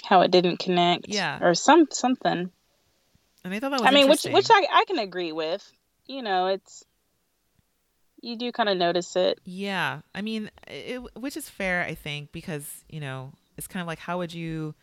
[0.05, 1.39] how it didn't connect, Yeah.
[1.43, 2.51] or some something.
[3.45, 5.71] And I thought that was I mean, which which I I can agree with.
[6.07, 6.85] You know, it's
[8.21, 9.41] you do kind of notice it.
[9.45, 13.87] Yeah, I mean, it, which is fair, I think, because you know, it's kind of
[13.87, 14.75] like how would you,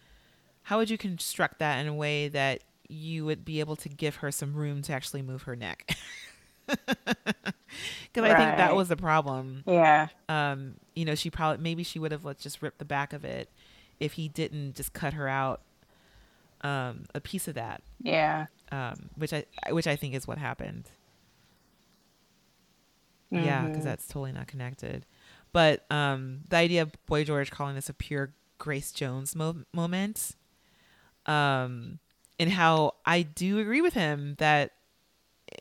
[0.63, 4.17] how would you construct that in a way that you would be able to give
[4.17, 5.95] her some room to actually move her neck?
[8.13, 9.63] Because I think that was the problem.
[9.67, 10.07] Yeah.
[10.27, 13.23] Um, you know, she probably maybe she would have let's just ripped the back of
[13.25, 13.49] it
[13.99, 15.61] if he didn't just cut her out
[16.67, 18.47] um, a piece of that, Yeah.
[18.71, 20.89] um, which I which I think is what happened.
[23.29, 25.05] Yeah, because that's totally not connected.
[25.51, 30.35] But um, the idea of Boy George calling this a pure Grace Jones mo- moment,
[31.25, 31.99] um,
[32.39, 34.71] and how I do agree with him that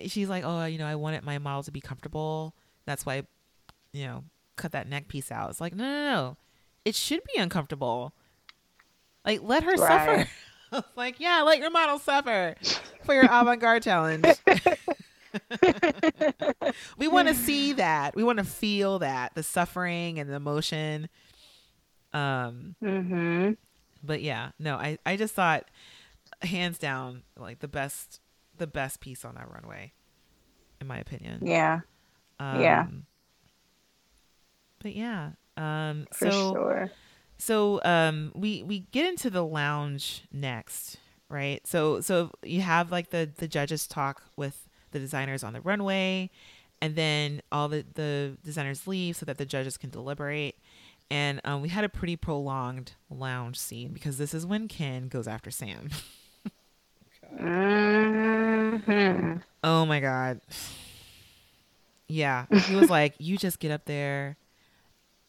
[0.07, 2.55] she's like, oh, you know, I wanted my model to be comfortable.
[2.85, 3.23] That's why, I,
[3.93, 4.25] you know,
[4.57, 5.51] cut that neck piece out.
[5.51, 6.37] It's like, no, no, no,
[6.85, 8.13] it should be uncomfortable.
[9.25, 9.79] Like, let her Right.
[10.25, 10.31] suffer.
[10.77, 12.55] Was like, yeah, let your model suffer
[13.05, 14.25] for your avant-garde challenge.
[16.99, 18.15] we want to see that.
[18.17, 21.09] We want to feel that the suffering and the emotion.
[22.13, 23.53] Um, Mm-hmm.
[24.03, 25.65] but yeah, no, I I just thought
[26.43, 28.21] hands down like the best
[28.57, 29.93] the best piece on that runway,
[30.81, 31.41] in my opinion.
[31.45, 31.81] Yeah.
[32.41, 32.87] Um, yeah.
[34.83, 35.31] But yeah.
[35.59, 36.07] Um.
[36.13, 36.91] For so sure.
[37.39, 40.99] So um we we get into the lounge next
[41.29, 41.67] right?
[41.67, 46.31] So so you have like the the judges talk with the designers on the runway
[46.81, 50.57] and then all the the designers leave so that the judges can deliberate.
[51.11, 55.29] And um, we had a pretty prolonged lounge scene because this is when ken goes
[55.29, 55.91] after sam.
[57.37, 59.39] Mm-hmm.
[59.63, 60.41] oh my god.
[62.09, 62.47] Yeah.
[62.69, 64.37] He was like you just get up there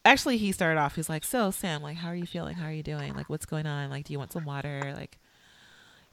[0.04, 2.54] actually he started off he's like so sam like how are you feeling?
[2.56, 3.14] How are you doing?
[3.14, 3.90] Like what's going on?
[3.90, 4.92] Like do you want some water?
[4.96, 5.18] Like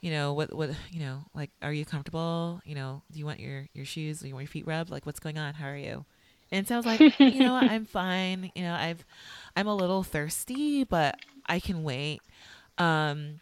[0.02, 2.62] you know what what you know like are you comfortable?
[2.66, 4.20] You know do you want your your shoes?
[4.20, 4.90] Do you want your feet rubbed?
[4.90, 5.54] Like what's going on?
[5.54, 6.06] How are you?
[6.52, 8.52] And so i was like you know what, i'm fine.
[8.56, 9.06] You know i've
[9.56, 12.22] i'm a little thirsty but i can wait.
[12.78, 13.40] Um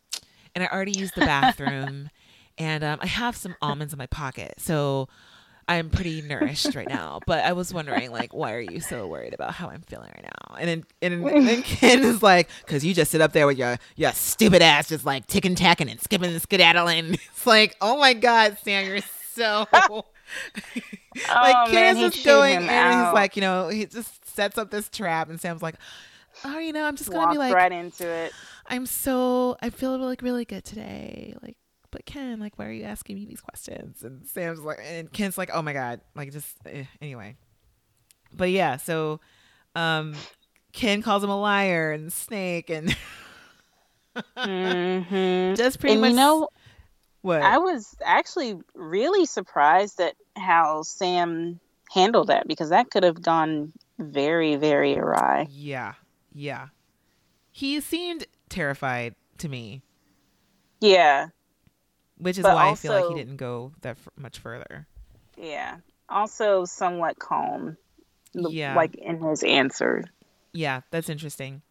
[0.56, 2.10] and i already used the bathroom
[2.58, 4.56] and um, i have some almonds in my pocket.
[4.58, 5.10] So
[5.68, 9.34] I'm pretty nourished right now, but I was wondering, like, why are you so worried
[9.34, 10.56] about how I'm feeling right now?
[10.56, 13.48] And then, and then, and then Ken is like, because you just sit up there
[13.48, 17.18] with your your stupid ass, just like ticking tacking and skipping and skedaddling.
[17.34, 19.00] It's like, oh my god, Sam, you're
[19.34, 20.04] so like
[21.30, 24.72] Oh, Ken man, is just going and he's like, you know, he just sets up
[24.72, 25.76] this trap, and Sam's like,
[26.46, 28.32] oh, you know, I'm just gonna be like, right into it.
[28.68, 31.36] I'm so I feel like really good today.
[31.42, 31.58] Like
[31.94, 34.04] but Ken, like, why are you asking me these questions?
[34.04, 37.38] And Sam's like, and Ken's like, oh my god, like, just eh, anyway.
[38.36, 39.20] But yeah, so
[39.76, 40.16] um,
[40.74, 42.96] Ken calls him a liar and snake and
[44.36, 46.50] hmm just pretty And much you know,
[47.22, 51.60] what I was actually really surprised at how Sam
[51.92, 55.48] handled that because that could have gone very, very awry.
[55.52, 55.94] Yeah,
[56.34, 56.70] yeah.
[57.52, 59.84] He seemed terrified to me,
[60.82, 61.28] Yeah,
[62.18, 64.88] which is But why I feel like he didn't go that f- much further.
[65.38, 65.78] yeah.
[66.10, 67.78] Also, somewhat calm,
[68.34, 68.76] Yeah.
[68.76, 70.04] like in his answer.
[70.52, 71.62] Yeah, that's interesting.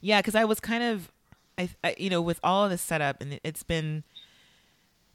[0.00, 1.10] Yeah, because I was kind of,
[1.58, 4.04] I, I, you know, with all of this setup, and it, it's been,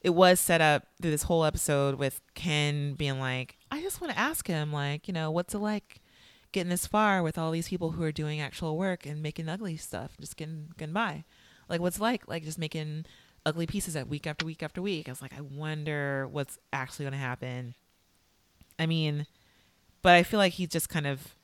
[0.01, 4.13] it was set up through this whole episode with Ken being like, I just want
[4.13, 6.01] to ask him, like, you know, what's it like
[6.51, 9.77] getting this far with all these people who are doing actual work and making ugly
[9.77, 11.23] stuff, just getting getting by,
[11.69, 13.05] like, what's it like, like just making
[13.45, 15.07] ugly pieces at week after week after week.
[15.07, 17.75] I was like, I wonder what's actually going to happen.
[18.79, 19.25] I mean,
[20.01, 21.35] but I feel like he's just kind of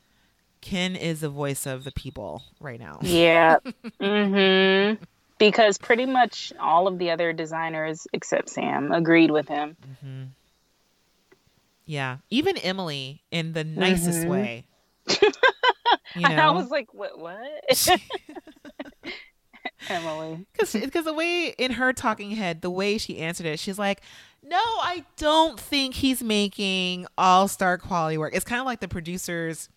[0.61, 2.99] Ken is the voice of the people right now.
[3.03, 3.57] Yeah.
[3.99, 4.93] hmm
[5.39, 9.75] Because pretty much all of the other designers except Sam agreed with him.
[9.81, 10.23] Mm-hmm.
[11.85, 14.29] Yeah, even Emily in the nicest Mhm.
[14.29, 14.65] way.
[15.07, 17.17] you And I was like, what?
[17.19, 17.39] What?
[19.89, 20.45] Emily.
[20.57, 24.01] because the way in her talking head, the way she answered it, she's like,
[24.43, 28.87] "No, I don't think he's making all star quality work." It's kind of like the
[28.87, 29.69] producers.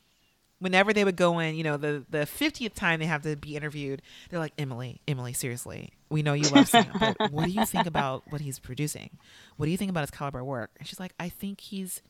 [0.60, 3.56] Whenever they would go in, you know, the the fiftieth time they have to be
[3.56, 7.66] interviewed, they're like, "Emily, Emily, seriously, we know you love Sam, but what do you
[7.66, 9.10] think about what he's producing?
[9.56, 12.02] What do you think about his caliber work?" And she's like, "I think he's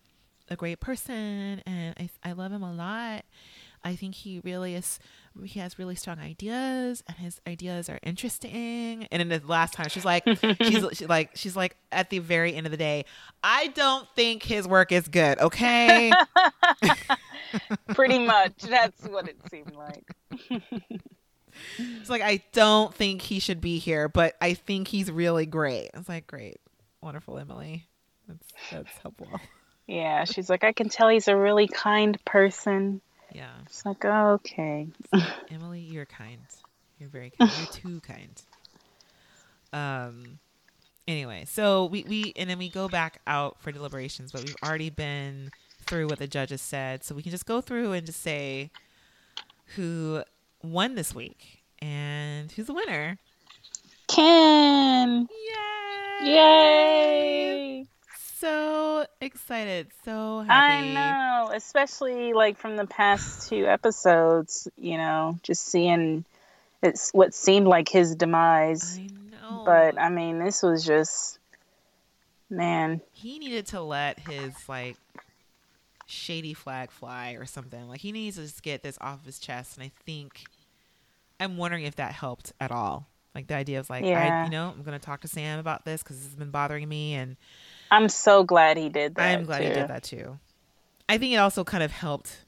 [0.48, 3.24] a great person, and I I love him a lot.
[3.84, 4.98] I think he really is.
[5.44, 9.88] He has really strong ideas, and his ideas are interesting." And in the last time,
[9.88, 10.24] she's like,
[10.62, 13.04] she's, like, she's like, at the very end of the day,
[13.42, 15.38] I don't think his work is good.
[15.38, 16.12] Okay.
[17.88, 18.56] Pretty much.
[18.62, 20.10] That's what it seemed like.
[21.78, 25.90] It's like I don't think he should be here, but I think he's really great.
[25.94, 26.56] It's like great,
[27.00, 27.86] wonderful, Emily.
[28.26, 29.28] That's that's helpful.
[29.86, 30.24] Yeah.
[30.24, 33.00] She's like, I can tell he's a really kind person.
[33.34, 34.86] Yeah, It's like, oh, okay.
[35.50, 36.38] Emily, you're kind.
[36.98, 37.50] You're very kind.
[37.58, 38.42] You're too kind.
[39.72, 40.38] Um.
[41.06, 44.88] Anyway, so we we and then we go back out for deliberations, but we've already
[44.88, 45.50] been
[45.84, 48.70] through what the judges said, so we can just go through and just say
[49.74, 50.22] who
[50.62, 53.18] won this week and who's the winner.
[54.08, 55.28] Ken.
[56.22, 56.30] Yay!
[56.30, 57.86] Yay.
[58.44, 60.90] So excited, so happy.
[60.90, 66.26] I know, especially like from the past two episodes, you know, just seeing
[66.82, 68.98] it's what seemed like his demise.
[68.98, 69.62] I know.
[69.64, 71.38] But I mean, this was just,
[72.50, 74.98] man, he needed to let his like
[76.04, 77.88] shady flag fly or something.
[77.88, 79.78] Like he needs to just get this off his chest.
[79.78, 80.42] And I think
[81.40, 83.06] I'm wondering if that helped at all.
[83.34, 86.02] Like the idea of like, I, you know, I'm gonna talk to Sam about this
[86.02, 87.36] because it's been bothering me, and
[87.90, 89.38] I'm so glad he did that.
[89.38, 90.38] I'm glad he did that too.
[91.08, 92.44] I think it also kind of helped.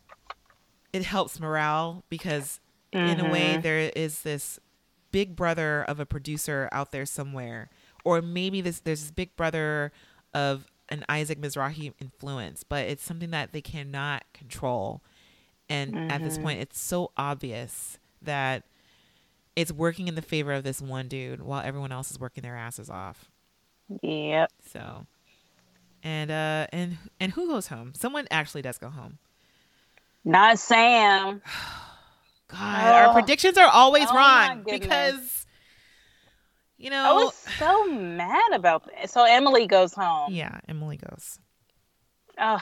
[0.93, 2.61] It helps morale because
[2.93, 3.63] in a way Mhm.
[3.63, 4.59] there is this
[5.13, 7.69] big brother of a producer out there somewhere,
[8.05, 9.93] or maybe this there's this big brother
[10.33, 15.03] of an Isaac Mizrahi influence, but it's something that they cannot control.
[15.69, 16.43] And at this Mhm.
[16.43, 18.63] point, it's so obvious that
[19.57, 22.57] it's working in the favor of this one dude while everyone else is working their
[22.57, 23.31] asses off.
[24.03, 24.53] Yep.
[24.71, 25.07] So,
[26.07, 27.93] and uh, and and who goes home?
[27.95, 29.19] Someone actually does go home.
[30.25, 31.43] Not Sam.
[32.49, 33.13] God, our Oh.
[33.13, 35.47] predictions are always Oh wrong because
[36.79, 39.11] you know I was so mad about that.
[39.11, 40.33] So Emily goes home.
[40.33, 41.41] Yeah, Emily goes.
[42.39, 42.61] Oh.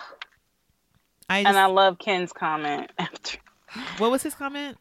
[1.29, 3.39] I and I love Ken's comment after.
[3.99, 4.79] what was his comment?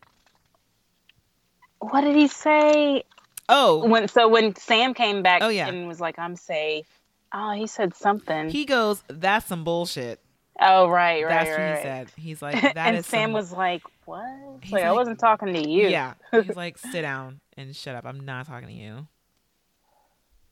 [1.79, 3.03] What did he say?
[3.49, 5.67] Oh, When so when Sam came back Oh, yeah.
[5.67, 6.87] and was like, "I'm safe."
[7.33, 8.49] Oh, he said something.
[8.49, 9.03] he goes.
[9.07, 10.19] That's some bullshit.
[10.61, 11.57] oh, right, right, That's right.
[11.59, 11.81] what he right.
[11.81, 12.11] said.
[12.15, 14.23] He's like that and Sam some- was like, "What?"
[14.61, 15.87] He's like, I wasn't talking to you.
[15.87, 18.05] Yeah, he's like sit down and shut up.
[18.05, 19.07] I'm not talking to you.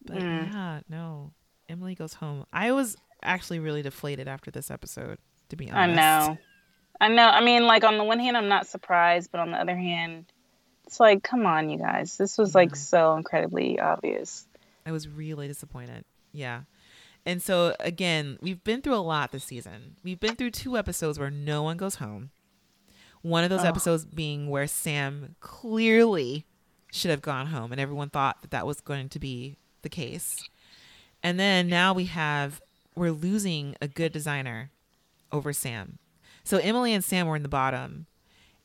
[0.06, 0.52] But Mm.
[0.52, 1.32] yeah, no.
[1.70, 2.46] Emily goes home.
[2.52, 5.20] I was actually really deflated after this episode.
[5.50, 6.00] To be honest.
[6.00, 6.38] I know.
[7.00, 7.28] I know.
[7.28, 10.26] I mean, like on the one hand, I'm not surprised, but on the other hand,
[10.88, 12.18] it's like, come on, you guys.
[12.18, 12.78] This was like Mhm.
[12.78, 14.48] so incredibly obvious.
[14.86, 16.06] I was really disappointed.
[16.34, 16.62] Yeah.
[17.26, 19.96] And so again, we've been through a lot this season.
[20.04, 22.32] We've been through two episodes where no one goes home.
[23.22, 23.68] One of those Oh.
[23.68, 26.46] episodes being where Sam clearly
[26.92, 30.44] should have gone home and everyone thought that that was going to be the case.
[31.24, 32.62] And then now we have
[32.96, 34.72] we're losing a good designer
[35.32, 36.00] over Sam.
[36.44, 38.08] So Emily and Sam were in the bottom,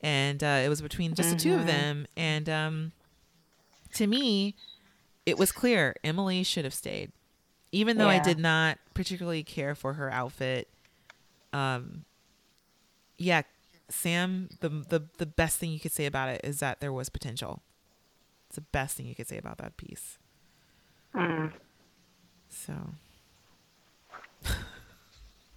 [0.00, 2.06] and uh, it was between just the two of them.
[2.16, 2.92] And um,
[3.94, 4.56] to me,
[5.26, 7.12] it was clear Emily should have stayed,
[7.76, 10.68] even though I did not particularly care for her outfit.
[11.52, 12.04] Um,
[13.18, 13.42] yeah,
[13.88, 14.48] Sam.
[14.60, 17.62] The the the best thing you could say about it is that there was potential.
[18.48, 20.18] It's the best thing you could say about that piece.
[21.14, 21.52] Mm.
[22.48, 22.72] So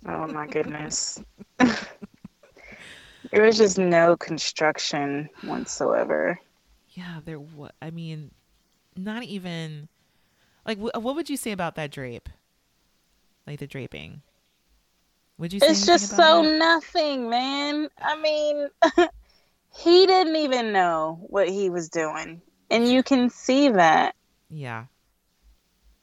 [0.08, 1.22] Oh my goodness.
[1.58, 6.40] there was just no construction whatsoever.
[6.92, 7.38] yeah, there.
[7.40, 8.32] What I mean,
[8.96, 9.90] not even
[10.66, 12.30] like wh- what would you say about that drape?
[13.48, 14.22] Like the draping.
[15.38, 15.60] Would you?
[15.60, 16.58] Say It's just so it?
[16.60, 17.90] nothing, man.
[17.98, 18.68] I mean,
[19.76, 22.42] he didn't even know what he was doing.
[22.70, 24.16] And you can see that.
[24.50, 24.86] Yeah.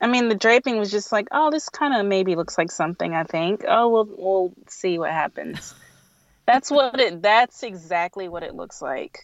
[0.01, 3.15] I mean, the draping was just like, oh, this kind of maybe looks like something.
[3.15, 3.65] I think.
[3.67, 5.75] Oh, we'll we'll see what happens.
[6.47, 7.23] that's what it.
[7.23, 9.21] That's exactly what it looks like.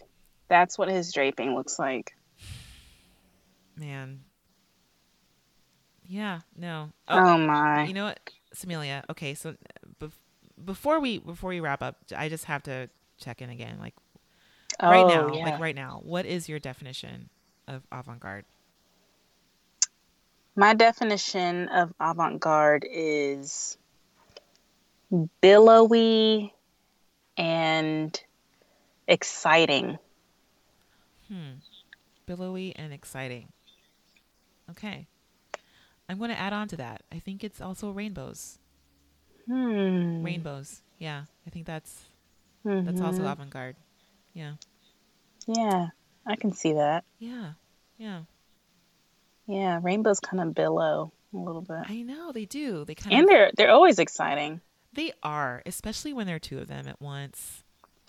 [0.47, 2.15] That's what his draping looks like.
[3.75, 4.21] Man.
[6.13, 6.41] Yeah.
[6.55, 6.91] No.
[7.07, 7.85] Oh, my.
[7.85, 8.19] You know what,
[8.55, 9.01] Samilia?
[9.09, 9.55] Okay, so
[9.99, 10.11] bef-
[10.63, 12.87] before we before we wrap up, I just have to
[13.17, 13.77] check in again.
[13.79, 13.95] Like
[14.79, 15.45] right oh, now, yeah.
[15.45, 17.29] like right now, what is your definition
[17.67, 18.45] of avant-garde?
[20.55, 23.75] My definition of avant-garde is
[25.41, 26.53] billowy
[27.37, 28.21] and
[29.07, 29.97] exciting.
[31.27, 31.53] Hmm.
[32.27, 33.47] Billowy and exciting.
[34.69, 35.07] Okay.
[36.09, 37.03] I'm going to add on to that.
[37.11, 38.59] I think it's also rainbows.
[39.47, 40.23] Hmm.
[40.23, 40.81] Rainbows.
[40.99, 41.23] Yeah.
[41.45, 42.09] I think that's
[42.63, 43.31] that's also Mhm.
[43.31, 43.75] avant-garde.
[44.33, 44.53] Yeah.
[45.47, 45.87] Yeah,
[46.25, 47.03] I can see that.
[47.19, 47.53] Yeah.
[47.97, 48.21] Yeah.
[49.47, 51.89] Yeah, rainbows kind of billow a little bit.
[51.89, 52.85] I know they do.
[52.85, 54.61] They kind of And of they're they're always exciting.
[54.93, 57.63] they are, especially when there are two of them at once.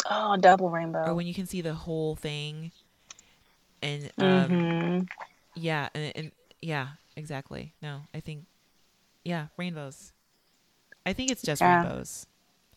[0.09, 1.05] Oh, double rainbow.
[1.07, 2.71] or when you can see the whole thing
[3.83, 5.09] and um Mhm.
[5.57, 8.45] yeah and, and yeah exactly no i think
[9.25, 10.13] yeah rainbows
[11.07, 11.83] i think it's just Yeah.
[11.83, 12.27] rainbows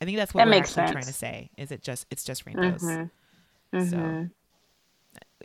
[0.02, 2.46] i think that's what That we're actually trying to say is it just it's just
[2.46, 3.10] rainbows Mhm.
[3.74, 4.32] so Mhm.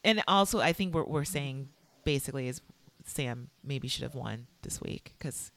[0.04, 1.68] and also i think what we're saying
[2.04, 2.60] basically is
[3.04, 5.50] sam maybe should have won this week because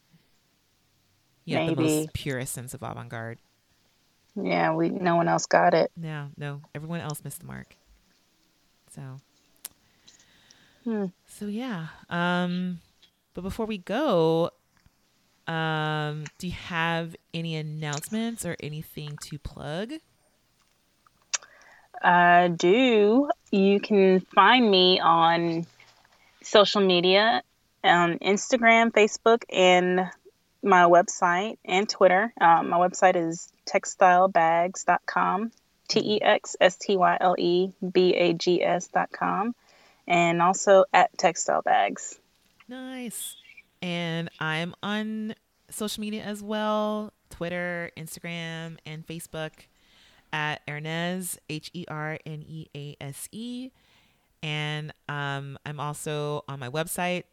[1.46, 3.38] yeah the most purest sense of avant-garde
[4.38, 5.92] Yeah, we no one else got it.
[5.96, 7.76] no no everyone else missed the mark
[8.92, 9.20] so
[10.84, 11.06] Hmm.
[11.26, 11.88] So yeah.
[12.12, 12.80] Um
[13.36, 14.50] but before we go,
[15.48, 19.94] um do you have any announcements or anything to plug?
[22.02, 23.30] I do.
[23.52, 25.66] You can find me on
[26.42, 27.44] social media
[27.84, 30.10] on Instagram, Facebook, and
[30.64, 32.34] my website and Twitter.
[32.42, 35.52] Um, my website is texstylebags.com,
[35.88, 39.56] T E X S T Y L E B A G S.com,
[40.08, 42.20] and also at Texstyle Bags.
[42.68, 43.36] Nice.
[43.82, 45.36] And I'm on
[45.70, 49.52] social media as well, Twitter, Instagram, and Facebook
[50.34, 53.72] at Hernease, H E R N E A S E.
[54.42, 57.24] And um, I'm also on my website,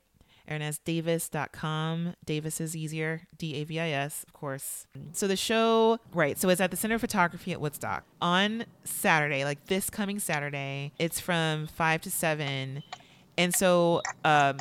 [0.49, 2.15] herneasedavis.com.
[2.25, 4.87] Davis is easier, D A V I S, of course.
[5.13, 9.45] So the show, right, so it's at the Center of Photography at Woodstock on Saturday,
[9.45, 10.93] like this coming Saturday.
[10.99, 12.83] It's from 5 to 7.
[13.39, 14.59] And so um,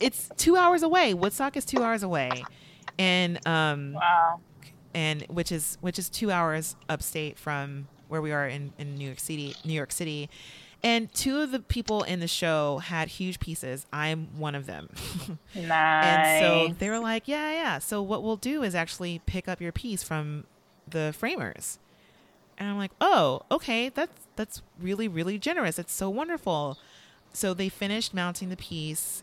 [0.00, 1.14] it's two hours away.
[1.14, 2.44] Woodstock is two hours away.
[2.98, 4.40] And um, Wow.
[4.94, 9.04] and which is which is two hours upstate from where we are in, in New
[9.06, 10.28] York City, New York City.
[10.82, 13.84] And two of the people in the show had huge pieces.
[13.92, 14.88] I'm one of them.
[15.54, 15.56] Nice.
[15.66, 17.78] and so they were like, yeah, yeah.
[17.80, 20.44] So what we'll do is actually pick up your piece from
[20.88, 21.80] the framers.
[22.56, 25.78] And I'm like, oh, okay, that's that's really, really generous.
[25.80, 26.78] It's so wonderful.
[27.32, 29.22] So they finished mounting the piece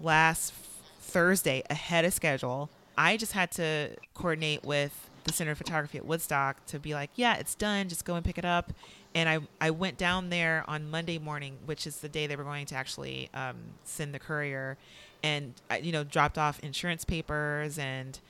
[0.00, 0.52] last
[1.00, 2.70] Thursday ahead of schedule.
[2.98, 7.10] I just had to coordinate with the Center of Photography at Woodstock to be like,
[7.16, 7.88] yeah, it's done.
[7.88, 8.72] Just go and pick it up.
[9.14, 12.44] And I, I went down there on Monday morning, which is the day they were
[12.44, 14.76] going to actually um, send the courier,
[15.22, 18.20] and you know dropped off insurance papers and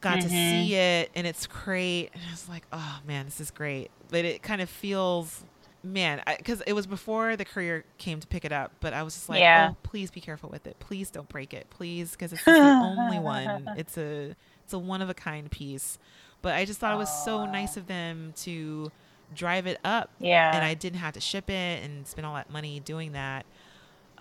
[0.00, 2.10] got to see it, and it's great.
[2.14, 3.90] And I was like, oh man, this is great.
[4.08, 5.44] But it kind of feels,
[5.92, 8.72] man, because it was before the courier came to pick it up.
[8.80, 9.70] But I was just like, Yeah.
[9.72, 10.78] oh, please be careful with it.
[10.78, 13.70] Please don't break it, please, because it's the only one.
[13.76, 14.34] It's a
[14.64, 15.98] it's a one of a kind piece.
[16.42, 18.90] But I just thought it was so nice of them to
[19.34, 20.54] drive it up yeah.
[20.54, 23.44] and I didn't have to ship it and spend all that money doing that.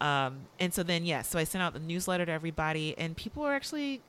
[0.02, 3.44] Um, and so then, yeah, so I sent out the newsletter to everybody, and people
[3.44, 4.02] are actually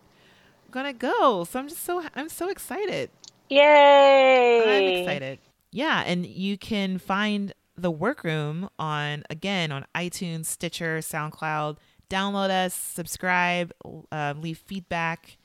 [0.70, 1.44] gonna go.
[1.44, 3.10] So I'm just so I'm so excited.
[3.48, 4.62] Yay!
[4.62, 5.38] I'm excited.
[5.76, 11.76] Yeah, and you can find the workroom on again on iTunes, Stitcher, SoundCloud.
[12.08, 13.74] Download us, subscribe,
[14.10, 15.36] uh, leave feedback.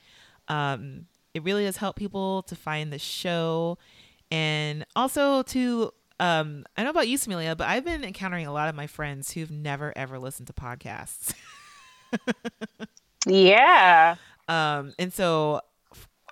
[0.48, 3.78] Um, it really does help people to find the show,
[4.32, 5.92] and also to
[6.22, 8.88] um, I don't know about you, Samilia, but I've been encountering a lot of my
[8.88, 11.34] friends who've never ever listened to podcasts.
[13.26, 14.16] Yeah.
[14.48, 15.62] Um, and so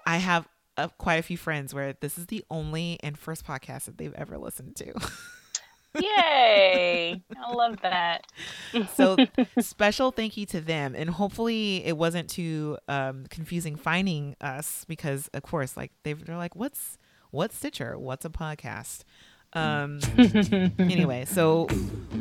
[0.05, 0.47] I have
[0.79, 4.13] uh, quite a few friends where this is the only and first podcast that they've
[4.13, 4.93] ever listened to.
[5.99, 7.21] Yay!
[7.37, 8.25] I love that.
[8.95, 9.17] so
[9.59, 15.27] special thank you to them and hopefully it wasn't too um, confusing finding us because
[15.33, 16.97] of course like they they're like what's
[17.31, 19.03] what's stitcher what's a podcast
[19.53, 19.99] um
[20.79, 21.67] anyway so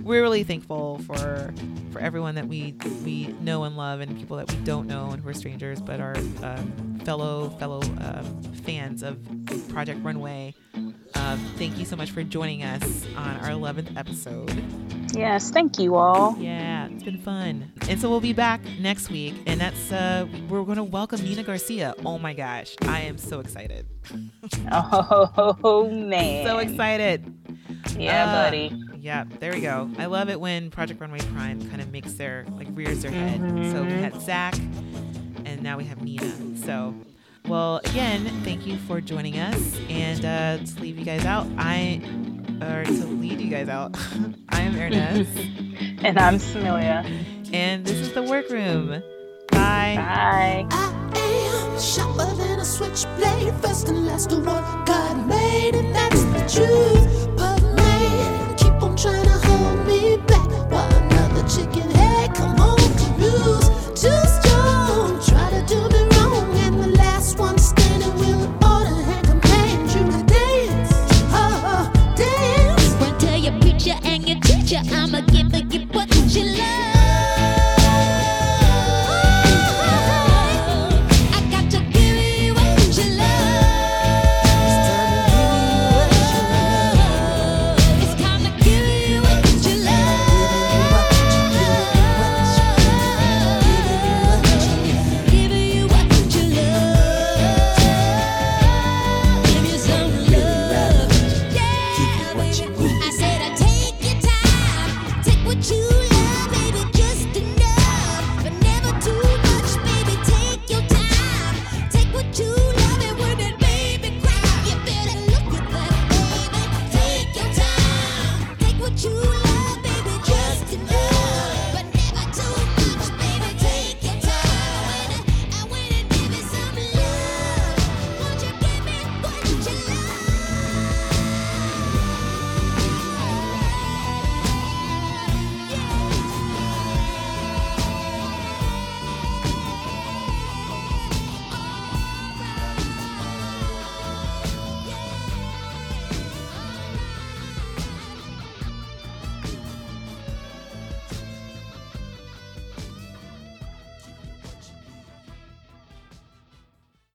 [0.03, 1.53] we're really thankful for
[1.93, 2.75] for everyone that we
[3.05, 6.01] we know and love and people that we don't know and who are strangers but
[6.01, 9.19] are um, fellow fellow um, fans of
[9.69, 10.55] project runway
[11.15, 14.63] um, thank you so much for joining us on our 11th episode
[15.15, 16.37] Yes, thank you all.
[16.39, 17.73] yeah, it's been fun.
[17.89, 21.95] And so we'll be back next week, and that's uh we're gonna welcome Nina Garcia.
[22.05, 23.87] Oh my gosh, I am so excited.
[24.71, 26.47] Oh man.
[26.47, 27.18] So excited.
[27.97, 28.73] Yeah, Uh, buddy.
[29.01, 29.89] Yeah, there we go.
[29.99, 33.41] I love it when Project Runway Prime kind of makes their like rears their head.
[33.73, 34.55] So we had Zac,
[35.45, 36.33] and now we have Nina.
[36.65, 36.95] So,
[37.47, 39.79] well, again, thank you for joining us.
[39.89, 42.01] And uh, to leave you guys out, I
[42.61, 43.97] or to lead you guys out,
[44.49, 47.05] I am Hernease, And I'm Samilia.
[47.53, 48.89] and this is the Workroom.
[49.53, 49.95] Bye.
[49.97, 50.67] Bye.
[50.71, 54.85] I am sharper than a switchblade, first and last to one.
[54.85, 55.75] God made
[56.49, 57.38] truth.